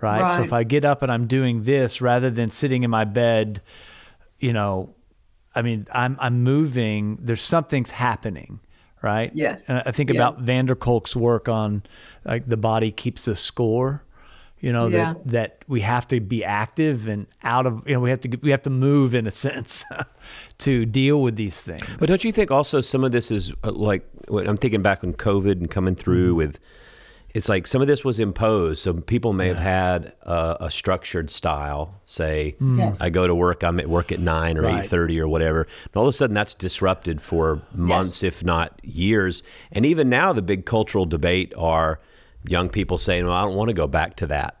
Right? 0.00 0.34
So 0.36 0.42
if 0.42 0.52
I 0.52 0.64
get 0.64 0.84
up 0.84 1.02
and 1.02 1.12
I'm 1.12 1.26
doing 1.26 1.64
this 1.64 2.00
rather 2.00 2.30
than 2.30 2.50
sitting 2.50 2.82
in 2.84 2.90
my 2.90 3.04
bed, 3.04 3.60
you 4.38 4.52
know, 4.52 4.94
I 5.54 5.60
mean, 5.62 5.86
I'm 5.92 6.16
I'm 6.18 6.42
moving. 6.42 7.18
There's 7.20 7.42
something's 7.42 7.90
happening, 7.90 8.60
right? 9.02 9.30
Yes. 9.34 9.62
And 9.68 9.82
I 9.84 9.90
think 9.92 10.08
Yeah. 10.10 10.16
about 10.16 10.40
van 10.40 10.64
der 10.66 10.74
Kolk's 10.74 11.14
work 11.14 11.48
on 11.50 11.82
like 12.24 12.48
the 12.48 12.56
body 12.56 12.90
keeps 12.90 13.28
a 13.28 13.34
score. 13.36 14.02
You 14.60 14.72
know 14.72 14.88
Yeah. 14.88 15.14
that 15.14 15.26
that 15.28 15.64
we 15.68 15.80
have 15.80 16.06
to 16.08 16.20
be 16.20 16.44
active 16.44 17.08
and 17.08 17.26
out 17.42 17.66
of 17.66 17.82
you 17.86 17.94
know 17.94 18.00
we 18.00 18.10
have 18.10 18.20
to 18.22 18.38
we 18.42 18.50
have 18.50 18.62
to 18.62 18.70
move 18.70 19.14
in 19.14 19.26
a 19.26 19.30
sense 19.46 19.84
to 20.58 20.84
deal 20.86 21.22
with 21.22 21.36
these 21.36 21.62
things. 21.62 21.86
But 21.98 22.08
don't 22.08 22.22
you 22.24 22.32
think 22.32 22.50
also 22.50 22.80
some 22.80 23.02
of 23.04 23.12
this 23.12 23.30
is 23.30 23.52
uh, 23.64 23.72
like 23.72 24.06
when 24.28 24.46
I'm 24.46 24.56
thinking 24.56 24.82
back 24.82 25.02
on 25.02 25.14
COVID 25.14 25.52
and 25.52 25.70
coming 25.70 25.94
through 25.94 26.34
with, 26.34 26.58
it's 27.32 27.48
like 27.48 27.66
some 27.66 27.80
of 27.80 27.86
this 27.88 28.04
was 28.04 28.18
imposed. 28.20 28.82
So 28.82 28.92
people 28.94 29.32
may 29.32 29.48
have 29.48 29.58
had 29.58 30.12
a, 30.22 30.56
a 30.66 30.70
structured 30.70 31.30
style. 31.30 32.00
Say, 32.04 32.56
Yes. 32.60 33.00
I 33.00 33.08
go 33.08 33.26
to 33.26 33.34
work, 33.34 33.62
I'm 33.62 33.80
at 33.80 33.88
work 33.88 34.12
at 34.12 34.18
nine 34.20 34.58
or 34.58 34.62
Right. 34.62 34.84
eight 34.84 34.90
thirty 34.90 35.18
or 35.20 35.26
whatever, 35.28 35.62
and 35.62 35.96
all 35.96 36.02
of 36.02 36.08
a 36.08 36.12
sudden 36.12 36.34
that's 36.34 36.54
disrupted 36.54 37.22
for 37.22 37.62
months, 37.74 38.22
if 38.22 38.44
not 38.44 38.78
years. 38.84 39.42
And 39.72 39.86
even 39.86 40.10
now, 40.10 40.32
the 40.34 40.42
big 40.42 40.66
cultural 40.66 41.06
debate 41.06 41.54
are 41.56 41.98
young 42.48 42.68
people 42.68 42.98
saying, 42.98 43.24
"Well, 43.24 43.34
I 43.34 43.44
don't 43.44 43.56
want 43.56 43.68
to 43.68 43.74
go 43.74 43.86
back 43.86 44.16
to 44.16 44.26
that." 44.28 44.60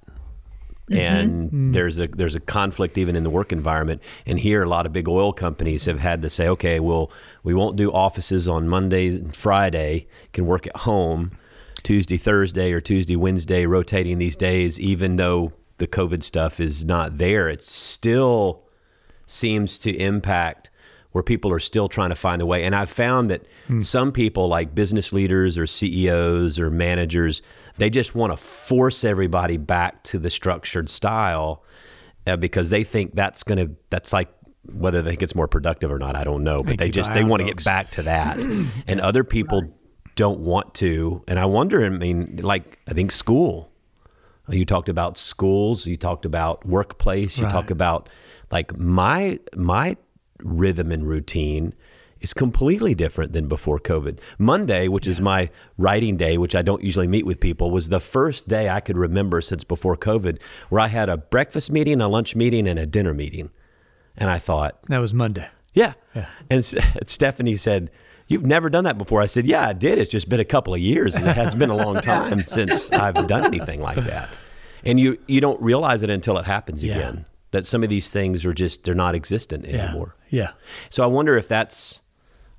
Mm-hmm. 0.90 0.98
and 0.98 1.46
mm-hmm. 1.46 1.72
there's 1.72 2.00
a 2.00 2.08
there's 2.08 2.34
a 2.34 2.40
conflict 2.40 2.98
even 2.98 3.14
in 3.14 3.22
the 3.22 3.30
work 3.30 3.52
environment. 3.52 4.02
And 4.26 4.40
here, 4.40 4.62
a 4.64 4.68
lot 4.68 4.86
of 4.86 4.92
big 4.92 5.08
oil 5.08 5.32
companies 5.32 5.84
have 5.84 6.00
had 6.00 6.20
to 6.22 6.30
say, 6.30 6.48
okay, 6.48 6.80
well, 6.80 7.12
we 7.44 7.54
won't 7.54 7.76
do 7.76 7.92
offices 7.92 8.48
on 8.48 8.68
Mondays 8.68 9.16
and 9.16 9.34
Friday. 9.34 10.08
Can 10.32 10.46
work 10.46 10.66
at 10.66 10.76
home 10.78 11.30
Tuesday, 11.84 12.16
Thursday, 12.16 12.72
or 12.72 12.80
Tuesday, 12.80 13.14
Wednesday, 13.14 13.66
rotating 13.66 14.18
these 14.18 14.34
days. 14.36 14.80
Even 14.80 15.14
though 15.14 15.52
the 15.76 15.86
COVID 15.86 16.24
stuff 16.24 16.58
is 16.58 16.84
not 16.84 17.18
there, 17.18 17.48
it 17.48 17.62
still 17.62 18.64
seems 19.26 19.78
to 19.78 19.96
impact 19.96 20.69
where 21.12 21.22
people 21.24 21.52
are 21.52 21.58
still 21.58 21.88
trying 21.88 22.10
to 22.10 22.14
find 22.16 22.40
a 22.40 22.46
way. 22.46 22.64
And 22.64 22.74
I've 22.74 22.90
found 22.90 23.30
that 23.30 23.44
some 23.80 24.12
people, 24.12 24.48
like 24.48 24.74
business 24.74 25.12
leaders 25.12 25.58
or 25.58 25.66
CEOs 25.66 26.58
or 26.58 26.70
managers, 26.70 27.42
they 27.78 27.90
just 27.90 28.14
want 28.14 28.32
to 28.32 28.36
force 28.36 29.04
everybody 29.04 29.56
back 29.56 30.02
to 30.04 30.18
the 30.18 30.30
structured 30.30 30.88
style 30.88 31.64
uh, 32.26 32.36
because 32.36 32.70
they 32.70 32.84
think 32.84 33.14
that's 33.14 33.42
going 33.42 33.58
to, 33.58 33.74
that's 33.90 34.12
like, 34.12 34.28
whether 34.72 35.02
they 35.02 35.10
think 35.10 35.22
it's 35.22 35.34
more 35.34 35.48
productive 35.48 35.90
or 35.90 35.98
not, 35.98 36.14
I 36.16 36.22
don't 36.22 36.44
know. 36.44 36.62
But 36.62 36.78
they 36.78 36.90
just, 36.90 37.12
they 37.12 37.24
want 37.24 37.40
to 37.40 37.46
get 37.46 37.64
back 37.64 37.90
to 37.92 38.02
that. 38.04 38.38
and 38.86 39.00
other 39.00 39.24
people 39.24 39.72
don't 40.14 40.40
want 40.40 40.74
to. 40.74 41.24
And 41.26 41.38
I 41.38 41.46
wonder, 41.46 41.84
I 41.84 41.88
mean, 41.88 42.40
like, 42.42 42.78
I 42.86 42.92
think 42.92 43.10
school, 43.10 43.72
you 44.48 44.64
talked 44.64 44.88
about 44.88 45.16
schools, 45.16 45.86
you 45.86 45.96
talked 45.96 46.24
about 46.24 46.66
workplace, 46.66 47.38
you 47.38 47.44
Right. 47.44 47.52
talk 47.52 47.70
about 47.70 48.08
like 48.50 48.76
my 48.76 49.38
my 49.56 49.96
rhythm 50.44 50.90
and 50.92 51.06
routine 51.08 51.74
is 52.20 52.34
completely 52.34 52.94
different 52.94 53.32
than 53.32 53.48
before 53.48 53.78
COVID. 53.78 54.18
Monday, 54.38 54.88
which 54.88 55.06
is 55.06 55.20
my 55.22 55.48
writing 55.78 56.16
day, 56.18 56.36
which 56.36 56.54
I 56.54 56.60
don't 56.60 56.82
usually 56.84 57.06
meet 57.06 57.24
with 57.24 57.40
people, 57.40 57.70
was 57.70 57.88
the 57.88 58.00
first 58.00 58.46
day 58.46 58.68
I 58.68 58.80
could 58.80 58.98
remember 58.98 59.40
since 59.40 59.64
before 59.64 59.96
COVID 59.96 60.38
where 60.68 60.80
I 60.80 60.88
had 60.88 61.08
a 61.08 61.16
breakfast 61.16 61.72
meeting, 61.72 62.00
a 62.02 62.08
lunch 62.08 62.36
meeting, 62.36 62.68
and 62.68 62.78
a 62.78 62.84
dinner 62.84 63.14
meeting. 63.14 63.50
And 64.18 64.28
I 64.28 64.38
thought, 64.38 64.78
that 64.88 64.98
was 64.98 65.14
Monday. 65.14 65.48
yeah. 65.72 65.94
yeah. 66.14 66.26
And 66.50 66.62
Stephanie 67.06 67.56
said, 67.56 67.90
You've 68.26 68.46
never 68.46 68.70
done 68.70 68.84
that 68.84 68.96
before. 68.96 69.20
I 69.22 69.26
said, 69.26 69.46
Yeah, 69.46 69.66
I 69.68 69.72
did. 69.72 69.98
It's 69.98 70.10
just 70.10 70.28
been 70.28 70.38
a 70.40 70.44
couple 70.44 70.72
of 70.74 70.78
years. 70.80 71.16
It 71.16 71.22
has 71.22 71.54
been 71.56 71.70
a 71.70 71.76
long 71.76 72.00
time 72.02 72.46
since 72.46 72.92
I've 72.92 73.26
done 73.26 73.44
anything 73.46 73.80
like 73.80 73.96
that. 74.04 74.28
And 74.84 75.00
you, 75.00 75.18
you 75.26 75.40
don't 75.40 75.60
realize 75.60 76.02
it 76.02 76.10
until 76.10 76.38
it 76.38 76.44
happens 76.44 76.84
Yeah. 76.84 76.96
again. 76.96 77.24
That 77.52 77.66
some 77.66 77.82
of 77.82 77.88
these 77.90 78.10
things 78.10 78.44
are 78.46 78.52
just, 78.54 78.84
they're 78.84 78.94
not 78.94 79.14
existent 79.16 79.64
anymore. 79.66 80.14
Yeah. 80.28 80.42
yeah. 80.42 80.50
So 80.88 81.02
I 81.02 81.06
wonder 81.06 81.36
if 81.36 81.48
that's, 81.48 82.00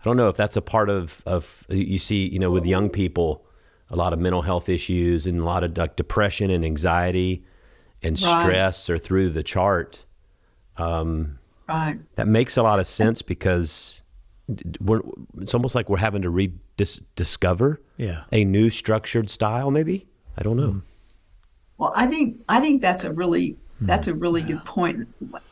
I 0.01 0.03
don't 0.03 0.17
know 0.17 0.27
if 0.27 0.35
that's 0.35 0.57
a 0.57 0.61
part 0.61 0.89
of, 0.89 1.21
of 1.25 1.63
you 1.69 1.97
see, 1.99 2.27
you 2.27 2.39
know, 2.39 2.51
with 2.51 2.65
young 2.65 2.89
people, 2.89 3.45
a 3.89 3.95
lot 3.95 4.11
of 4.13 4.19
mental 4.19 4.41
health 4.41 4.67
issues 4.67 5.25
and 5.27 5.39
a 5.39 5.43
lot 5.45 5.63
of 5.63 5.77
like 5.77 5.95
depression 5.95 6.49
and 6.51 6.65
anxiety 6.65 7.43
and 8.03 8.21
Right. 8.21 8.41
stress 8.41 8.89
are 8.89 8.97
through 8.97 9.29
the 9.29 9.43
chart. 9.43 10.03
Um, 10.77 11.39
right. 11.69 11.99
That 12.15 12.27
makes 12.27 12.57
a 12.57 12.63
lot 12.63 12.79
of 12.79 12.87
sense 12.87 13.21
because 13.21 14.01
we're, 14.81 15.01
it's 15.39 15.53
almost 15.53 15.75
like 15.75 15.87
we're 15.87 15.97
having 15.97 16.23
to 16.23 16.29
rediscover 16.29 17.81
Yeah. 17.97 18.23
a 18.31 18.43
new 18.43 18.69
structured 18.69 19.29
style. 19.29 19.71
Maybe 19.71 20.07
I 20.37 20.43
don't 20.43 20.57
know. 20.57 20.71
Hmm. 20.71 20.79
Well, 21.77 21.93
I 21.95 22.07
think 22.07 22.37
I 22.47 22.59
think 22.59 22.81
that's 22.81 23.03
a 23.05 23.11
really 23.11 23.57
that's 23.82 24.07
a 24.07 24.13
really 24.13 24.41
good 24.41 24.63
point. 24.65 25.07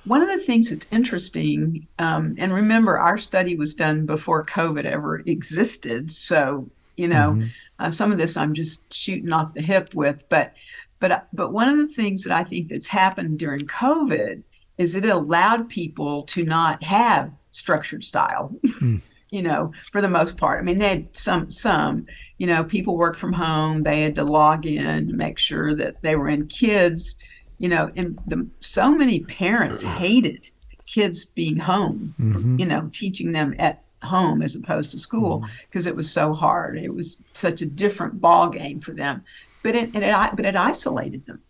One 0.06 0.22
of 0.22 0.28
the 0.28 0.44
things 0.44 0.70
that's 0.70 0.88
interesting, 0.92 1.88
um, 1.98 2.36
and 2.38 2.54
remember, 2.54 3.00
our 3.00 3.18
study 3.18 3.56
was 3.56 3.74
done 3.74 4.06
before 4.06 4.46
COVID 4.46 4.86
ever 4.86 5.20
existed, 5.26 6.12
so 6.12 6.70
you 6.96 7.08
know, 7.08 7.42
uh, 7.80 7.92
some 7.92 8.12
of 8.12 8.18
this 8.18 8.36
I'm 8.36 8.54
just 8.54 8.94
shooting 8.94 9.32
off 9.32 9.54
the 9.54 9.62
hip 9.62 9.94
with, 9.94 10.22
but 10.30 10.54
but 11.00 11.28
but 11.34 11.54
one 11.54 11.70
of 11.70 11.78
the 11.78 11.94
things 11.94 12.24
that 12.24 12.34
I 12.34 12.44
think 12.44 12.70
that's 12.70 12.88
happened 12.88 13.40
during 13.40 13.68
COVID 13.68 14.44
is 14.78 14.96
it 14.96 15.06
allowed 15.06 15.70
people 15.70 16.24
to 16.24 16.44
not 16.44 16.84
have 16.84 17.32
structured 17.52 18.04
style. 18.04 18.54
you 19.32 19.44
know, 19.44 19.72
for 19.92 20.02
the 20.02 20.10
most 20.10 20.38
part. 20.38 20.60
I 20.60 20.64
mean, 20.64 20.80
they 20.80 20.90
had 20.90 21.16
some, 21.16 21.52
some, 21.52 22.08
you 22.40 22.48
know, 22.48 22.64
people 22.64 22.98
work 22.98 23.16
from 23.16 23.32
home. 23.32 23.84
They 23.84 24.02
had 24.02 24.16
to 24.16 24.24
log 24.24 24.66
in 24.66 25.16
make 25.16 25.38
sure 25.38 25.76
that 25.76 26.02
they 26.02 26.16
were 26.16 26.30
in 26.30 26.48
kids, 26.48 27.16
you 27.60 27.70
know, 27.70 27.92
and 27.96 28.20
the, 28.26 28.48
so 28.62 28.92
many 28.92 29.20
parents 29.20 29.82
hated 29.82 30.50
kids 30.86 31.26
being 31.26 31.58
home, 31.58 32.16
mm-hmm. 32.20 32.58
you 32.58 32.66
know, 32.66 32.90
teaching 32.92 33.32
them 33.32 33.54
at 33.60 33.84
home 34.02 34.42
as 34.42 34.56
opposed 34.56 34.92
to 34.92 35.00
school 35.00 35.40
mm-hmm. 35.40 35.52
because 35.68 35.86
it 35.86 35.96
was 35.96 36.12
so 36.12 36.34
hard. 36.34 36.78
It 36.78 36.94
was 36.94 37.18
such 37.34 37.62
a 37.62 37.66
different 37.66 38.20
ball 38.20 38.50
game 38.50 38.80
for 38.80 38.94
them. 38.94 39.24
But 39.62 39.76
it, 39.76 39.92
and 39.94 40.04
it, 40.04 40.16
but 40.36 40.46
it 40.46 40.56
isolated 40.56 41.26
them 41.26 41.42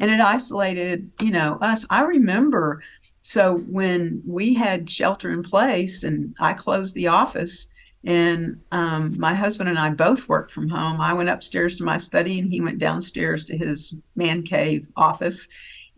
and 0.00 0.10
it 0.10 0.20
isolated, 0.20 1.10
you 1.20 1.30
know, 1.30 1.58
us. 1.60 1.86
I 1.88 2.02
remember 2.02 2.82
so 3.22 3.58
when 3.68 4.20
we 4.26 4.52
had 4.52 4.90
shelter 4.90 5.30
in 5.30 5.44
place 5.44 6.02
and 6.02 6.34
I 6.40 6.54
closed 6.54 6.94
the 6.94 7.06
office 7.06 7.68
and 8.04 8.60
um, 8.72 9.18
my 9.18 9.34
husband 9.34 9.68
and 9.68 9.78
I 9.78 9.90
both 9.90 10.28
worked 10.28 10.52
from 10.52 10.68
home, 10.68 11.00
I 11.00 11.12
went 11.12 11.28
upstairs 11.28 11.76
to 11.76 11.84
my 11.84 11.98
study 11.98 12.38
and 12.38 12.50
he 12.50 12.60
went 12.60 12.78
downstairs 12.78 13.44
to 13.44 13.56
his 13.56 13.94
man 14.16 14.42
cave 14.42 14.88
office. 14.96 15.46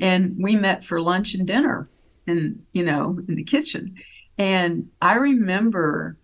And 0.00 0.36
we 0.38 0.56
met 0.56 0.84
for 0.84 1.00
lunch 1.00 1.34
and 1.34 1.46
dinner 1.46 1.88
and, 2.26 2.62
you 2.72 2.82
know, 2.82 3.18
in 3.28 3.36
the 3.36 3.44
kitchen. 3.44 3.94
And 4.36 4.90
I 5.00 5.14
remember 5.14 6.18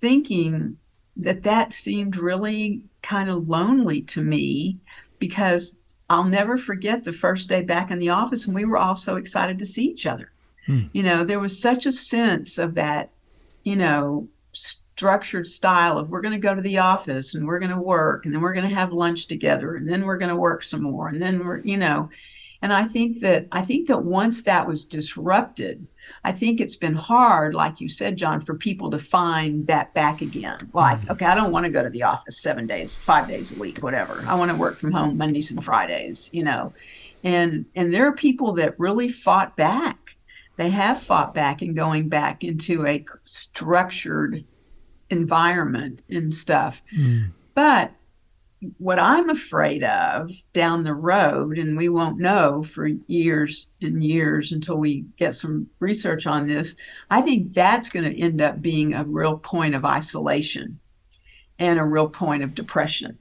thinking 0.00 0.76
that 1.16 1.42
that 1.42 1.74
seemed 1.74 2.16
really 2.16 2.82
kind 3.02 3.28
of 3.28 3.48
lonely 3.48 4.02
to 4.02 4.22
me 4.22 4.78
because 5.18 5.76
I'll 6.08 6.24
never 6.24 6.56
forget 6.56 7.04
the 7.04 7.12
first 7.12 7.48
day 7.48 7.62
back 7.62 7.90
in 7.90 7.98
the 7.98 8.08
office, 8.08 8.46
and 8.46 8.54
we 8.54 8.64
were 8.64 8.78
all 8.78 8.96
so 8.96 9.16
excited 9.16 9.58
to 9.58 9.66
see 9.66 9.84
each 9.84 10.06
other. 10.06 10.32
You 10.92 11.02
know, 11.02 11.24
there 11.24 11.40
was 11.40 11.60
such 11.60 11.86
a 11.86 11.92
sense 11.92 12.58
of 12.58 12.74
that, 12.74 13.10
you 13.64 13.76
know, 13.76 14.28
structured 15.00 15.46
style 15.46 15.96
of 15.96 16.10
we're 16.10 16.20
going 16.20 16.38
to 16.38 16.38
go 16.38 16.54
to 16.54 16.60
the 16.60 16.76
office 16.76 17.34
and 17.34 17.46
we're 17.46 17.58
going 17.58 17.70
to 17.70 17.80
work 17.80 18.26
and 18.26 18.34
then 18.34 18.42
we're 18.42 18.52
going 18.52 18.68
to 18.68 18.74
have 18.74 18.92
lunch 18.92 19.28
together 19.28 19.76
and 19.76 19.88
then 19.88 20.04
we're 20.04 20.18
going 20.18 20.28
to 20.28 20.36
work 20.36 20.62
some 20.62 20.82
more 20.82 21.08
and 21.08 21.22
then 21.22 21.38
we're, 21.38 21.56
you 21.60 21.78
know, 21.78 22.10
And 22.62 22.72
I 22.72 22.86
think 22.86 23.20
that 23.20 23.46
I 23.50 23.62
think 23.62 23.88
that 23.88 24.04
once 24.04 24.42
that 24.42 24.66
was 24.66 24.84
disrupted, 24.84 25.86
I 26.24 26.32
think 26.32 26.60
it's 26.60 26.76
been 26.76 26.94
hard, 26.94 27.54
like 27.54 27.80
you 27.80 27.88
said, 27.88 28.18
John, 28.18 28.44
for 28.44 28.54
people 28.54 28.90
to 28.90 28.98
find 28.98 29.66
that 29.66 29.94
back 29.94 30.20
again. 30.20 30.58
Like, 30.74 30.98
mm-hmm. 30.98 31.12
okay, 31.12 31.24
I 31.24 31.34
don't 31.34 31.52
want 31.52 31.64
to 31.64 31.70
go 31.72 31.82
to 31.82 31.88
the 31.88 32.02
office 32.02 32.42
seven 32.42 32.66
days, 32.66 32.94
five 32.94 33.28
days 33.28 33.50
a 33.52 33.58
week, 33.58 33.78
whatever. 33.78 34.22
I 34.26 34.34
want 34.34 34.50
to 34.50 34.56
work 34.56 34.78
from 34.78 34.92
home 34.92 35.16
Mondays 35.16 35.50
and 35.50 35.64
Fridays, 35.64 36.28
you 36.32 36.44
know. 36.44 36.74
And 37.24 37.64
and 37.74 37.92
there 37.92 38.06
are 38.06 38.12
people 38.12 38.52
that 38.54 38.78
really 38.78 39.08
fought 39.08 39.56
back. 39.56 39.96
They 40.56 40.70
have 40.70 41.02
fought 41.02 41.32
back 41.32 41.62
and 41.62 41.74
going 41.74 42.10
back 42.10 42.44
into 42.44 42.86
a 42.86 43.06
structured 43.24 44.44
environment 45.10 46.00
and 46.08 46.34
stuff. 46.34 46.80
Mm. 46.96 47.30
But 47.54 47.92
what 48.78 48.98
I'm 48.98 49.30
afraid 49.30 49.82
of 49.82 50.30
down 50.52 50.84
the 50.84 50.94
road, 50.94 51.58
and 51.58 51.76
we 51.76 51.88
won't 51.88 52.18
know 52.18 52.62
for 52.62 52.86
years 52.86 53.66
and 53.80 54.04
years 54.04 54.52
until 54.52 54.76
we 54.76 55.06
get 55.16 55.34
some 55.34 55.66
research 55.78 56.26
on 56.26 56.46
this, 56.46 56.76
I 57.10 57.22
think 57.22 57.54
that's 57.54 57.88
going 57.88 58.04
to 58.04 58.20
end 58.20 58.42
up 58.42 58.60
being 58.60 58.92
a 58.92 59.04
real 59.04 59.38
point 59.38 59.74
of 59.74 59.84
isolation 59.84 60.78
and 61.58 61.78
a 61.78 61.84
real 61.84 62.08
point 62.08 62.42
of 62.42 62.54
depression. 62.54 63.16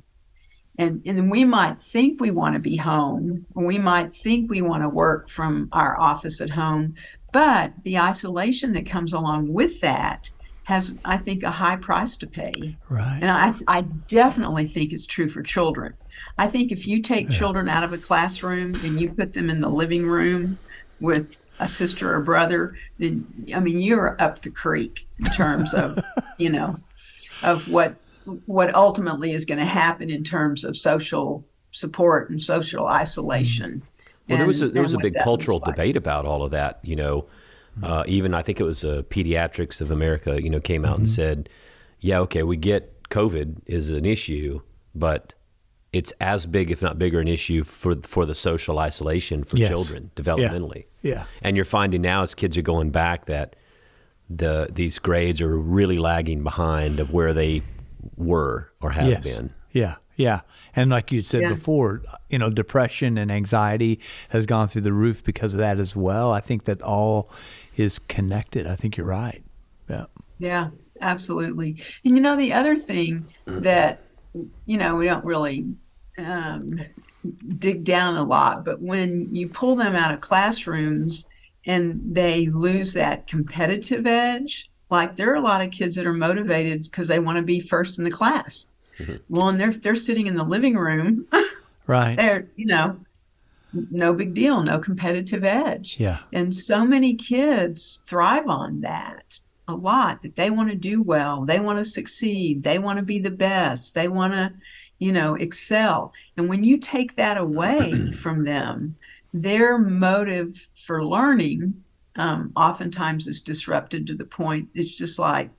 And, 0.77 1.01
and 1.05 1.29
we 1.29 1.43
might 1.43 1.81
think 1.81 2.21
we 2.21 2.31
want 2.31 2.53
to 2.53 2.59
be 2.59 2.77
home, 2.77 3.45
we 3.53 3.77
might 3.77 4.13
think 4.13 4.49
we 4.49 4.61
want 4.61 4.83
to 4.83 4.89
work 4.89 5.29
from 5.29 5.69
our 5.73 5.99
office 5.99 6.39
at 6.39 6.49
home, 6.49 6.95
but 7.31 7.73
the 7.83 7.97
isolation 7.99 8.73
that 8.73 8.85
comes 8.85 9.13
along 9.13 9.51
with 9.51 9.81
that 9.81 10.29
has, 10.69 10.93
I 11.03 11.17
think, 11.17 11.41
a 11.41 11.49
high 11.49 11.77
price 11.77 12.15
to 12.17 12.27
pay. 12.27 12.77
Right. 12.89 13.17
And 13.19 13.31
I, 13.31 13.55
I 13.67 13.81
definitely 14.07 14.67
think 14.67 14.93
it's 14.93 15.07
true 15.07 15.27
for 15.27 15.41
children. 15.41 15.95
I 16.37 16.47
think 16.47 16.71
if 16.71 16.85
you 16.85 17.01
take 17.01 17.27
yeah. 17.27 17.35
children 17.39 17.67
out 17.67 17.83
of 17.83 17.91
a 17.91 17.97
classroom 17.97 18.75
and 18.83 19.01
you 19.01 19.09
put 19.09 19.33
them 19.33 19.49
in 19.49 19.61
the 19.61 19.67
living 19.67 20.05
room 20.05 20.59
with 20.99 21.35
a 21.57 21.67
sister 21.67 22.13
or 22.13 22.21
brother, 22.21 22.77
then 22.99 23.25
I 23.55 23.59
mean 23.59 23.79
you're 23.79 24.15
up 24.21 24.43
the 24.43 24.51
creek 24.51 25.07
in 25.17 25.25
terms 25.25 25.73
of, 25.73 25.97
you 26.37 26.51
know, 26.51 26.79
of 27.41 27.67
what 27.67 27.95
what 28.45 28.75
ultimately 28.75 29.33
is 29.33 29.45
going 29.45 29.59
to 29.59 29.65
happen 29.65 30.11
in 30.11 30.23
terms 30.23 30.63
of 30.63 30.77
social 30.77 31.43
support 31.71 32.29
and 32.29 32.39
social 32.39 32.85
isolation. 32.85 33.71
Mm. 33.71 33.81
Well, 33.81 34.35
and, 34.35 34.39
there 34.39 34.47
was 34.47 34.61
a, 34.61 34.69
there 34.69 34.83
was 34.83 34.93
a 34.93 34.99
big 34.99 35.15
cultural 35.23 35.57
like. 35.65 35.75
debate 35.75 35.97
about 35.97 36.27
all 36.27 36.43
of 36.43 36.51
that. 36.51 36.79
You 36.83 36.95
know, 36.95 37.25
uh, 37.83 38.03
even 38.07 38.33
I 38.33 38.41
think 38.41 38.59
it 38.59 38.63
was 38.63 38.83
uh, 38.83 39.03
Pediatrics 39.09 39.81
of 39.81 39.91
America, 39.91 40.41
you 40.41 40.49
know, 40.49 40.59
came 40.59 40.85
out 40.85 40.93
mm-hmm. 40.93 41.01
and 41.01 41.09
said, 41.09 41.49
"Yeah, 41.99 42.19
okay, 42.21 42.43
we 42.43 42.57
get 42.57 43.09
COVID 43.09 43.61
is 43.65 43.89
an 43.89 44.05
issue, 44.05 44.61
but 44.93 45.33
it's 45.91 46.11
as 46.21 46.45
big, 46.45 46.71
if 46.71 46.81
not 46.81 46.99
bigger, 46.99 47.19
an 47.19 47.27
issue 47.27 47.63
for 47.63 47.95
for 47.95 48.25
the 48.25 48.35
social 48.35 48.79
isolation 48.79 49.43
for 49.43 49.57
yes. 49.57 49.69
children 49.69 50.11
developmentally. 50.15 50.85
Yeah. 51.01 51.13
yeah, 51.13 51.23
and 51.41 51.55
you're 51.55 51.65
finding 51.65 52.01
now 52.01 52.21
as 52.21 52.35
kids 52.35 52.57
are 52.57 52.61
going 52.61 52.91
back 52.91 53.25
that 53.25 53.55
the 54.29 54.69
these 54.71 54.99
grades 54.99 55.41
are 55.41 55.57
really 55.57 55.97
lagging 55.97 56.43
behind 56.43 56.99
of 56.99 57.11
where 57.11 57.33
they 57.33 57.63
were 58.15 58.71
or 58.81 58.91
have 58.91 59.09
yes. 59.09 59.23
been. 59.23 59.53
Yeah, 59.71 59.95
yeah. 60.15 60.41
And 60.75 60.91
like 60.91 61.11
you 61.11 61.21
said 61.21 61.41
yeah. 61.41 61.53
before, 61.53 62.03
you 62.29 62.37
know, 62.37 62.49
depression 62.49 63.17
and 63.17 63.31
anxiety 63.31 63.99
has 64.29 64.45
gone 64.45 64.67
through 64.67 64.81
the 64.81 64.93
roof 64.93 65.23
because 65.23 65.53
of 65.55 65.59
that 65.59 65.79
as 65.79 65.95
well. 65.95 66.31
I 66.31 66.39
think 66.39 66.65
that 66.65 66.81
all 66.81 67.31
is 67.79 67.97
connected. 67.97 68.67
I 68.67 68.75
think 68.75 68.97
you're 68.97 69.05
right. 69.05 69.41
Yeah. 69.89 70.05
Yeah, 70.37 70.69
absolutely. 70.99 71.81
And 72.03 72.15
you 72.15 72.21
know, 72.21 72.35
the 72.35 72.51
other 72.51 72.75
thing 72.75 73.25
that, 73.45 74.01
you 74.65 74.77
know, 74.77 74.97
we 74.97 75.05
don't 75.05 75.23
really 75.23 75.65
um, 76.17 76.81
dig 77.57 77.85
down 77.85 78.17
a 78.17 78.23
lot, 78.23 78.65
but 78.65 78.81
when 78.81 79.33
you 79.33 79.47
pull 79.47 79.77
them 79.77 79.95
out 79.95 80.13
of 80.13 80.19
classrooms 80.19 81.25
and 81.65 82.01
they 82.03 82.47
lose 82.47 82.91
that 82.93 83.27
competitive 83.27 84.05
edge, 84.05 84.69
like 84.89 85.15
there 85.15 85.31
are 85.31 85.35
a 85.35 85.41
lot 85.41 85.61
of 85.61 85.71
kids 85.71 85.95
that 85.95 86.05
are 86.05 86.13
motivated 86.13 86.83
because 86.83 87.07
they 87.07 87.19
want 87.19 87.37
to 87.37 87.43
be 87.43 87.61
first 87.61 87.97
in 87.97 88.03
the 88.03 88.11
class. 88.11 88.67
Mm-hmm. 88.97 89.15
Well, 89.29 89.47
and 89.47 89.59
they're 89.59 89.71
they're 89.71 89.95
sitting 89.95 90.27
in 90.27 90.35
the 90.35 90.43
living 90.43 90.75
room. 90.75 91.25
right. 91.87 92.15
They're, 92.17 92.47
you 92.57 92.65
know, 92.65 92.99
no 93.73 94.13
big 94.13 94.33
deal, 94.33 94.61
no 94.61 94.79
competitive 94.79 95.43
edge. 95.43 95.97
Yeah. 95.99 96.19
And 96.33 96.55
so 96.55 96.85
many 96.85 97.15
kids 97.15 97.99
thrive 98.07 98.47
on 98.47 98.81
that 98.81 99.39
a 99.67 99.75
lot 99.75 100.23
that 100.23 100.35
they 100.35 100.49
want 100.49 100.69
to 100.69 100.75
do 100.75 101.01
well, 101.01 101.45
they 101.45 101.59
want 101.59 101.77
to 101.77 101.85
succeed, 101.85 102.63
they 102.63 102.79
want 102.79 102.97
to 102.97 103.05
be 103.05 103.19
the 103.19 103.29
best, 103.29 103.93
they 103.93 104.07
want 104.07 104.33
to, 104.33 104.51
you 104.97 105.11
know, 105.11 105.35
excel. 105.35 106.11
And 106.37 106.49
when 106.49 106.63
you 106.63 106.77
take 106.77 107.15
that 107.15 107.37
away 107.37 108.11
from 108.21 108.43
them, 108.43 108.95
their 109.31 109.77
motive 109.77 110.67
for 110.87 111.05
learning 111.05 111.83
um, 112.15 112.51
oftentimes 112.55 113.27
is 113.27 113.41
disrupted 113.41 114.07
to 114.07 114.15
the 114.15 114.25
point 114.25 114.67
it's 114.73 114.89
just 114.89 115.19
like, 115.19 115.51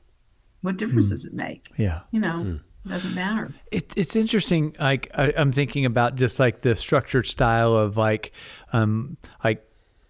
what 0.62 0.76
difference 0.76 1.06
mm. 1.06 1.10
does 1.10 1.24
it 1.24 1.32
make? 1.32 1.70
Yeah. 1.76 2.00
You 2.10 2.20
know. 2.20 2.42
Mm 2.44 2.60
doesn't 2.86 3.14
matter. 3.14 3.52
It, 3.70 3.92
it's 3.96 4.16
interesting. 4.16 4.74
Like 4.80 5.10
I, 5.14 5.28
am 5.30 5.52
thinking 5.52 5.84
about 5.84 6.14
just 6.14 6.40
like 6.40 6.62
the 6.62 6.74
structured 6.74 7.26
style 7.26 7.74
of 7.74 7.96
like, 7.96 8.32
um, 8.72 9.16
like 9.44 9.66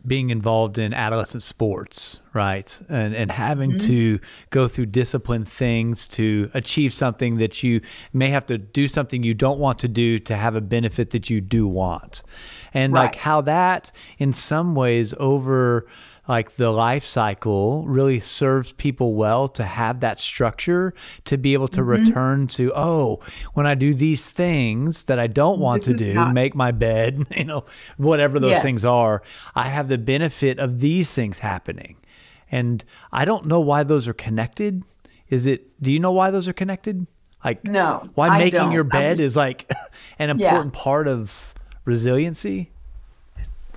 being 0.07 0.31
involved 0.31 0.79
in 0.79 0.95
adolescent 0.95 1.43
sports, 1.43 2.21
right? 2.33 2.81
And 2.89 3.15
and 3.15 3.31
having 3.31 3.73
mm-hmm. 3.73 3.89
to 3.89 4.21
go 4.51 4.69
through 4.69 4.87
disciplined 4.87 5.49
things 5.49 6.07
to 6.09 6.51
achieve 6.55 6.93
something 6.93 7.37
that 7.37 7.63
you 7.63 7.81
may 8.13 8.29
have 8.29 8.47
to 8.47 8.59
do 8.59 8.89
something 8.89 9.23
you 9.23 9.35
don't 9.35 9.59
want 9.59 9.79
to 9.81 9.89
do 9.89 10.19
to 10.21 10.37
have 10.37 10.55
a 10.55 10.61
benefit 10.61 11.11
that 11.11 11.29
you 11.29 11.41
do 11.41 11.67
want. 11.67 12.23
And 12.73 12.93
right. 12.93 13.03
like 13.03 13.17
how 13.17 13.43
that 13.43 13.93
in 14.19 14.33
some 14.33 14.75
ways 14.75 15.15
over 15.19 15.87
like 16.29 16.57
the 16.57 16.71
life 16.71 17.05
cycle 17.05 17.85
really 17.87 18.21
serves 18.21 18.73
people 18.73 19.15
well 19.15 19.49
to 19.49 19.65
have 19.65 20.01
that 20.01 20.21
structure 20.21 20.95
to 21.25 21.37
be 21.37 21.53
able 21.53 21.69
to 21.69 21.81
mm-hmm. 21.81 21.91
return 21.91 22.47
to 22.47 22.73
oh 22.75 23.21
when 23.55 23.67
i 23.67 23.75
do 23.75 23.95
these 23.95 24.31
things 24.31 25.07
that 25.07 25.19
i 25.19 25.27
don't 25.27 25.59
want 25.59 25.85
this 25.85 25.93
to 25.93 25.99
do 25.99 26.15
not- 26.15 26.35
make 26.35 26.55
my 26.55 26.71
bed 26.71 27.27
you 27.37 27.45
know 27.45 27.65
whatever 27.97 28.39
those 28.39 28.51
yes. 28.51 28.63
things 28.63 28.85
are 28.85 29.23
i 29.55 29.69
have 29.69 29.89
the 29.89 29.99
benefit 29.99 30.59
of 30.59 30.81
these 30.81 31.13
things 31.13 31.41
happening 31.41 31.97
and 32.51 32.85
i 33.13 33.25
don't 33.25 33.47
know 33.47 33.61
why 33.61 33.83
those 33.83 34.07
are 34.07 34.15
connected 34.15 34.85
is 35.29 35.47
it 35.47 35.81
do 35.83 35.91
you 35.91 35.99
know 35.99 36.13
why 36.13 36.31
those 36.31 36.47
are 36.49 36.53
connected 36.53 37.07
like 37.45 37.65
no 37.65 38.09
why 38.15 38.29
I 38.29 38.39
making 38.39 38.59
don't. 38.59 38.73
your 38.73 38.85
bed 38.85 39.13
I 39.13 39.15
mean, 39.15 39.25
is 39.25 39.37
like 39.37 39.71
an 40.19 40.31
important 40.31 40.75
yeah. 40.75 40.81
part 40.81 41.09
of 41.09 41.55
resiliency 41.85 42.71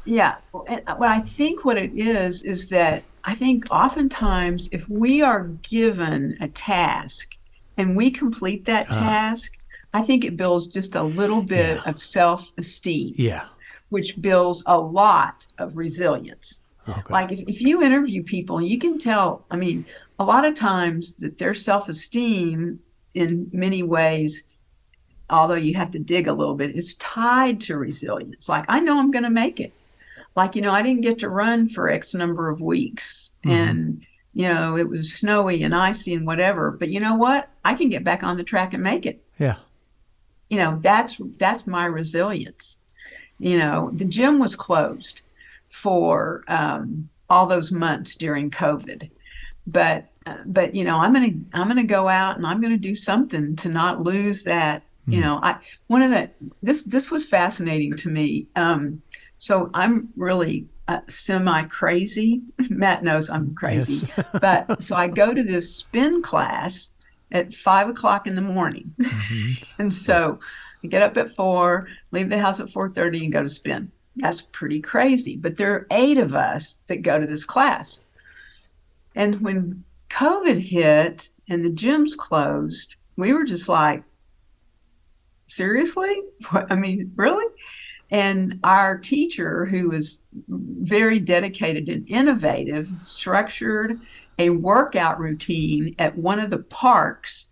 yeah. 0.06 0.36
What 0.52 1.10
I 1.10 1.22
think 1.22 1.66
what 1.66 1.78
it 1.78 1.92
is 1.96 2.44
is 2.44 2.70
that 2.70 3.04
I 3.24 3.36
think 3.36 3.66
oftentimes 3.72 4.70
if 4.72 4.88
we 4.90 5.22
are 5.22 5.46
given 5.62 6.38
a 6.42 6.48
task 6.50 7.36
and 7.78 7.96
we 7.96 8.12
complete 8.12 8.66
that 8.66 8.90
uh, 8.90 8.96
task, 8.96 9.54
I 9.94 10.02
think 10.02 10.26
it 10.26 10.36
builds 10.36 10.68
just 10.68 10.96
a 10.96 11.04
little 11.04 11.42
bit 11.42 11.78
yeah. 11.78 11.90
of 11.90 12.02
self 12.02 12.52
esteem. 12.58 13.16
Yeah. 13.18 13.48
Which 13.90 14.20
builds 14.22 14.64
a 14.66 14.78
lot 14.78 15.48
of 15.58 15.78
resilience. 15.78 16.60
Okay. 16.90 17.02
Like 17.10 17.32
if, 17.32 17.40
if 17.48 17.62
you 17.62 17.82
interview 17.82 18.24
people, 18.24 18.62
you 18.62 18.80
can 18.80 18.98
tell, 18.98 19.46
I 19.52 19.56
mean, 19.56 19.86
a 20.20 20.24
lot 20.26 20.46
of 20.46 20.56
times 20.56 21.14
that 21.20 21.38
their 21.38 21.54
self 21.54 21.90
esteem 21.90 22.80
in 23.14 23.50
many 23.54 23.84
ways 23.84 24.44
although 25.30 25.56
you 25.56 25.74
have 25.74 25.90
to 25.90 26.00
dig 26.00 26.28
a 26.28 26.34
little 26.34 26.54
bit, 26.54 26.76
is 26.76 26.96
tied 26.96 27.60
to 27.62 27.78
resilience. 27.78 28.48
Like, 28.50 28.66
I 28.68 28.80
know 28.80 29.00
I'm 29.00 29.10
going 29.10 29.24
to 29.24 29.30
make 29.30 29.60
it 29.60 29.74
like 30.36 30.56
you 30.56 30.62
know 30.62 30.72
i 30.72 30.82
didn't 30.82 31.02
get 31.02 31.20
to 31.20 31.30
run 31.30 31.70
for 31.70 31.90
x 31.90 32.14
number 32.14 32.50
of 32.50 32.62
weeks. 32.62 33.32
Mm-hmm. 33.46 33.52
and 33.52 34.06
you 34.34 34.48
know 34.48 34.78
it 34.78 34.88
was 34.88 35.14
snowy 35.14 35.64
and 35.64 35.76
icy 35.76 36.14
and 36.14 36.26
whatever. 36.26 36.72
But 36.72 36.90
you 36.90 37.00
know 37.00 37.16
what? 37.16 37.50
I 37.64 37.74
can 37.76 37.90
get 37.90 38.04
back 38.04 38.24
on 38.24 38.38
the 38.38 38.44
track 38.44 38.74
and 38.74 38.82
make 38.82 39.06
it. 39.06 39.24
Yeah. 39.38 39.56
You 40.50 40.58
know 40.58 40.80
that's 40.82 41.18
that's 41.38 41.68
my 41.68 41.86
resilience. 41.86 42.78
You 43.40 43.58
know 43.58 43.92
the 43.94 44.06
gym 44.06 44.40
was 44.40 44.56
closed 44.56 45.22
for 45.70 46.44
um, 46.48 47.10
all 47.30 47.48
those 47.48 47.72
months 47.72 48.16
during 48.16 48.50
covid. 48.50 49.10
But 49.68 50.06
uh, 50.26 50.38
but 50.46 50.74
you 50.74 50.84
know 50.84 50.98
i'm 50.98 51.14
gonna 51.14 51.34
i'm 51.54 51.68
gonna 51.68 51.84
go 51.84 52.08
out 52.08 52.38
and 52.38 52.46
i'm 52.46 52.62
gonna 52.62 52.78
do 52.78 52.96
something 52.96 53.56
to 53.58 53.68
not 53.68 54.02
lose 54.02 54.44
that 54.44 54.84
you 55.06 55.14
mm-hmm. 55.14 55.22
know 55.22 55.40
i 55.44 55.58
one 55.88 56.02
of 56.02 56.12
the 56.12 56.30
this 56.62 56.84
this 56.84 57.12
was 57.12 57.26
fascinating 57.26 57.96
to 57.98 58.10
me. 58.10 58.48
Um, 58.56 59.02
so 59.44 59.70
I'm 59.74 60.08
really 60.16 60.70
uh, 60.88 61.02
semi 61.10 61.64
crazy. 61.64 62.42
Matt 62.70 63.04
knows 63.04 63.30
I'm 63.30 63.54
crazy. 63.56 64.10
Yes. 64.16 64.26
but 64.42 64.82
so 64.82 64.96
I 64.96 65.10
go 65.10 65.34
to 65.34 65.44
this 65.44 65.76
spin 65.76 66.22
class 66.22 66.92
at 67.34 67.54
five 67.54 67.90
o'clock 67.90 68.26
in 68.26 68.36
the 68.36 68.42
morning. 68.42 68.96
Mm-hmm. 68.98 69.64
and 69.82 69.94
so 69.94 70.40
I 70.82 70.88
get 70.88 71.02
up 71.02 71.18
at 71.18 71.36
four, 71.36 71.90
leave 72.12 72.30
the 72.30 72.40
house 72.40 72.62
at 72.62 72.70
4.30 72.70 73.24
and 73.24 73.34
go 73.34 73.44
to 73.44 73.50
spin. 73.50 73.92
That's 74.16 74.44
pretty 74.54 74.80
crazy. 74.80 75.36
But 75.36 75.58
there 75.58 75.74
are 75.74 75.88
eight 75.92 76.20
of 76.20 76.34
us 76.34 76.82
that 76.88 77.02
go 77.02 77.20
to 77.20 77.28
this 77.28 77.44
class. 77.44 78.00
And 79.14 79.42
when 79.42 79.84
COVID 80.10 80.58
hit 80.58 81.30
and 81.50 81.66
the 81.66 81.70
gyms 81.70 82.16
closed, 82.16 82.96
we 83.18 83.34
were 83.34 83.44
just 83.44 83.68
like, 83.68 84.06
seriously? 85.50 86.22
What? 86.50 86.72
I 86.72 86.76
mean, 86.76 87.12
really? 87.18 87.46
And 88.14 88.60
our 88.64 88.98
teacher, 89.00 89.66
who 89.66 89.90
was 89.90 90.20
very 90.48 91.20
dedicated 91.20 91.90
and 91.90 92.08
innovative, 92.08 92.88
structured 93.02 94.00
a 94.38 94.52
workout 94.52 95.20
routine 95.20 95.96
at 95.98 96.16
one 96.16 96.40
of 96.40 96.52
the 96.52 96.60
parks 96.60 97.48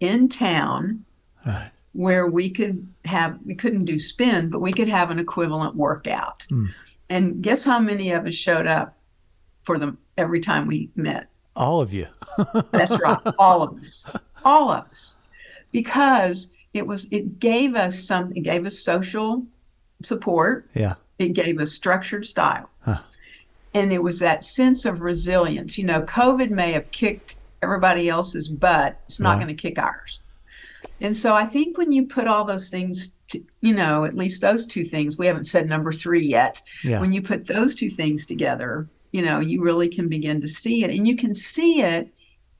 in 0.00 0.28
town 0.28 1.04
Right. 1.46 1.70
where 1.92 2.26
we 2.26 2.48
could 2.50 2.86
have 3.04 3.38
we 3.44 3.54
couldn't 3.54 3.84
do 3.84 4.00
spin, 4.00 4.48
but 4.48 4.60
we 4.60 4.72
could 4.72 4.88
have 4.88 5.10
an 5.10 5.18
equivalent 5.18 5.76
workout. 5.76 6.46
Hmm. 6.48 6.66
And 7.10 7.42
guess 7.42 7.62
how 7.62 7.78
many 7.78 8.10
of 8.10 8.26
us 8.26 8.34
showed 8.34 8.66
up 8.66 8.96
for 9.64 9.78
them 9.78 9.98
every 10.16 10.40
time 10.40 10.66
we 10.66 10.90
met? 10.96 11.28
All 11.54 11.80
of 11.82 11.92
you. 11.92 12.06
That's 12.72 12.98
right, 13.00 13.18
all 13.38 13.62
of 13.62 13.78
us, 13.78 14.06
all 14.44 14.70
of 14.70 14.84
us, 14.86 15.16
because 15.72 16.50
it 16.74 16.86
was 16.86 17.06
it 17.12 17.38
gave 17.38 17.74
us 17.76 18.02
some 18.02 18.32
it 18.34 18.40
gave 18.40 18.64
us 18.66 18.78
social 18.78 19.44
support. 20.02 20.68
Yeah. 20.74 20.94
It 21.18 21.32
gave 21.32 21.58
us 21.60 21.72
structured 21.72 22.26
style. 22.26 22.68
Huh. 22.80 22.98
And 23.74 23.92
it 23.92 24.02
was 24.02 24.18
that 24.20 24.44
sense 24.44 24.84
of 24.84 25.00
resilience. 25.00 25.76
You 25.76 25.84
know, 25.84 26.02
COVID 26.02 26.50
may 26.50 26.72
have 26.72 26.90
kicked 26.90 27.36
everybody 27.62 28.08
else's 28.08 28.48
butt. 28.48 29.00
It's 29.06 29.20
not 29.20 29.36
Right. 29.36 29.44
going 29.44 29.56
to 29.56 29.60
kick 29.60 29.78
ours. 29.78 30.20
And 31.00 31.16
so 31.16 31.34
I 31.34 31.44
think 31.46 31.76
when 31.76 31.92
you 31.92 32.06
put 32.06 32.26
all 32.26 32.44
those 32.44 32.68
things, 32.70 33.12
to, 33.28 33.42
you 33.60 33.74
know, 33.74 34.04
at 34.04 34.14
least 34.16 34.40
those 34.40 34.66
two 34.66 34.84
things, 34.84 35.18
we 35.18 35.26
haven't 35.26 35.46
said 35.46 35.68
number 35.68 35.92
three 35.92 36.24
yet. 36.26 36.62
Yeah. 36.84 37.00
When 37.00 37.12
you 37.12 37.20
put 37.22 37.46
those 37.46 37.74
two 37.74 37.90
things 37.90 38.24
together, 38.24 38.88
you 39.12 39.22
know, 39.22 39.40
you 39.40 39.62
really 39.62 39.88
can 39.88 40.08
begin 40.08 40.40
to 40.42 40.48
see 40.48 40.84
it. 40.84 40.90
And 40.90 41.06
you 41.06 41.16
can 41.16 41.34
see 41.34 41.82
it 41.82 42.08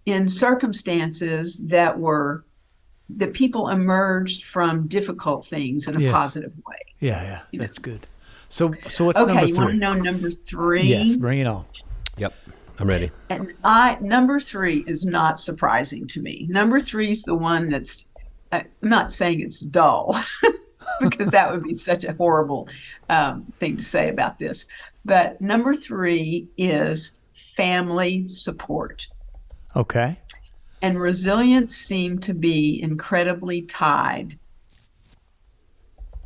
in 0.07 0.29
circumstances 0.29 1.57
that 1.65 1.99
were, 1.99 2.45
that 3.09 3.33
people 3.33 3.69
emerged 3.69 4.45
from 4.45 4.87
difficult 4.89 5.47
things 5.47 5.87
in 5.87 5.97
a 5.97 6.01
Yes. 6.01 6.13
positive 6.13 6.53
way. 6.67 6.77
Yeah, 7.01 7.43
yeah. 7.53 7.59
That's 7.59 7.79
good. 7.79 8.07
So 8.49 8.73
so 8.89 9.05
what's 9.05 9.21
Okay, 9.21 9.35
number 9.35 9.47
you 9.47 9.55
want 9.55 9.71
to 9.71 9.77
know 9.77 9.95
number 9.95 10.31
three? 10.31 10.83
Yes, 10.83 11.15
bring 11.15 11.41
it 11.41 11.47
on. 11.47 11.65
Yep. 12.17 12.33
I'm 12.79 12.89
ready. 12.89 13.11
And 13.31 13.55
I 13.65 13.97
number 14.01 14.39
three 14.39 14.85
is 14.87 15.05
not 15.05 15.41
surprising 15.41 16.07
to 16.09 16.21
me. 16.21 16.47
Number 16.51 16.79
three 16.79 17.13
is 17.13 17.23
the 17.23 17.35
one 17.35 17.71
that's 17.71 18.09
uh, 18.53 18.63
I'm 18.83 18.89
not 18.89 19.13
saying 19.13 19.41
it's 19.41 19.61
dull 19.61 20.21
because 21.01 21.31
that 21.31 21.51
would 21.51 21.63
be 21.63 21.75
such 21.75 22.05
a 22.05 22.13
horrible 22.13 22.69
um, 23.09 23.45
thing 23.59 23.77
to 23.77 23.83
say 23.83 24.09
about 24.09 24.39
this. 24.39 24.67
But 25.05 25.41
number 25.41 25.75
three 25.75 26.49
is 26.57 27.13
family 27.57 28.29
support. 28.29 29.07
Okay. 29.75 30.19
And 30.87 31.01
resilience 31.01 31.77
seemed 31.77 32.23
to 32.23 32.33
be 32.33 32.81
incredibly 32.81 33.63
tied 33.63 34.39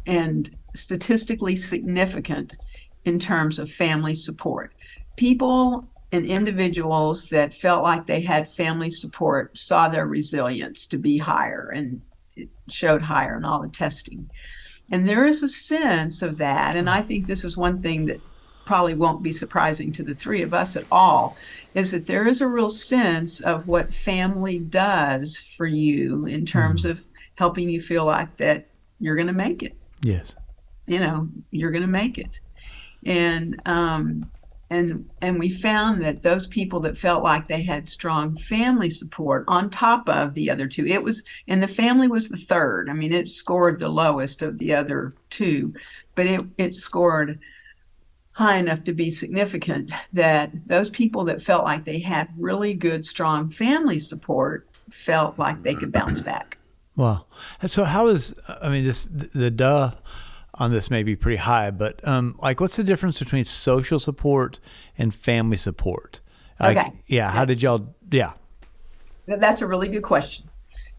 and 0.04 0.54
statistically 0.76 1.56
significant 1.56 2.58
in 3.06 3.18
terms 3.18 3.58
of 3.58 3.72
family 3.72 4.14
support. 4.14 4.74
People 5.16 5.88
and 6.12 6.26
individuals 6.26 7.24
that 7.30 7.54
felt 7.54 7.82
like 7.82 8.06
they 8.06 8.20
had 8.20 8.52
family 8.52 8.90
support 8.90 9.56
saw 9.56 9.88
their 9.88 10.06
resilience 10.06 10.86
to 10.88 10.98
be 10.98 11.16
higher 11.16 11.70
and 11.74 12.02
it 12.36 12.50
showed 12.68 13.00
higher 13.00 13.38
in 13.38 13.46
all 13.46 13.62
the 13.62 13.68
testing. 13.70 14.28
And 14.90 15.08
there 15.08 15.24
is 15.24 15.42
a 15.42 15.48
sense 15.48 16.20
of 16.20 16.36
that. 16.36 16.76
And 16.76 16.90
I 16.90 17.00
think 17.00 17.26
this 17.26 17.44
is 17.44 17.56
one 17.56 17.80
thing 17.80 18.04
that 18.04 18.20
probably 18.66 18.92
won't 18.92 19.22
be 19.22 19.32
surprising 19.32 19.90
to 19.94 20.02
the 20.02 20.14
three 20.14 20.42
of 20.42 20.52
us 20.52 20.76
at 20.76 20.84
all 20.90 21.38
is 21.74 21.92
that 21.92 22.06
there 22.06 22.26
is 22.26 22.40
a 22.40 22.48
real 22.48 22.70
sense 22.70 23.40
of 23.40 23.66
what 23.66 23.94
family 23.94 24.58
does 24.58 25.44
for 25.56 25.66
you 25.66 26.26
in 26.26 26.44
terms 26.44 26.84
of 26.84 27.00
helping 27.36 27.68
you 27.68 27.80
feel 27.80 28.04
like 28.04 28.36
that 28.36 28.68
you're 28.98 29.16
going 29.16 29.26
to 29.26 29.32
make 29.32 29.62
it. 29.62 29.76
Yes. 30.02 30.34
you 30.86 30.98
know 30.98 31.28
you're 31.50 31.70
going 31.70 31.82
to 31.82 31.88
make 31.88 32.18
it. 32.18 32.40
And 33.06 33.60
um 33.66 34.30
and 34.70 35.08
and 35.20 35.38
we 35.38 35.50
found 35.50 36.02
that 36.02 36.22
those 36.22 36.46
people 36.46 36.80
that 36.80 36.98
felt 36.98 37.22
like 37.24 37.48
they 37.48 37.62
had 37.62 37.88
strong 37.88 38.36
family 38.36 38.90
support 38.90 39.44
on 39.48 39.68
top 39.70 40.08
of 40.08 40.34
the 40.34 40.50
other 40.50 40.66
two 40.68 40.86
it 40.86 41.02
was 41.02 41.24
and 41.48 41.62
the 41.62 41.68
family 41.68 42.08
was 42.08 42.28
the 42.28 42.36
third. 42.36 42.88
I 42.90 42.92
mean 42.94 43.12
it 43.12 43.30
scored 43.30 43.78
the 43.80 43.88
lowest 43.88 44.42
of 44.42 44.58
the 44.58 44.74
other 44.74 45.14
two 45.30 45.74
but 46.14 46.26
it 46.26 46.40
it 46.58 46.76
scored 46.76 47.38
high 48.32 48.56
enough 48.56 48.84
to 48.84 48.92
be 48.92 49.10
significant 49.10 49.90
that 50.12 50.50
those 50.66 50.88
people 50.90 51.24
that 51.24 51.42
felt 51.42 51.64
like 51.64 51.84
they 51.84 51.98
had 51.98 52.28
really 52.38 52.74
good 52.74 53.04
strong 53.04 53.50
family 53.50 53.98
support 53.98 54.68
felt 54.90 55.38
like 55.38 55.62
they 55.62 55.74
could 55.74 55.92
bounce 55.92 56.20
back 56.20 56.56
Wow. 56.96 57.24
So 57.66 57.84
how 57.84 58.08
is 58.08 58.34
I 58.46 58.68
mean 58.68 58.84
this 58.84 59.08
the 59.10 59.50
duh 59.50 59.92
on 60.54 60.70
this 60.70 60.90
may 60.90 61.02
be 61.02 61.16
pretty 61.16 61.38
high, 61.38 61.70
but 61.70 62.06
um 62.06 62.38
like 62.42 62.60
what's 62.60 62.76
the 62.76 62.84
difference 62.84 63.18
between 63.18 63.44
social 63.44 63.98
support 63.98 64.60
and 64.98 65.14
family 65.14 65.56
support? 65.56 66.20
Like, 66.58 66.76
Okay. 66.76 66.92
Yeah. 67.06 67.30
How 67.30 67.46
did 67.46 67.62
y'all? 67.62 67.94
Yeah. 68.10 68.32
That's 69.26 69.62
a 69.62 69.66
really 69.66 69.88
good 69.88 70.02
question. 70.02 70.44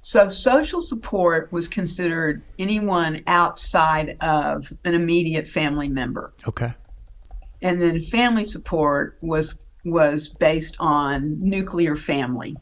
So, 0.03 0.29
social 0.29 0.81
support 0.81 1.51
was 1.51 1.67
considered 1.67 2.41
anyone 2.57 3.21
outside 3.27 4.17
of 4.21 4.73
an 4.83 4.95
immediate 4.95 5.47
family 5.47 5.89
member, 5.89 6.33
Okay. 6.47 6.73
And 7.61 7.81
then 7.81 8.01
family 8.03 8.45
support 8.45 9.17
was 9.21 9.59
was 9.85 10.27
based 10.27 10.75
on 10.79 11.37
nuclear 11.39 11.95
family. 11.95 12.55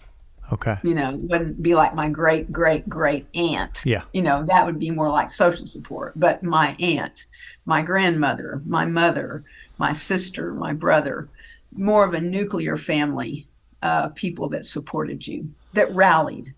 Okay. 0.51 0.77
You 0.83 0.95
know, 0.95 1.15
wouldn't 1.15 1.61
be 1.61 1.75
like 1.75 1.93
my 1.93 2.09
great 2.09 2.51
great 2.51 2.89
great 2.89 3.27
aunt. 3.35 3.81
Yeah. 3.85 4.03
You 4.13 4.21
know, 4.21 4.45
that 4.45 4.65
would 4.65 4.79
be 4.79 4.89
more 4.91 5.09
like 5.09 5.31
social 5.31 5.67
support. 5.67 6.13
But 6.15 6.43
my 6.43 6.75
aunt, 6.79 7.25
my 7.65 7.81
grandmother, 7.81 8.61
my 8.65 8.85
mother, 8.85 9.43
my 9.77 9.93
sister, 9.93 10.53
my 10.53 10.73
brother, 10.73 11.29
more 11.75 12.03
of 12.03 12.13
a 12.15 12.21
nuclear 12.21 12.77
family, 12.77 13.47
uh, 13.83 14.09
people 14.09 14.49
that 14.49 14.65
supported 14.65 15.25
you, 15.27 15.49
that 15.73 15.93
rallied, 15.93 16.53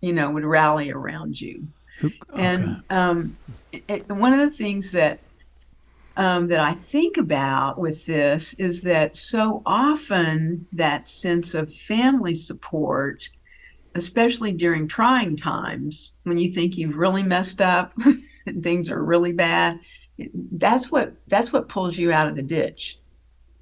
you 0.00 0.12
know, 0.12 0.30
would 0.32 0.44
rally 0.44 0.90
around 0.90 1.40
you. 1.40 1.66
Who- 2.00 2.10
And 2.34 2.82
um, 2.90 3.36
it, 3.72 4.08
one 4.08 4.32
of 4.38 4.50
the 4.50 4.56
things 4.56 4.90
that 4.92 5.20
um, 6.18 6.48
that 6.48 6.60
I 6.60 6.74
think 6.74 7.16
about 7.16 7.78
with 7.80 8.04
this 8.04 8.54
is 8.54 8.82
that 8.82 9.16
so 9.16 9.62
often 9.64 10.66
that 10.72 11.08
sense 11.08 11.54
of 11.54 11.72
family 11.74 12.34
support, 12.34 13.24
especially 13.94 14.52
during 14.52 14.88
trying 14.88 15.36
times 15.36 16.12
when 16.24 16.38
you 16.38 16.52
think 16.52 16.76
you've 16.76 16.96
really 16.96 17.22
messed 17.22 17.60
up 17.62 17.94
and 18.46 18.62
things 18.62 18.90
are 18.90 19.02
really 19.02 19.32
bad, 19.32 19.80
that's 20.52 20.90
what 20.90 21.14
that's 21.28 21.52
what 21.52 21.68
pulls 21.68 21.96
you 21.96 22.12
out 22.12 22.28
of 22.28 22.36
the 22.36 22.42
ditch. 22.42 22.98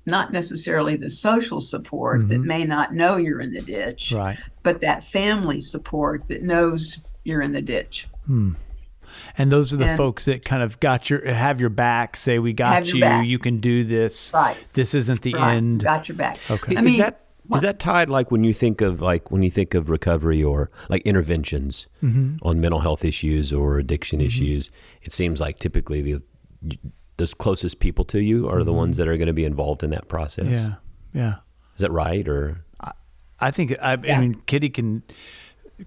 Not 0.06 0.32
necessarily 0.32 0.96
the 0.96 1.10
social 1.10 1.60
support 1.60 2.28
that 2.28 2.40
Mhm. 2.40 2.44
may 2.44 2.64
not 2.64 2.94
know 2.94 3.16
you're 3.18 3.40
in 3.40 3.52
the 3.52 3.62
ditch, 3.62 4.10
Right. 4.14 4.38
but 4.64 4.80
that 4.80 5.04
family 5.04 5.60
support 5.60 6.26
that 6.28 6.42
knows 6.42 6.98
you're 7.24 7.42
in 7.42 7.52
the 7.52 7.62
ditch. 7.62 8.08
And 9.38 9.50
those 9.52 9.72
are 9.72 9.76
the 9.76 9.86
And- 9.88 9.96
folks 9.96 10.24
that 10.26 10.44
kind 10.44 10.62
of 10.62 10.78
got 10.80 11.08
your 11.10 11.26
have 11.32 11.60
your 11.60 11.70
back. 11.70 12.16
Say 12.16 12.38
we 12.38 12.52
got 12.52 12.86
Have 12.86 12.86
you. 12.88 13.04
You 13.22 13.38
can 13.38 13.60
do 13.60 13.84
this. 13.84 14.30
Right. 14.34 14.56
This 14.74 14.94
isn't 14.94 15.22
the 15.22 15.34
Right. 15.34 15.54
end. 15.56 15.82
Got 15.84 16.08
your 16.08 16.16
back. 16.16 16.38
Okay. 16.50 16.76
I 16.76 16.80
is 16.80 16.84
mean, 16.84 16.98
that 16.98 17.20
what- 17.46 17.56
is 17.58 17.62
that 17.62 17.78
tied 17.78 18.08
like 18.08 18.30
when 18.30 18.42
you 18.44 18.52
think 18.52 18.80
of 18.80 19.00
like 19.00 19.30
when 19.30 19.42
you 19.42 19.50
think 19.50 19.74
of 19.74 19.88
recovery 19.88 20.42
or 20.42 20.70
like 20.88 21.02
interventions 21.02 21.86
Mm-hmm. 22.02 22.36
on 22.42 22.60
mental 22.60 22.80
health 22.80 23.04
issues 23.04 23.52
or 23.52 23.78
addiction 23.78 24.20
issues? 24.20 24.70
It 25.02 25.12
seems 25.12 25.40
like 25.40 25.58
typically 25.58 26.02
the 26.02 26.22
those 27.18 27.32
closest 27.34 27.78
people 27.80 28.04
to 28.04 28.20
you 28.20 28.48
are 28.48 28.62
the 28.62 28.72
ones 28.72 28.96
that 28.98 29.08
are 29.08 29.16
going 29.16 29.26
to 29.28 29.32
be 29.32 29.44
involved 29.44 29.82
in 29.82 29.90
that 29.90 30.06
process. 30.08 30.46
Mm-hmm. 30.46 30.54
Yeah. 31.18 31.22
Yeah. 31.22 31.34
Is 31.76 31.80
that 31.80 31.90
right 31.92 32.26
or 32.28 32.64
I 33.38 33.50
think 33.50 33.74
I, 33.82 33.92
I 33.92 34.18
mean 34.20 34.34
Kitty 34.46 34.70
can 34.70 35.02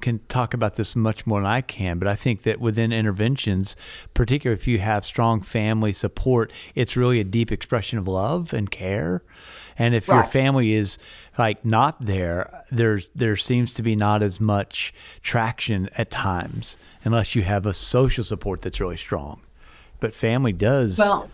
can 0.01 0.19
talk 0.27 0.53
about 0.53 0.75
this 0.75 0.95
much 0.95 1.25
more 1.25 1.39
than 1.39 1.47
I 1.47 1.61
can, 1.61 1.97
but 1.97 2.07
I 2.07 2.15
think 2.15 2.43
that 2.43 2.59
within 2.59 2.91
interventions, 2.91 3.75
particularly 4.13 4.59
if 4.59 4.67
you 4.67 4.79
have 4.79 5.03
strong 5.03 5.41
family 5.41 5.93
support, 5.93 6.51
it's 6.75 6.95
really 6.95 7.19
a 7.19 7.23
deep 7.23 7.51
expression 7.51 7.97
of 7.97 8.07
love 8.07 8.53
and 8.53 8.69
care. 8.69 9.23
And 9.77 9.95
if 9.95 10.07
your 10.07 10.23
family 10.23 10.73
is 10.73 10.97
like 11.37 11.63
not 11.63 12.05
there, 12.05 12.63
there's 12.69 13.09
there 13.15 13.37
seems 13.37 13.73
to 13.75 13.83
be 13.83 13.95
not 13.95 14.21
as 14.21 14.39
much 14.39 14.93
traction 15.23 15.89
at 15.97 16.11
times 16.11 16.77
unless 17.03 17.33
you 17.33 17.43
have 17.43 17.65
a 17.65 17.73
social 17.73 18.23
support 18.23 18.61
that's 18.61 18.79
really 18.79 18.97
strong. 18.97 19.41
But 19.99 20.13
family 20.13 20.53
does 20.53 20.99
Well, 20.99 21.29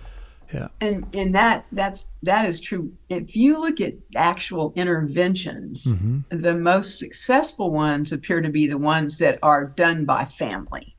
yeah. 0.53 0.67
and 0.81 1.07
and 1.13 1.35
that 1.35 1.65
that's 1.71 2.05
that 2.23 2.45
is 2.45 2.59
true. 2.59 2.91
If 3.09 3.35
you 3.35 3.59
look 3.59 3.81
at 3.81 3.93
actual 4.15 4.73
interventions, 4.75 5.95
Mm-hmm. 5.95 6.19
the 6.29 6.53
most 6.55 6.99
successful 6.99 7.71
ones 7.71 8.11
appear 8.11 8.41
to 8.41 8.49
be 8.49 8.67
the 8.67 8.77
ones 8.77 9.17
that 9.19 9.39
are 9.43 9.65
done 9.67 10.05
by 10.05 10.25
family. 10.25 10.95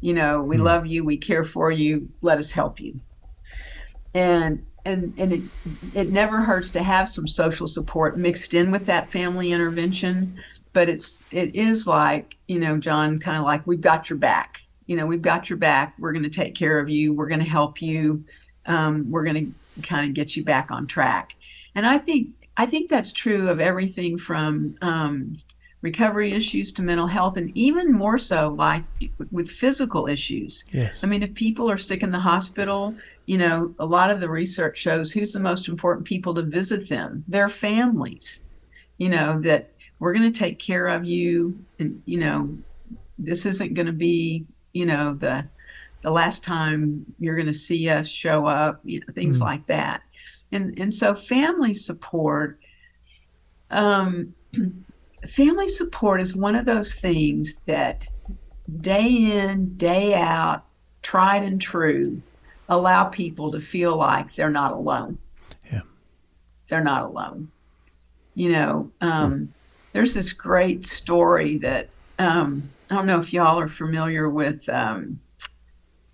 You 0.00 0.14
know, 0.14 0.42
we 0.42 0.58
love 0.58 0.86
you, 0.86 1.04
we 1.04 1.16
care 1.18 1.44
for 1.44 1.70
you, 1.70 2.08
let 2.22 2.38
us 2.38 2.50
help 2.52 2.80
you. 2.80 3.00
And 4.14 4.66
and 4.84 5.14
and 5.16 5.32
it 5.32 5.44
it 5.92 6.10
never 6.10 6.42
hurts 6.42 6.70
to 6.72 6.82
have 6.82 7.08
some 7.08 7.26
social 7.26 7.66
support 7.66 8.18
mixed 8.18 8.54
in 8.54 8.70
with 8.70 8.86
that 8.86 9.10
family 9.10 9.52
intervention, 9.52 10.34
but 10.72 10.88
it's 10.88 11.22
it 11.30 11.54
is 11.54 11.86
like, 11.86 12.36
you 12.48 12.58
know, 12.58 12.76
John, 12.78 13.18
kind 13.18 13.36
of 13.38 13.44
like 13.44 13.66
we've 13.66 13.80
got 13.80 14.10
your 14.10 14.18
back. 14.18 14.58
you 14.86 14.96
know, 14.96 15.06
we've 15.06 15.22
got 15.22 15.48
your 15.48 15.58
back. 15.58 15.94
We're 15.98 16.12
going 16.12 16.24
to 16.24 16.30
take 16.30 16.54
care 16.54 16.78
of 16.78 16.88
you. 16.90 17.14
We're 17.14 17.28
going 17.28 17.40
to 17.40 17.46
help 17.48 17.80
you. 17.80 18.24
Um, 18.66 19.10
we're 19.10 19.24
going 19.24 19.54
to 19.76 19.82
kind 19.82 20.08
of 20.08 20.14
get 20.14 20.36
you 20.36 20.44
back 20.44 20.70
on 20.70 20.86
track. 20.86 21.34
And 21.74 21.86
I 21.86 21.98
think 21.98 22.28
I 22.56 22.66
think 22.66 22.90
that's 22.90 23.12
true 23.12 23.48
of 23.48 23.60
everything 23.60 24.18
from 24.18 24.76
um, 24.82 25.36
recovery 25.80 26.32
issues 26.32 26.72
to 26.72 26.82
mental 26.82 27.06
health, 27.06 27.36
and 27.38 27.50
even 27.56 27.92
more 27.92 28.18
so, 28.18 28.54
like 28.58 28.84
with 29.30 29.48
physical 29.50 30.06
issues. 30.06 30.64
Yes. 30.70 31.02
I 31.02 31.06
mean, 31.06 31.22
if 31.22 31.34
people 31.34 31.70
are 31.70 31.78
sick 31.78 32.02
in 32.02 32.10
the 32.10 32.20
hospital, 32.20 32.94
you 33.26 33.38
know, 33.38 33.74
a 33.78 33.86
lot 33.86 34.10
of 34.10 34.20
the 34.20 34.28
research 34.28 34.78
shows 34.78 35.10
who's 35.10 35.32
the 35.32 35.40
most 35.40 35.68
important 35.68 36.06
people 36.06 36.34
to 36.34 36.42
visit 36.42 36.88
them? 36.88 37.24
Their 37.28 37.48
families. 37.48 38.42
You 38.98 39.08
know, 39.08 39.40
that 39.40 39.70
we're 39.98 40.12
going 40.12 40.32
to 40.32 40.38
take 40.38 40.58
care 40.58 40.86
of 40.86 41.04
you, 41.04 41.58
and, 41.78 42.00
you 42.04 42.18
know, 42.18 42.56
this 43.18 43.46
isn't 43.46 43.74
going 43.74 43.86
to 43.86 43.92
be, 43.92 44.44
you 44.72 44.86
know, 44.86 45.14
the 45.14 45.44
the 46.02 46.10
last 46.10 46.44
time 46.44 47.04
you're 47.18 47.36
going 47.36 47.46
to 47.48 47.54
see 47.54 47.88
us 47.88 48.08
show 48.08 48.46
up, 48.46 48.80
you 48.84 49.00
know, 49.00 49.12
things 49.14 49.38
Mm. 49.38 49.42
like 49.42 49.66
that. 49.68 50.02
And 50.52 50.78
and 50.78 50.92
so 50.94 51.14
family 51.14 51.74
support 51.74 52.58
um 53.70 54.34
family 55.30 55.68
support 55.68 56.20
is 56.20 56.34
one 56.36 56.54
of 56.56 56.66
those 56.66 56.94
things 56.96 57.56
that 57.66 58.04
day 58.80 59.08
in, 59.32 59.76
day 59.76 60.14
out, 60.14 60.64
tried 61.02 61.44
and 61.44 61.60
true, 61.60 62.22
allow 62.68 63.04
people 63.06 63.52
to 63.52 63.60
feel 63.60 63.96
like 63.96 64.34
they're 64.34 64.50
not 64.50 64.72
alone. 64.72 65.18
Yeah. 65.70 65.82
They're 66.68 66.84
not 66.84 67.04
alone. 67.04 67.52
You 68.34 68.52
know, 68.52 68.92
um, 69.02 69.54
there's 69.94 70.14
this 70.14 70.32
great 70.34 70.86
story 70.86 71.58
that 71.60 71.94
um, 72.18 72.74
I 72.90 72.96
don't 72.96 73.06
know 73.06 73.20
if 73.20 73.32
y'all 73.32 73.60
are 73.60 73.68
familiar 73.68 74.30
with. 74.30 74.68
Um, 74.68 75.21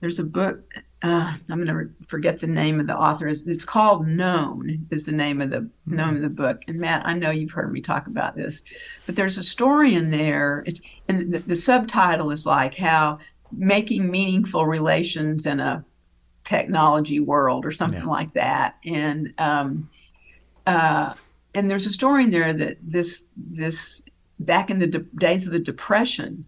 there's 0.00 0.18
a 0.18 0.24
book. 0.24 0.72
Uh, 1.02 1.34
I'm 1.48 1.64
going 1.64 1.68
to 1.68 1.90
forget 2.08 2.40
the 2.40 2.46
name 2.48 2.80
of 2.80 2.86
the 2.88 2.96
author. 2.96 3.28
It's, 3.28 3.42
it's 3.42 3.64
called 3.64 4.06
Known. 4.06 4.86
Is 4.90 5.06
the 5.06 5.12
name 5.12 5.40
of 5.40 5.50
the 5.50 5.68
name 5.86 6.16
of 6.16 6.22
the 6.22 6.28
book. 6.28 6.62
And 6.66 6.78
Matt, 6.78 7.06
I 7.06 7.14
know 7.14 7.30
you've 7.30 7.52
heard 7.52 7.72
me 7.72 7.80
talk 7.80 8.08
about 8.08 8.34
this, 8.36 8.62
but 9.06 9.14
there's 9.14 9.38
a 9.38 9.42
story 9.42 9.94
in 9.94 10.10
there. 10.10 10.64
It's 10.66 10.80
and 11.08 11.32
the, 11.32 11.38
the 11.40 11.56
subtitle 11.56 12.30
is 12.32 12.46
like 12.46 12.74
how 12.74 13.18
making 13.52 14.10
meaningful 14.10 14.66
relations 14.66 15.46
in 15.46 15.60
a 15.60 15.84
technology 16.44 17.20
world 17.20 17.64
or 17.64 17.72
something 17.72 18.00
Yeah. 18.00 18.06
like 18.06 18.32
that. 18.34 18.76
And 18.84 19.32
um, 19.38 19.88
uh, 20.66 21.14
and 21.54 21.70
there's 21.70 21.86
a 21.86 21.92
story 21.92 22.24
in 22.24 22.30
there 22.30 22.52
that 22.52 22.78
this 22.82 23.24
this 23.36 24.02
back 24.40 24.70
in 24.70 24.78
the 24.78 24.86
de- 24.86 24.98
days 25.18 25.46
of 25.46 25.52
the 25.52 25.58
depression 25.58 26.44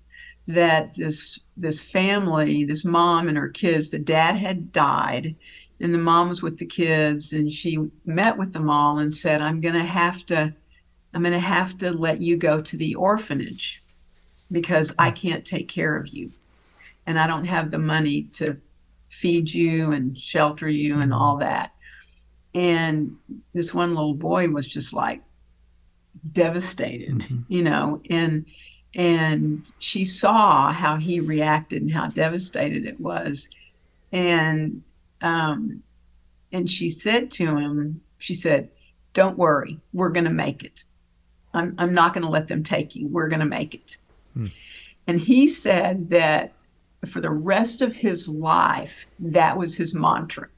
that 0.54 0.94
this 0.96 1.40
this 1.56 1.82
family 1.82 2.64
this 2.64 2.84
mom 2.84 3.28
and 3.28 3.36
her 3.38 3.48
kids 3.48 3.90
the 3.90 3.98
dad 3.98 4.36
had 4.36 4.72
died 4.72 5.34
and 5.80 5.94
the 5.94 5.98
mom 5.98 6.28
was 6.28 6.42
with 6.42 6.58
the 6.58 6.66
kids 6.66 7.32
and 7.32 7.52
she 7.52 7.78
met 8.04 8.36
with 8.36 8.52
them 8.52 8.70
all 8.70 8.98
and 8.98 9.14
said 9.14 9.40
i'm 9.42 9.60
going 9.60 9.74
to 9.74 9.84
have 9.84 10.24
to 10.26 10.52
i'm 11.14 11.22
going 11.22 11.32
to 11.32 11.38
have 11.40 11.76
to 11.78 11.90
let 11.92 12.20
you 12.20 12.36
go 12.36 12.60
to 12.60 12.76
the 12.76 12.94
orphanage 12.94 13.80
because 14.52 14.92
i 14.98 15.10
can't 15.10 15.44
take 15.44 15.68
care 15.68 15.96
of 15.96 16.08
you. 16.08 16.30
And 17.06 17.18
i 17.18 17.26
don't 17.26 17.44
have 17.46 17.70
the 17.70 17.78
money 17.78 18.24
to 18.34 18.56
feed 19.08 19.52
you 19.52 19.92
and 19.92 20.16
shelter 20.18 20.68
you 20.68 21.00
and 21.00 21.12
all 21.12 21.38
that. 21.38 21.72
And 22.54 23.16
this 23.54 23.74
one 23.74 23.94
little 23.94 24.14
boy 24.14 24.48
was 24.48 24.66
just 24.66 24.92
like 24.92 25.22
devastated 26.32 27.20
Mhm. 27.20 27.44
you 27.48 27.62
know 27.62 28.00
and 28.10 28.44
and 28.94 29.70
she 29.78 30.04
saw 30.04 30.72
how 30.72 30.96
he 30.96 31.20
reacted 31.20 31.82
and 31.82 31.92
how 31.92 32.08
devastated 32.08 32.84
it 32.86 33.00
was. 33.00 33.48
And 34.12 34.82
um 35.22 35.82
and 36.52 36.68
she 36.68 36.90
said 36.90 37.30
to 37.30 37.56
him 37.56 38.00
she 38.18 38.34
said 38.34 38.68
don't 39.12 39.38
worry 39.38 39.78
we're 39.92 40.08
going 40.08 40.24
to 40.24 40.30
make 40.30 40.62
it. 40.64 40.84
I'm 41.54 41.74
i'm 41.78 41.94
not 41.94 42.14
going 42.14 42.24
to 42.24 42.30
let 42.30 42.48
them 42.48 42.64
take 42.64 42.96
you 42.96 43.06
we're 43.06 43.28
going 43.28 43.40
to 43.40 43.46
make 43.46 43.74
it. 43.74 43.96
Hmm. 44.34 44.46
and 45.06 45.20
he 45.20 45.48
said 45.48 46.10
that 46.10 46.52
for 47.08 47.20
the 47.20 47.30
rest 47.30 47.82
of 47.82 47.94
his 47.94 48.28
life 48.28 49.06
that 49.18 49.56
was 49.56 49.74
his 49.74 49.94
mantra. 49.94 50.48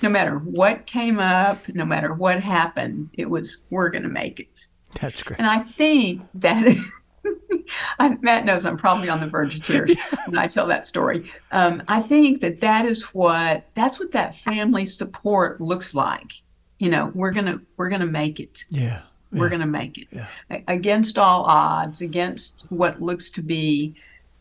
No 0.00 0.08
matter 0.08 0.38
what 0.38 0.86
came 0.86 1.20
up 1.20 1.68
no 1.68 1.84
matter 1.84 2.12
what 2.12 2.40
happened 2.40 3.10
it 3.12 3.30
was 3.30 3.58
we're 3.70 3.90
going 3.90 4.02
to 4.02 4.08
make 4.08 4.40
it. 4.40 4.66
That's 5.00 5.22
great. 5.22 5.38
and 5.38 5.46
I 5.48 5.60
think 5.60 6.22
that 6.34 6.76
I, 7.98 8.16
Matt 8.20 8.44
knows 8.44 8.64
I'm 8.64 8.76
probably 8.76 9.08
on 9.08 9.20
the 9.20 9.26
verge 9.26 9.56
of 9.56 9.64
tears 9.64 9.96
when 10.26 10.38
I 10.38 10.46
tell 10.46 10.66
that 10.66 10.86
story. 10.86 11.30
Um, 11.50 11.82
I 11.88 12.02
think 12.02 12.40
that 12.40 12.60
that 12.60 12.86
is 12.86 13.02
what 13.14 13.66
that's 13.74 13.98
what 13.98 14.12
that 14.12 14.36
family 14.36 14.86
support 14.86 15.60
looks 15.60 15.94
like. 15.94 16.32
You 16.78 16.90
know, 16.90 17.12
we're 17.14 17.30
gonna 17.30 17.60
we're 17.76 17.88
gonna 17.88 18.06
make 18.06 18.40
it. 18.40 18.64
Yeah. 18.68 19.02
We're 19.30 19.46
yeah. 19.46 19.50
gonna 19.50 19.66
make 19.66 19.98
it 19.98 20.08
Yeah. 20.10 20.26
Against 20.68 21.18
all 21.18 21.44
odds, 21.44 22.02
against 22.02 22.64
what 22.68 23.00
looks 23.00 23.30
to 23.30 23.42
be 23.42 23.94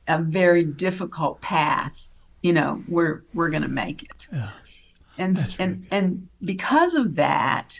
a 0.07 0.21
very 0.21 0.63
difficult 0.63 1.39
path. 1.41 1.97
You 2.41 2.53
know, 2.53 2.83
we're 2.87 3.23
we're 3.33 3.49
gonna 3.49 3.67
make 3.67 4.03
it. 4.03 4.27
Yeah. 4.31 4.49
And 5.17 5.37
That's 5.37 5.55
and 5.57 5.85
and 5.91 6.27
because 6.43 6.95
of 6.95 7.15
that, 7.15 7.79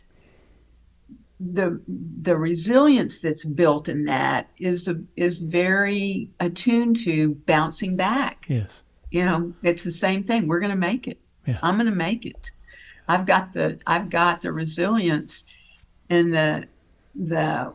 the 1.54 1.82
the 2.22 2.38
resilience 2.38 3.20
that's 3.20 3.44
built 3.44 3.90
in 3.90 4.06
that 4.06 4.50
is 4.58 4.88
a, 4.88 5.02
is 5.16 5.40
very 5.40 6.30
attuned 6.40 6.98
to 6.98 7.36
bouncing 7.48 7.96
back. 7.96 8.46
Yes. 8.48 8.70
You 9.10 9.26
know, 9.26 9.54
it's 9.64 9.84
the 9.84 9.92
same 9.92 10.24
thing. 10.24 10.48
We're 10.48 10.60
going 10.60 10.72
to 10.72 10.78
make 10.78 11.08
it. 11.08 11.20
Yeah. 11.48 11.60
I'm 11.64 11.76
going 11.76 11.90
to 11.90 11.96
make 11.96 12.26
it. 12.26 12.52
I've 13.08 13.26
got 13.26 13.54
the 13.54 13.80
I've 13.88 14.10
got 14.10 14.42
the 14.42 14.54
resilience 14.54 15.46
and 16.10 16.34
the 16.34 16.66
the 17.16 17.74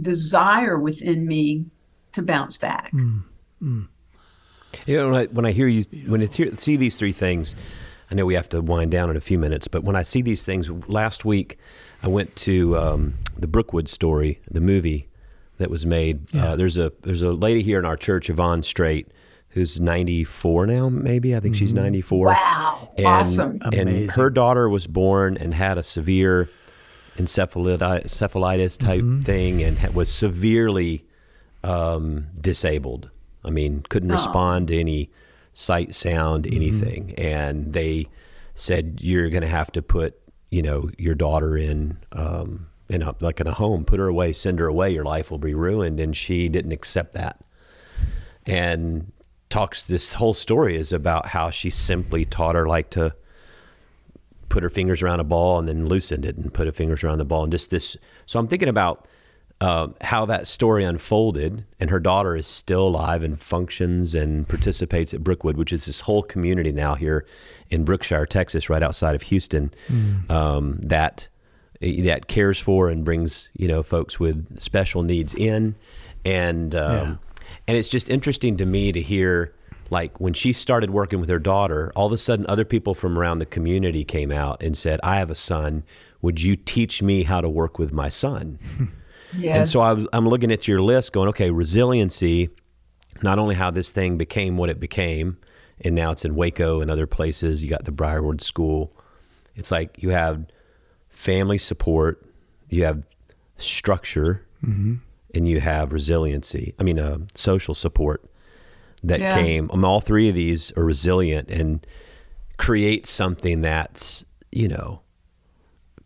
desire 0.00 0.78
within 0.78 1.26
me 1.26 1.66
to 2.12 2.22
bounce 2.22 2.56
back. 2.56 2.92
Mm. 2.92 3.24
Mm. 3.62 3.88
You 4.86 4.96
know, 4.96 5.10
when 5.10 5.20
I, 5.20 5.26
when 5.26 5.44
I 5.44 5.52
hear 5.52 5.66
you, 5.66 5.84
when 6.06 6.22
I 6.22 6.26
hear, 6.26 6.52
see 6.52 6.76
these 6.76 6.96
three 6.96 7.12
things, 7.12 7.56
I 8.10 8.14
know 8.14 8.24
we 8.24 8.34
have 8.34 8.48
to 8.50 8.60
wind 8.60 8.92
down 8.92 9.10
in 9.10 9.16
a 9.16 9.20
few 9.20 9.38
minutes, 9.38 9.66
but 9.66 9.82
when 9.82 9.96
I 9.96 10.02
see 10.02 10.22
these 10.22 10.44
things, 10.44 10.70
last 10.88 11.24
week 11.24 11.58
I 12.02 12.08
went 12.08 12.34
to 12.36 12.76
um, 12.78 13.14
the 13.36 13.46
Brookwood 13.46 13.88
story, 13.88 14.40
the 14.50 14.60
movie 14.60 15.08
that 15.58 15.70
was 15.70 15.84
made. 15.84 16.32
Yeah. 16.32 16.52
Uh, 16.52 16.56
there's 16.56 16.78
a 16.78 16.92
there's 17.02 17.22
a 17.22 17.32
lady 17.32 17.62
here 17.62 17.78
in 17.78 17.84
our 17.84 17.96
church, 17.96 18.30
Yvonne 18.30 18.62
Streit, 18.62 19.06
who's 19.50 19.78
94 19.80 20.66
now, 20.66 20.88
maybe 20.88 21.34
I 21.36 21.40
think 21.40 21.56
she's 21.56 21.74
94. 21.74 22.26
Wow. 22.28 22.88
And, 22.96 23.06
awesome. 23.06 23.58
And 23.64 23.74
Amazing. 23.74 24.08
her 24.10 24.30
daughter 24.30 24.68
was 24.68 24.86
born 24.86 25.36
and 25.36 25.52
had 25.52 25.76
a 25.76 25.82
severe 25.82 26.48
encephalitis, 27.16 28.04
encephalitis 28.04 28.78
type 28.78 29.00
Mm-hmm. 29.02 29.20
thing 29.22 29.62
and 29.62 29.78
ha- 29.78 29.90
was 29.92 30.10
severely 30.10 31.04
um, 31.64 32.28
disabled. 32.40 33.10
I 33.44 33.50
mean, 33.50 33.84
couldn't 33.88 34.10
Oh. 34.10 34.14
respond 34.14 34.68
to 34.68 34.78
any 34.78 35.10
sight, 35.52 35.94
sound, 35.94 36.44
Mm-hmm. 36.44 36.54
anything. 36.56 37.14
And 37.18 37.72
they 37.72 38.06
said, 38.54 39.00
you're 39.02 39.30
going 39.30 39.42
to 39.42 39.48
have 39.48 39.72
to 39.72 39.82
put, 39.82 40.18
you 40.50 40.62
know, 40.62 40.90
your 40.98 41.14
daughter 41.14 41.56
in, 41.56 41.98
um, 42.12 42.68
in 42.88 43.02
a, 43.02 43.14
like 43.20 43.40
in 43.40 43.46
a 43.46 43.54
home, 43.54 43.84
put 43.84 44.00
her 44.00 44.08
away, 44.08 44.32
send 44.32 44.58
her 44.58 44.66
away. 44.66 44.90
Your 44.90 45.04
life 45.04 45.30
will 45.30 45.38
be 45.38 45.54
ruined. 45.54 46.00
And 46.00 46.16
she 46.16 46.48
didn't 46.48 46.72
accept 46.72 47.14
that. 47.14 47.40
And 48.46 49.12
talks, 49.48 49.84
this 49.84 50.14
whole 50.14 50.34
story 50.34 50.76
is 50.76 50.92
about 50.92 51.26
how 51.26 51.50
she 51.50 51.70
simply 51.70 52.24
taught 52.24 52.54
her 52.54 52.66
like 52.66 52.90
to, 52.90 53.14
put 54.50 54.62
her 54.62 54.68
fingers 54.68 55.00
around 55.00 55.20
a 55.20 55.24
ball 55.24 55.58
and 55.58 55.66
then 55.66 55.86
loosened 55.86 56.26
it 56.26 56.36
and 56.36 56.52
put 56.52 56.66
her 56.66 56.72
fingers 56.72 57.02
around 57.02 57.18
the 57.18 57.24
ball 57.24 57.44
and 57.44 57.52
just 57.52 57.70
this. 57.70 57.96
So 58.26 58.38
I'm 58.38 58.48
thinking 58.48 58.68
about 58.68 59.08
um, 59.62 59.94
how 60.00 60.26
that 60.26 60.46
story 60.46 60.84
unfolded, 60.84 61.64
and 61.78 61.90
her 61.90 62.00
daughter 62.00 62.34
is 62.34 62.46
still 62.46 62.88
alive 62.88 63.22
and 63.22 63.40
functions 63.40 64.14
and 64.14 64.48
participates 64.48 65.14
at 65.14 65.22
Brookwood, 65.22 65.56
which 65.56 65.72
is 65.72 65.84
this 65.84 66.00
whole 66.00 66.22
community 66.22 66.72
now 66.72 66.94
here 66.94 67.26
in 67.70 67.84
Brookshire, 67.84 68.26
Texas, 68.26 68.68
right 68.68 68.82
outside 68.82 69.14
of 69.14 69.22
Houston, 69.22 69.72
um, 70.28 70.78
that 70.82 71.28
that 71.80 72.26
cares 72.28 72.58
for 72.60 72.88
and 72.90 73.04
brings 73.04 73.48
you 73.56 73.66
know 73.68 73.82
folks 73.82 74.20
with 74.20 74.60
special 74.60 75.02
needs 75.02 75.34
in, 75.34 75.76
and 76.24 76.74
um, 76.74 76.92
Yeah. 76.92 77.16
and 77.68 77.76
it's 77.76 77.88
just 77.88 78.10
interesting 78.10 78.56
to 78.58 78.66
me 78.66 78.92
to 78.92 79.00
hear 79.00 79.54
like 79.88 80.20
when 80.20 80.34
she 80.34 80.52
started 80.52 80.90
working 80.90 81.18
with 81.20 81.28
her 81.30 81.38
daughter, 81.38 81.90
all 81.96 82.06
of 82.06 82.12
a 82.12 82.18
sudden 82.18 82.46
other 82.48 82.64
people 82.64 82.94
from 82.94 83.18
around 83.18 83.38
the 83.38 83.46
community 83.46 84.04
came 84.04 84.30
out 84.30 84.62
and 84.62 84.76
said, 84.76 85.00
"I 85.02 85.16
have 85.16 85.30
a 85.30 85.34
son. 85.34 85.84
Would 86.22 86.42
you 86.42 86.54
teach 86.54 87.02
me 87.02 87.22
how 87.22 87.40
to 87.40 87.48
work 87.48 87.78
with 87.78 87.92
my 87.92 88.08
son?" 88.08 88.58
Yes. 88.58 88.90
And 89.56 89.68
so 89.68 89.80
I 89.80 89.92
was, 89.92 90.08
I'm 90.12 90.28
looking 90.28 90.50
at 90.52 90.66
your 90.68 90.80
list, 90.82 91.12
going, 91.12 91.28
"Okay, 91.28 91.50
resiliency. 91.50 92.50
Not 93.22 93.38
only 93.38 93.54
how 93.54 93.70
this 93.70 93.92
thing 93.92 94.16
became 94.16 94.56
what 94.56 94.70
it 94.70 94.80
became, 94.80 95.36
and 95.84 95.94
now 95.94 96.10
it's 96.10 96.24
in 96.24 96.34
Waco 96.34 96.80
and 96.80 96.90
other 96.90 97.06
places. 97.06 97.62
You 97.64 97.70
got 97.70 97.84
the 97.84 97.92
Briarwood 97.92 98.40
School. 98.40 98.92
It's 99.56 99.70
like 99.70 100.02
you 100.02 100.10
have 100.10 100.46
family 101.08 101.58
support, 101.58 102.22
you 102.68 102.84
have 102.84 103.04
structure, 103.58 104.46
and 104.62 105.00
you 105.48 105.60
have 105.60 105.92
resiliency. 105.92 106.74
I 106.78 106.82
mean, 106.82 106.98
uh, 106.98 107.18
social 107.34 107.74
support. 107.74 108.24
that 109.02 109.18
Yeah. 109.20 109.32
came. 109.34 109.70
Um, 109.72 109.82
all 109.82 110.02
three 110.02 110.28
of 110.28 110.34
these 110.34 110.72
are 110.76 110.84
resilient 110.84 111.50
and 111.50 111.86
create 112.58 113.06
something 113.06 113.62
that's 113.62 114.26
you 114.52 114.68
know 114.68 115.00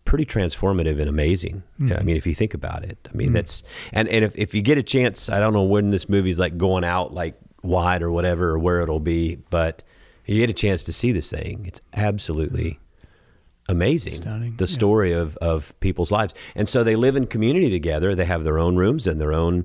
pretty 0.04 0.24
transformative 0.24 1.00
and 1.00 1.08
amazing. 1.08 1.64
Yeah, 1.80 1.96
I 1.98 2.04
mean, 2.04 2.16
if 2.16 2.24
you 2.24 2.34
think 2.36 2.54
about 2.54 2.84
it, 2.84 3.08
I 3.12 3.16
mean 3.16 3.32
that's 3.32 3.64
and 3.92 4.06
and 4.08 4.24
if, 4.24 4.36
if 4.36 4.54
you 4.54 4.62
get 4.62 4.78
a 4.78 4.82
chance, 4.84 5.28
I 5.28 5.40
don't 5.40 5.52
know 5.52 5.64
when 5.64 5.90
this 5.90 6.08
movie's 6.08 6.38
like 6.38 6.56
going 6.56 6.84
out 6.84 7.12
like 7.12 7.34
wide 7.64 8.02
or 8.02 8.10
whatever 8.12 8.50
or 8.50 8.58
where 8.58 8.80
it'll 8.80 9.00
be, 9.00 9.38
but 9.50 9.82
you 10.26 10.38
get 10.40 10.50
a 10.50 10.54
chance 10.54 10.84
to 10.84 10.92
see 10.92 11.12
this 11.12 11.30
thing. 11.30 11.64
It's 11.66 11.80
absolutely 11.94 12.78
amazing. 13.68 14.14
Stunning, 14.14 14.56
The 14.56 14.64
yeah. 14.66 14.74
story 14.74 15.12
of 15.12 15.36
of 15.38 15.78
people's 15.80 16.12
lives, 16.12 16.34
and 16.54 16.68
so 16.68 16.84
they 16.84 16.96
live 16.96 17.16
in 17.16 17.26
community 17.26 17.70
together. 17.70 18.14
They 18.14 18.24
have 18.26 18.44
their 18.44 18.58
own 18.58 18.76
rooms 18.76 19.06
and 19.06 19.20
their 19.20 19.32
own 19.32 19.64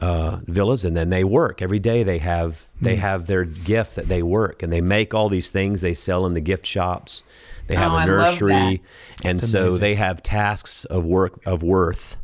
uh, 0.00 0.38
villas, 0.46 0.84
and 0.84 0.96
then 0.96 1.10
they 1.10 1.24
work 1.24 1.60
every 1.60 1.78
day. 1.78 2.02
They 2.02 2.18
have 2.18 2.66
they 2.80 2.94
Hmm. 2.96 3.00
have 3.02 3.26
their 3.26 3.44
gift 3.44 3.96
that 3.96 4.08
they 4.08 4.22
work, 4.22 4.62
and 4.62 4.72
they 4.72 4.80
make 4.80 5.12
all 5.14 5.28
these 5.28 5.50
things 5.50 5.80
they 5.80 5.94
sell 5.94 6.24
in 6.26 6.34
the 6.34 6.40
gift 6.40 6.66
shops. 6.66 7.22
They 7.66 7.76
have 7.76 7.92
Oh, 7.92 7.96
a 7.96 8.06
nursery, 8.06 8.82
and 9.24 9.38
It's 9.38 9.50
so 9.50 9.62
amazing. 9.62 9.80
they 9.80 9.94
have 9.96 10.22
tasks 10.22 10.84
of 10.86 11.04
work 11.04 11.40
of 11.46 11.62
worth. 11.62 12.16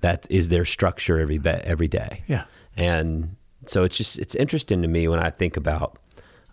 That 0.00 0.26
is 0.30 0.48
their 0.48 0.64
structure 0.64 1.18
every 1.18 1.38
be- 1.38 1.50
every 1.50 1.88
day. 1.88 2.22
Yeah. 2.28 2.44
and 2.76 3.34
so 3.68 3.84
it's 3.84 3.96
just 3.96 4.18
it's 4.18 4.34
interesting 4.34 4.82
to 4.82 4.88
me 4.88 5.06
when 5.08 5.18
I 5.20 5.30
think 5.30 5.56
about 5.56 5.98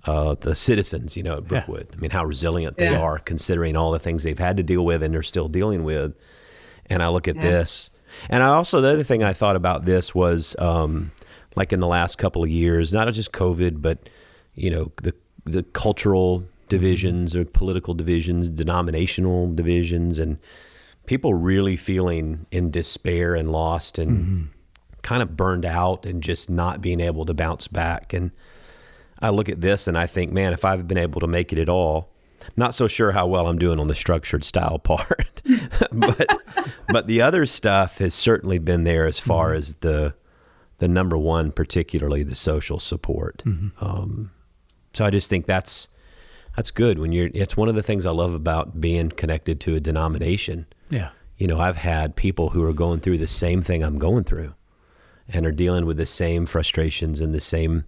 uh, 0.06 0.36
the 0.40 0.54
citizens, 0.56 1.18
you 1.18 1.24
know, 1.24 1.38
at 1.38 1.48
Brookwood. 1.48 1.88
I 1.94 1.96
mean, 1.98 2.12
how 2.12 2.24
resilient 2.26 2.78
they 2.78 2.92
Yeah. 2.92 3.00
are 3.00 3.18
considering 3.20 3.76
all 3.76 3.92
the 3.92 4.00
things 4.00 4.22
they've 4.24 4.38
had 4.38 4.56
to 4.58 4.64
deal 4.64 4.86
with 4.86 5.02
and 5.02 5.14
they're 5.14 5.24
still 5.24 5.48
dealing 5.48 5.84
with. 5.84 6.14
And 6.88 7.02
I 7.02 7.08
look 7.08 7.28
at 7.28 7.36
Yeah. 7.38 7.42
this, 7.42 7.90
and 8.30 8.44
I 8.44 8.48
also 8.50 8.82
the 8.82 8.90
other 8.90 9.04
thing 9.04 9.24
I 9.24 9.34
thought 9.34 9.56
about 9.56 9.86
this 9.86 10.14
was 10.14 10.56
um, 10.60 11.12
like 11.56 11.74
in 11.74 11.80
the 11.80 11.88
last 11.88 12.18
couple 12.20 12.44
of 12.44 12.50
years, 12.50 12.94
not 12.94 13.12
just 13.14 13.32
COVID, 13.32 13.82
but 13.82 13.98
you 14.54 14.70
know 14.70 14.92
the 15.02 15.14
the 15.46 15.64
cultural 15.64 16.44
divisions 16.70 17.36
or 17.36 17.46
political 17.46 17.94
divisions, 17.94 18.50
denominational 18.50 19.54
divisions, 19.54 20.18
and 20.20 20.38
people 21.06 21.34
really 21.34 21.76
feeling 21.76 22.46
in 22.52 22.70
despair 22.72 23.36
and 23.36 23.52
lost 23.52 23.98
and 24.00 24.50
kind 25.06 25.22
of 25.22 25.38
burned 25.38 25.66
out 25.66 26.04
and 26.06 26.24
just 26.24 26.50
not 26.50 26.82
being 26.82 27.00
able 27.00 27.26
to 27.26 27.34
bounce 27.34 27.68
back. 27.68 28.12
And 28.12 28.32
I 29.20 29.30
look 29.30 29.48
at 29.50 29.62
this 29.62 29.88
and 29.88 29.96
I 29.96 30.08
think, 30.08 30.34
man, 30.34 30.52
if 30.52 30.66
I've 30.66 30.88
been 30.88 30.98
able 30.98 31.22
to 31.22 31.28
make 31.28 31.54
it 31.54 31.60
at 31.60 31.70
all, 31.70 32.10
I'm 32.42 32.52
not 32.58 32.74
so 32.74 32.88
sure 32.88 33.12
how 33.12 33.28
well 33.28 33.48
I'm 33.48 33.60
doing 33.60 33.80
on 33.80 33.88
the 33.88 33.94
structured 33.96 34.44
style 34.44 34.80
part, 34.92 35.44
but 35.92 36.28
but 36.90 37.06
the 37.08 37.22
other 37.22 37.46
stuff 37.46 38.00
has 38.00 38.14
certainly 38.16 38.58
been 38.58 38.84
there 38.84 39.06
as 39.06 39.20
far 39.20 39.54
as 39.54 39.76
the 39.76 40.16
the 40.80 40.88
number 40.88 41.18
one, 41.18 41.52
particularly 41.52 42.24
the 42.24 42.36
social 42.36 42.80
support. 42.80 43.44
Um, 43.80 44.32
so 44.94 45.06
I 45.06 45.10
just 45.12 45.30
think 45.30 45.46
that's 45.46 45.88
that's 46.56 46.72
good 46.72 46.98
when 47.00 47.12
you're. 47.12 47.30
It's 47.34 47.56
one 47.56 47.70
of 47.70 47.76
the 47.76 47.84
things 47.84 48.06
I 48.06 48.12
love 48.12 48.34
about 48.34 48.82
being 48.82 49.10
connected 49.10 49.60
to 49.62 49.76
a 49.76 49.80
denomination 49.80 50.66
Yeah. 50.90 51.10
you 51.38 51.48
know, 51.48 51.60
I've 51.60 51.78
had 51.78 52.16
people 52.16 52.50
who 52.50 52.64
are 52.64 52.74
going 52.74 53.00
through 53.02 53.18
the 53.20 53.28
same 53.28 53.62
thing 53.62 53.84
I'm 53.84 53.98
going 54.00 54.24
through 54.24 54.54
and 55.28 55.46
are 55.46 55.52
dealing 55.52 55.86
with 55.86 55.98
the 55.98 56.06
same 56.06 56.46
frustrations 56.46 57.20
and 57.22 57.34
the 57.34 57.40
same 57.40 57.84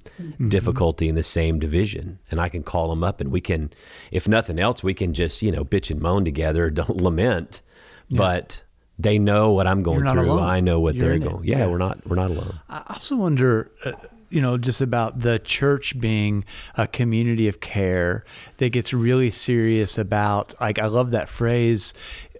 difficulty 0.48 1.08
and 1.08 1.18
the 1.18 1.24
same 1.24 1.60
division. 1.60 2.20
And 2.32 2.40
I 2.40 2.50
can 2.50 2.64
call 2.64 2.90
them 2.90 3.04
up 3.04 3.22
and 3.22 3.32
we 3.32 3.42
can, 3.42 3.72
if 4.12 4.28
nothing 4.28 4.60
else, 4.60 4.84
we 4.84 4.94
can 4.94 5.14
just, 5.14 5.42
you 5.42 5.52
know, 5.52 5.64
bitch 5.64 5.92
and 5.92 6.02
moan 6.02 6.26
together, 6.26 6.70
don't 6.72 6.98
lament, 6.98 7.62
but 8.10 8.64
they 9.00 9.20
know 9.20 9.52
what 9.52 9.68
I'm 9.68 9.84
going 9.84 10.08
through. 10.08 10.32
alone. 10.32 10.44
I 10.44 10.60
know 10.60 10.80
what 10.80 10.96
You're 10.96 11.10
they're 11.20 11.30
going. 11.30 11.44
Yeah, 11.44 11.60
Yeah. 11.60 11.68
we're 11.68 11.78
not, 11.78 12.06
we're 12.08 12.16
not 12.16 12.32
alone. 12.32 12.60
I 12.70 12.82
also 12.88 13.16
wonder, 13.16 13.72
uh, 13.86 13.92
you 14.30 14.42
know, 14.42 14.58
just 14.58 14.82
about 14.82 15.20
the 15.20 15.38
church 15.40 16.00
being 16.00 16.44
a 16.76 16.88
community 16.88 17.48
of 17.48 17.60
care 17.60 18.26
that 18.58 18.70
gets 18.72 18.94
really 18.94 19.30
serious 19.30 19.98
about. 19.98 20.54
Like, 20.60 20.80
I 20.80 20.88
love 20.88 21.12
that 21.12 21.30
phrase. 21.30 21.94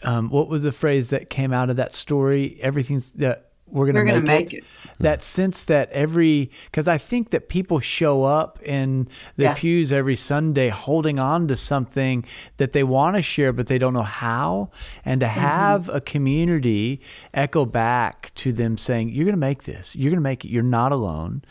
Um, 0.04 0.30
what 0.30 0.50
was 0.50 0.64
the 0.64 0.72
phrase 0.72 1.12
that 1.12 1.30
came 1.30 1.54
out 1.54 1.70
of 1.70 1.76
that 1.78 1.93
story? 1.93 2.58
Everything's 2.62 3.12
that 3.14 3.47
we're 3.70 3.86
going 3.86 3.95
We're 3.95 4.05
to 4.05 4.11
gonna 4.13 4.22
make, 4.26 4.51
make 4.51 4.53
it. 4.53 4.63
That 4.99 5.22
sense 5.22 5.63
that 5.63 5.91
every, 5.91 6.49
because 6.65 6.88
I 6.88 6.97
think 6.97 7.30
that 7.32 7.49
people 7.49 7.80
show 7.80 8.24
up 8.24 8.61
in 8.63 9.07
the 9.36 9.43
Yeah. 9.43 9.53
pews 9.55 9.91
every 9.91 10.15
Sunday 10.15 10.70
holding 10.70 11.20
on 11.20 11.47
to 11.49 11.57
something 11.57 12.24
that 12.57 12.72
they 12.74 12.84
want 12.84 13.15
to 13.18 13.22
share, 13.22 13.51
but 13.53 13.68
they 13.68 13.78
don't 13.78 13.93
know 13.93 14.03
how. 14.03 14.70
And 15.05 15.20
to 15.22 15.28
have 15.28 15.89
a 15.89 15.99
community 16.01 17.01
echo 17.34 17.65
back 17.65 18.32
to 18.36 18.51
them 18.53 18.78
saying, 18.78 19.09
You're 19.09 19.26
going 19.26 19.34
to 19.34 19.38
make 19.38 19.63
this, 19.63 19.95
you're 19.95 20.11
going 20.11 20.18
to 20.18 20.22
make 20.22 20.45
it, 20.45 20.49
you're 20.49 20.63
not 20.63 20.91
alone. 20.91 21.43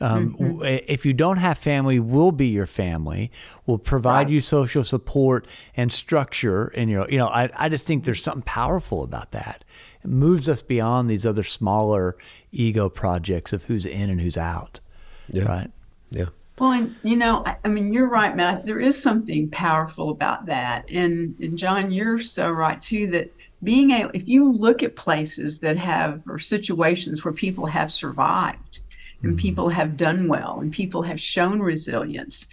Um, 0.00 0.32
w- 0.38 0.60
If 0.88 1.06
you 1.06 1.12
don't 1.14 1.36
have 1.38 1.56
family, 1.56 1.98
we'll 2.00 2.32
be 2.32 2.48
your 2.48 2.66
family. 2.66 3.30
We'll 3.64 3.78
provide 3.78 4.26
Right. 4.26 4.30
you 4.30 4.40
social 4.40 4.82
support 4.84 5.46
and 5.76 5.90
structure. 5.92 6.66
And 6.74 6.90
you 6.90 6.96
know, 6.96 7.06
you 7.08 7.16
know, 7.16 7.28
I, 7.28 7.48
I 7.56 7.68
just 7.68 7.86
think 7.86 8.04
there's 8.04 8.22
something 8.22 8.42
powerful 8.42 9.02
about 9.04 9.30
that. 9.32 9.64
It 10.04 10.10
moves 10.10 10.48
us 10.48 10.62
beyond 10.62 11.08
these 11.08 11.24
other 11.24 11.44
smaller 11.44 12.16
ego 12.52 12.88
projects 12.88 13.52
of 13.52 13.64
who's 13.64 13.86
in 13.86 14.10
and 14.10 14.20
who's 14.20 14.36
out. 14.36 14.80
Yeah. 15.28 15.44
Right. 15.44 15.70
Yeah. 16.10 16.26
Well, 16.58 16.72
and 16.72 16.94
you 17.02 17.16
know, 17.16 17.42
I, 17.46 17.56
I 17.64 17.68
mean, 17.68 17.92
you're 17.92 18.08
right, 18.08 18.36
Matt. 18.36 18.64
There 18.64 18.78
is 18.78 19.00
something 19.00 19.50
powerful 19.50 20.10
about 20.10 20.46
that, 20.46 20.88
and 20.88 21.34
and 21.40 21.58
John, 21.58 21.90
you're 21.90 22.20
so 22.20 22.48
right 22.50 22.80
too. 22.80 23.08
That 23.08 23.34
being 23.64 23.90
able, 23.90 24.10
if 24.14 24.28
you 24.28 24.52
look 24.52 24.82
at 24.84 24.94
places 24.94 25.58
that 25.60 25.76
have 25.78 26.22
or 26.28 26.38
situations 26.38 27.24
where 27.24 27.34
people 27.34 27.66
have 27.66 27.90
survived, 27.90 28.80
and 29.22 29.32
mm-hmm. 29.32 29.40
people 29.40 29.68
have 29.68 29.96
done 29.96 30.28
well, 30.28 30.60
and 30.60 30.72
people 30.72 31.02
have 31.02 31.20
shown 31.20 31.58
resilience, 31.58 32.46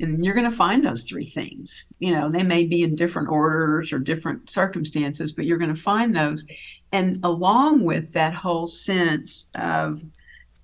and 0.00 0.24
you're 0.24 0.34
going 0.34 0.50
to 0.50 0.56
find 0.56 0.84
those 0.84 1.04
three 1.04 1.24
things. 1.24 1.84
You 1.98 2.12
know, 2.12 2.30
they 2.30 2.42
may 2.42 2.64
be 2.64 2.82
in 2.82 2.94
different 2.94 3.28
orders 3.28 3.92
or 3.92 3.98
different 3.98 4.50
circumstances, 4.50 5.32
but 5.32 5.44
you're 5.44 5.58
going 5.58 5.74
to 5.74 5.80
find 5.80 6.14
those, 6.14 6.46
and 6.92 7.20
along 7.24 7.84
with 7.84 8.12
that 8.12 8.34
whole 8.34 8.66
sense 8.66 9.48
of, 9.54 10.00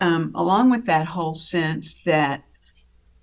um, 0.00 0.32
along 0.34 0.70
with 0.70 0.86
that 0.86 1.06
whole 1.06 1.34
sense 1.34 1.96
that 2.04 2.44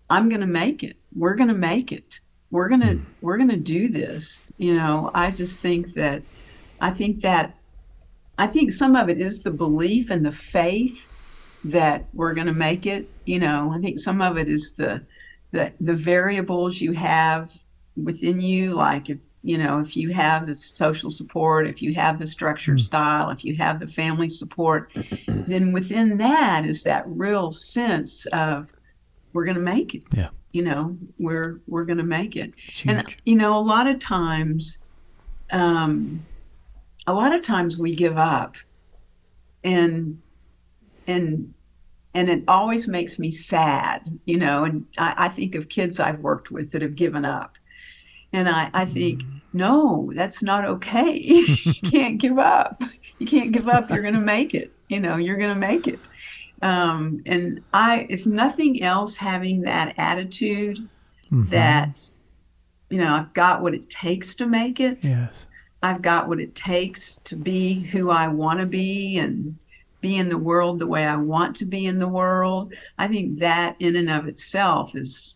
I'm 0.09 0.27
going 0.29 0.41
to 0.41 0.47
make 0.47 0.83
it. 0.83 0.97
We're 1.15 1.35
going 1.35 1.49
to 1.49 1.55
make 1.55 1.91
it. 1.91 2.19
We're 2.51 2.67
going 2.67 2.81
to 2.81 3.01
we're 3.21 3.37
going 3.37 3.49
to 3.49 3.57
do 3.57 3.87
this. 3.87 4.43
You 4.57 4.75
know, 4.75 5.09
I 5.13 5.31
just 5.31 5.61
think 5.61 5.93
that 5.95 6.23
I 6.81 6.91
think 6.91 7.21
that 7.21 7.55
I 8.37 8.47
think 8.47 8.73
some 8.73 8.95
of 8.95 9.09
it 9.09 9.21
is 9.21 9.41
the 9.41 9.51
belief 9.51 10.09
and 10.09 10.25
the 10.25 10.31
faith 10.31 11.07
that 11.63 12.09
we're 12.13 12.33
going 12.33 12.47
to 12.47 12.53
make 12.53 12.85
it. 12.85 13.09
You 13.25 13.39
know, 13.39 13.71
I 13.73 13.79
think 13.79 13.99
some 13.99 14.21
of 14.21 14.37
it 14.37 14.49
is 14.49 14.73
the 14.75 15.05
the 15.51 15.71
the 15.81 15.95
variables 15.95 16.79
you 16.81 16.91
have 16.93 17.51
within 18.01 18.39
you 18.39 18.73
like 18.73 19.09
if 19.09 19.17
you 19.43 19.57
know 19.57 19.79
if 19.79 19.97
you 19.97 20.13
have 20.13 20.47
the 20.47 20.53
social 20.53 21.11
support 21.11 21.67
if 21.67 21.81
you 21.81 21.93
have 21.93 22.19
the 22.19 22.27
structured 22.27 22.79
style 22.79 23.29
if 23.29 23.43
you 23.43 23.55
have 23.55 23.79
the 23.79 23.87
family 23.87 24.29
support 24.29 24.91
then 25.27 25.71
within 25.71 26.17
that 26.17 26.65
is 26.65 26.83
that 26.83 27.03
real 27.07 27.51
sense 27.51 28.25
of 28.27 28.67
we're 29.33 29.45
going 29.45 29.55
to 29.55 29.61
make 29.61 29.95
it. 29.95 30.03
Yeah. 30.13 30.29
you 30.51 30.61
know 30.63 30.97
we're 31.17 31.61
we're 31.67 31.85
going 31.85 31.97
to 31.97 32.03
make 32.03 32.35
it. 32.35 32.53
And 32.85 33.15
you 33.25 33.35
know 33.35 33.57
a 33.57 33.59
lot 33.61 33.87
of 33.87 33.99
times 33.99 34.79
um 35.51 36.25
a 37.07 37.13
lot 37.13 37.33
of 37.33 37.41
times 37.41 37.77
we 37.77 37.93
give 37.93 38.17
up 38.17 38.55
and 39.63 40.21
and 41.07 41.53
and 42.13 42.29
it 42.29 42.43
always 42.47 42.87
makes 42.87 43.19
me 43.19 43.31
sad 43.31 44.01
you 44.25 44.37
know 44.37 44.63
and 44.65 44.85
i, 44.97 45.13
I 45.25 45.29
think 45.29 45.55
of 45.55 45.69
kids 45.69 45.99
i've 45.99 46.19
worked 46.19 46.51
with 46.51 46.71
that 46.71 46.81
have 46.81 46.95
given 46.95 47.25
up. 47.25 47.57
And 48.33 48.49
i 48.49 48.69
i 48.73 48.85
think 48.85 49.23
no 49.53 50.11
that's 50.15 50.43
not 50.43 50.65
okay. 50.65 51.13
You 51.65 51.81
can't 51.83 52.19
give 52.19 52.37
up. 52.39 52.81
You 53.19 53.27
can't 53.27 53.51
give 53.53 53.67
up. 53.67 53.91
You're 53.91 54.01
going 54.03 54.15
to 54.15 54.21
make 54.21 54.53
it 54.53 54.75
you 54.89 54.99
know 54.99 55.17
you're 55.17 55.37
going 55.37 55.53
to 55.53 55.59
make 55.59 55.87
it. 55.87 56.01
Um, 56.61 57.21
and 57.25 57.61
i 57.73 58.07
if 58.09 58.25
nothing 58.25 58.83
else 58.83 59.15
having 59.17 59.61
that 59.63 59.95
attitude 59.97 60.77
Mhm. 61.31 61.49
that 61.51 61.99
you 62.89 62.99
know 62.99 63.13
i've 63.15 63.33
got 63.33 63.61
what 63.61 63.73
it 63.75 63.89
takes 63.89 64.35
to 64.35 64.47
make 64.47 64.79
it. 64.79 64.99
Yes. 65.03 65.45
i've 65.83 66.01
got 66.01 66.27
what 66.27 66.39
it 66.41 66.55
takes 66.55 67.17
to 67.25 67.35
be 67.35 67.81
who 67.81 68.09
i 68.09 68.27
want 68.27 68.59
to 68.59 68.65
be 68.65 69.17
and 69.19 69.55
be 70.01 70.17
in 70.17 70.29
the 70.29 70.37
world 70.37 70.79
the 70.79 70.87
way 70.87 71.05
i 71.05 71.15
want 71.15 71.55
to 71.55 71.65
be 71.65 71.85
in 71.85 71.99
the 71.99 72.07
world 72.07 72.73
i 72.97 73.07
think 73.07 73.39
that 73.39 73.75
in 73.79 73.95
and 73.95 74.09
of 74.09 74.27
itself 74.27 74.95
is 74.95 75.35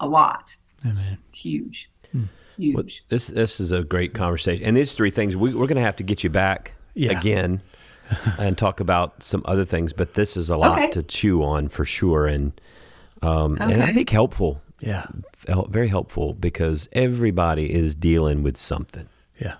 a 0.00 0.06
lot 0.06 0.54
It's 0.84 1.06
Amen. 1.08 1.18
huge 1.32 1.90
Hmm. 2.12 2.24
huge 2.56 2.74
Well, 2.74 2.84
this 3.08 3.26
this 3.28 3.60
is 3.60 3.72
a 3.72 3.82
great 3.84 4.14
conversation, 4.14 4.64
and 4.66 4.76
these 4.76 4.94
three 4.94 5.10
things 5.10 5.36
we, 5.36 5.52
we're 5.54 5.66
going 5.66 5.76
to 5.76 5.82
have 5.82 5.96
to 5.96 6.02
get 6.04 6.22
you 6.24 6.30
back 6.30 6.72
Yeah. 6.94 7.18
again 7.18 7.60
and 8.38 8.56
talk 8.56 8.80
about 8.80 9.22
some 9.22 9.42
other 9.44 9.66
things. 9.66 9.92
But 9.92 10.14
this 10.14 10.34
is 10.36 10.48
a 10.48 10.56
lot 10.56 10.78
Okay. 10.78 10.90
to 10.92 11.02
chew 11.02 11.42
on 11.42 11.68
for 11.68 11.84
sure, 11.84 12.26
and 12.26 12.58
um, 13.20 13.58
and 13.60 13.82
I 13.82 13.92
think 13.92 14.08
helpful, 14.10 14.62
Yeah. 14.80 15.04
Very 15.68 15.88
helpful 15.88 16.32
because 16.34 16.88
everybody 16.92 17.70
is 17.74 17.94
dealing 17.94 18.42
with 18.42 18.56
something. 18.56 19.06
Yeah. 19.38 19.56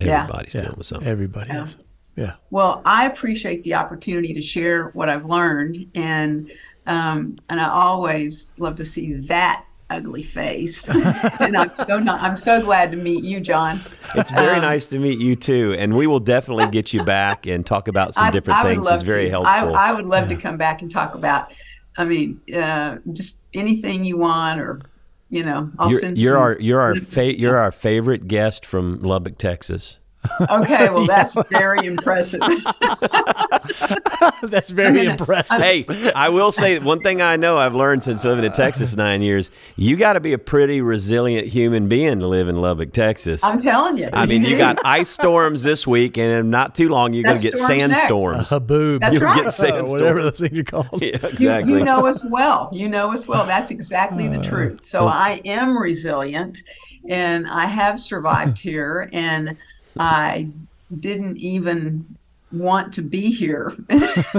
Yeah. 0.00 0.22
Everybody's 0.22 0.54
Yeah. 0.54 0.60
dealing 0.62 0.76
with 0.78 0.86
something. 0.86 1.08
Everybody 1.08 1.50
Yeah. 1.50 1.64
is. 1.64 1.76
Yeah. 2.16 2.34
Well, 2.50 2.82
I 2.84 3.06
appreciate 3.06 3.62
the 3.62 3.74
opportunity 3.74 4.32
to 4.34 4.42
share 4.42 4.88
what 4.94 5.08
I've 5.08 5.26
learned, 5.26 5.88
and 5.94 6.50
um, 6.86 7.38
and 7.48 7.60
I 7.60 7.68
always 7.68 8.54
love 8.58 8.76
to 8.76 8.84
see 8.84 9.14
that 9.14 9.64
ugly 9.90 10.22
face. 10.22 10.88
and 11.40 11.56
I'm 11.56 11.70
so 11.76 11.98
not, 11.98 12.20
I'm 12.22 12.36
so 12.36 12.60
glad 12.62 12.90
to 12.92 12.96
meet 12.96 13.22
you, 13.22 13.38
John. 13.40 13.80
It's 14.14 14.30
very 14.30 14.56
Um, 14.56 14.62
nice 14.62 14.88
to 14.88 14.98
meet 14.98 15.18
you 15.20 15.36
too, 15.36 15.76
and 15.78 15.94
we 15.96 16.06
will 16.06 16.18
definitely 16.20 16.66
get 16.68 16.92
you 16.92 17.04
back 17.04 17.46
and 17.46 17.64
talk 17.66 17.86
about 17.88 18.14
some 18.14 18.24
I- 18.24 18.30
different 18.30 18.60
I 18.60 18.62
things. 18.62 18.86
It's 18.88 19.02
very 19.02 19.24
to. 19.24 19.30
helpful. 19.30 19.76
I, 19.76 19.88
I 19.90 19.92
would 19.92 20.06
love 20.06 20.28
to 20.30 20.36
come 20.36 20.56
back 20.56 20.82
and 20.82 20.90
talk 20.90 21.14
about. 21.14 21.52
I 21.98 22.04
mean, 22.04 22.40
uh, 22.54 22.98
just 23.12 23.36
anything 23.54 24.04
you 24.04 24.16
want, 24.18 24.60
or 24.60 24.80
you 25.28 25.42
know, 25.44 25.70
I'll 25.78 25.90
you're 25.90 26.00
send. 26.00 26.18
you're 26.18 26.32
some- 26.34 26.42
our 26.42 26.58
you're 26.60 26.80
our 26.80 26.94
fa- 26.96 27.38
you're 27.38 27.56
our 27.58 27.72
favorite 27.72 28.26
guest 28.26 28.64
from 28.64 29.00
Lubbock, 29.02 29.38
Texas. 29.38 29.98
Okay, 30.50 30.88
well, 30.90 31.06
that's 31.08 31.34
very 31.50 31.86
impressive. 31.86 32.40
That's 34.42 34.70
very 34.70 34.98
gonna- 35.04 35.10
impressive. 35.12 35.58
hey, 35.60 36.12
I 36.14 36.28
will 36.28 36.52
say 36.52 36.78
one 36.78 37.00
thing 37.00 37.20
I 37.22 37.36
know 37.36 37.58
I've 37.58 37.74
learned 37.74 38.02
since 38.02 38.24
living 38.24 38.44
in 38.44 38.52
Texas 38.52 38.96
nine 38.96 39.22
years. 39.22 39.50
You 39.76 39.96
got 39.96 40.12
to 40.14 40.20
be 40.20 40.32
a 40.32 40.38
pretty 40.38 40.80
resilient 40.80 41.48
human 41.48 41.88
being 41.88 42.20
to 42.20 42.26
live 42.26 42.48
in 42.48 42.56
Lubbock, 42.60 42.92
Texas. 42.92 43.42
I'm 43.42 43.60
telling 43.60 43.98
you. 43.98 44.08
I 44.12 44.26
mean, 44.26 44.42
you 44.44 44.56
got 44.56 44.78
ice 44.84 45.08
storms 45.08 45.62
this 45.62 45.86
week, 45.86 46.16
and 46.16 46.30
in 46.30 46.50
not 46.50 46.74
too 46.74 46.88
long 46.88 47.12
you're 47.12 47.24
going 47.24 47.36
to 47.36 47.42
get 47.42 47.56
storm's 47.56 47.88
next. 47.88 47.94
sandstorms. 48.00 48.50
Haboob. 48.50 49.00
That's 49.00 49.14
You'll 49.14 49.22
right. 49.24 49.44
get 49.44 49.52
sandstorms. 49.52 49.90
Whatever 49.92 50.22
those 50.22 50.38
things 50.38 50.58
are 50.58 50.64
called. 50.64 51.02
Yeah, 51.02 51.08
You- 51.08 51.28
exactly. 51.28 51.72
You, 51.78 51.84
know 51.84 52.06
us 52.06 52.24
well. 52.24 52.68
You 52.72 52.88
know 52.88 53.12
us 53.12 53.26
well. 53.26 53.44
That's 53.46 53.70
exactly 53.70 54.28
the 54.28 54.40
uh, 54.40 54.44
truth. 54.48 54.84
So 54.84 55.06
I 55.08 55.40
am 55.44 55.76
resilient 55.76 56.62
and 57.08 57.46
I 57.48 57.66
have 57.66 58.00
survived 58.00 58.58
here 58.58 59.08
and 59.12 59.56
I 59.98 60.48
didn't 61.00 61.36
even 61.38 62.16
want 62.52 62.92
to 62.94 63.02
be 63.02 63.30
here. 63.30 63.72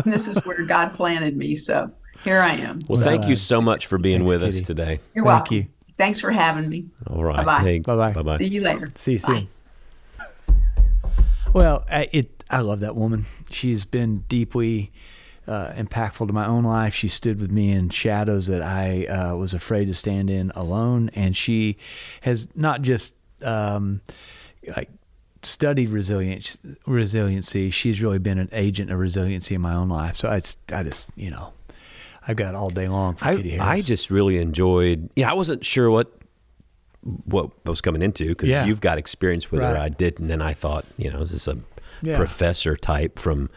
this 0.05 0.27
is 0.27 0.37
where 0.45 0.63
God 0.63 0.93
planted 0.93 1.35
me. 1.37 1.55
So 1.55 1.91
here 2.23 2.39
I 2.39 2.53
am. 2.53 2.79
well, 2.87 3.01
thank 3.01 3.21
Well, 3.21 3.29
you 3.29 3.35
so 3.35 3.61
much 3.61 3.87
for 3.87 3.97
being 3.97 4.25
thanks, 4.25 4.43
with 4.43 4.43
us 4.43 4.61
today. 4.61 4.99
You're 5.13 5.23
Thank 5.23 5.25
welcome. 5.25 5.57
you. 5.57 5.67
Thanks 5.97 6.19
for 6.19 6.31
having 6.31 6.69
me. 6.69 6.85
All 7.07 7.23
right. 7.23 7.45
Bye-bye. 7.45 7.79
Bye-bye. 7.79 8.13
Bye-bye. 8.13 8.37
See 8.37 8.45
you 8.45 8.61
later. 8.61 8.91
See 8.95 9.13
you 9.13 9.17
soon. 9.17 9.47
Well, 11.53 11.85
I, 11.89 12.07
it 12.11 12.43
I 12.49 12.59
love 12.61 12.81
that 12.81 12.95
woman. 12.95 13.25
She's 13.49 13.83
been 13.85 14.19
deeply 14.27 14.91
uh, 15.47 15.71
impactful 15.73 16.27
to 16.27 16.33
my 16.33 16.45
own 16.45 16.63
life. 16.63 16.93
She 16.93 17.07
stood 17.07 17.39
with 17.39 17.51
me 17.51 17.71
in 17.71 17.89
shadows 17.89 18.47
that 18.47 18.61
I 18.61 19.05
uh, 19.05 19.35
was 19.35 19.53
afraid 19.53 19.85
to 19.85 19.93
stand 19.93 20.29
in 20.29 20.51
alone, 20.55 21.09
and 21.13 21.35
she 21.35 21.77
has 22.21 22.47
not 22.53 22.81
just 22.81 23.15
um, 23.41 24.01
like 24.75 24.89
studied 25.47 25.89
resilience 25.89 26.57
resiliency. 26.85 27.69
She's 27.71 28.01
really 28.01 28.19
been 28.19 28.37
an 28.39 28.49
agent 28.51 28.91
of 28.91 28.99
resiliency 28.99 29.55
in 29.55 29.61
my 29.61 29.73
own 29.73 29.89
life. 29.89 30.15
So 30.17 30.29
I, 30.29 30.41
I 30.73 30.83
just 30.83 31.09
you 31.15 31.29
know 31.31 31.53
I've 32.27 32.35
got 32.35 32.55
all 32.55 32.69
day 32.69 32.87
long 32.87 33.17
I. 33.21 33.57
I 33.59 33.81
just 33.81 34.11
really 34.11 34.37
enjoyed. 34.37 35.09
Yeah, 35.15 35.29
I 35.31 35.33
wasn't 35.33 35.65
sure 35.65 35.89
what 35.89 36.11
what 37.25 37.51
I 37.65 37.69
was 37.69 37.81
coming 37.81 38.01
into 38.01 38.27
because 38.29 38.49
Yeah. 38.49 38.65
you've 38.65 38.81
got 38.81 38.97
experience 38.97 39.49
with 39.49 39.61
her. 39.61 39.77
I 39.77 39.89
didn't, 39.89 40.29
and 40.29 40.43
I 40.43 40.53
thought, 40.53 40.85
you 40.97 41.09
know, 41.09 41.21
is 41.21 41.31
this 41.31 41.47
a 41.47 41.57
Yeah. 42.01 42.17
professor 42.17 42.75
type 42.75 43.17
from 43.17 43.49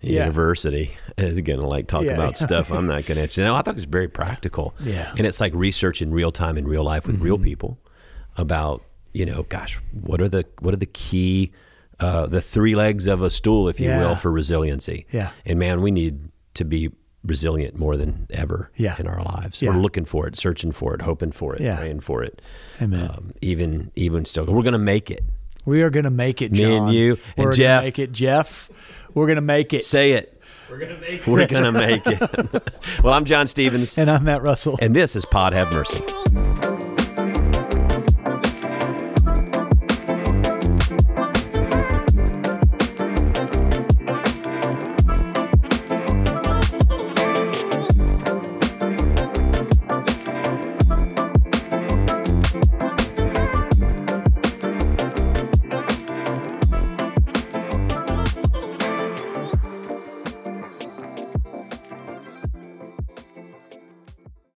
Yeah. 0.00 0.20
university 0.20 0.96
is 1.18 1.38
going 1.40 1.60
to 1.60 1.66
like 1.66 1.86
talk 1.86 2.04
about 2.06 2.36
stuff 2.36 2.70
I'm 2.72 2.86
not 2.86 3.04
going 3.04 3.28
to. 3.28 3.40
You 3.40 3.46
know, 3.46 3.54
I 3.54 3.62
thought 3.62 3.74
it 3.74 3.76
was 3.76 3.84
very 3.84 4.08
practical. 4.08 4.74
Yeah. 4.80 5.04
Mm-hmm. 5.06 5.16
and 5.18 5.26
it's 5.26 5.40
like 5.40 5.52
research 5.54 6.00
in 6.00 6.12
real 6.12 6.32
time 6.32 6.56
in 6.56 6.66
real 6.66 6.84
life 6.84 7.06
with 7.06 7.20
real 7.20 7.38
people 7.38 7.78
about 8.38 8.82
you 9.14 9.24
know, 9.24 9.44
gosh, 9.48 9.76
what 9.92 10.20
are 10.20 10.28
the 10.28 10.44
what 10.60 10.74
are 10.74 10.78
the 10.78 10.86
key 10.86 11.52
uh, 12.00 12.26
the 12.26 12.40
three 12.42 12.74
legs 12.74 13.06
of 13.06 13.22
a 13.22 13.30
stool, 13.30 13.68
if 13.68 13.78
you 13.80 13.88
Yeah. 13.88 14.00
will, 14.00 14.16
for 14.16 14.30
resiliency. 14.32 15.06
Yeah. 15.12 15.30
And 15.46 15.58
man, 15.58 15.80
we 15.80 15.90
need 15.92 16.28
to 16.54 16.64
be 16.64 16.90
resilient 17.22 17.78
more 17.78 17.96
than 17.96 18.26
ever 18.30 18.70
Yeah. 18.76 18.96
in 18.98 19.06
our 19.06 19.22
lives. 19.22 19.62
Yeah. 19.62 19.70
We're 19.70 19.76
looking 19.80 20.04
for 20.04 20.26
it, 20.26 20.36
searching 20.36 20.72
for 20.72 20.92
it, 20.94 21.02
hoping 21.02 21.30
for 21.32 21.54
it, 21.54 21.62
Yeah. 21.62 21.76
praying 21.76 22.00
for 22.00 22.22
it. 22.24 22.42
Amen. 22.82 23.00
Um, 23.10 23.30
even 23.40 23.92
even 23.94 24.24
still, 24.24 24.44
we're 24.46 24.62
going 24.62 24.72
to 24.72 24.78
make 24.78 25.10
it. 25.10 25.22
we 25.64 25.80
are 25.82 25.88
gonna 25.88 26.10
make 26.10 26.42
it, 26.42 26.52
Me 26.52 26.58
John. 26.58 26.72
and 26.88 26.92
you 26.94 27.16
and 27.38 27.46
We're 27.46 27.52
Jeff. 27.52 27.78
Gonna 27.78 27.86
make 27.86 27.98
it, 28.00 28.12
Jeff. 28.12 28.68
We're 29.14 29.26
gonna 29.28 29.40
make 29.40 29.72
it. 29.72 29.84
Say 29.84 30.10
it. 30.12 30.42
We're 30.68 30.78
gonna 30.78 30.98
make 31.00 31.20
it. 31.20 31.26
We're 31.26 31.46
going 31.46 31.64
to 31.64 31.72
make 31.72 32.06
it. 32.06 32.74
well, 33.04 33.14
I'm 33.14 33.24
John 33.24 33.46
Stevens, 33.46 33.96
And 33.96 34.10
I'm 34.10 34.24
Matt 34.24 34.42
Russell. 34.42 34.78
and 34.82 34.94
this 34.94 35.14
is 35.16 35.24
Pod 35.24 35.52
Have 35.54 35.72
Mercy. 35.72 36.02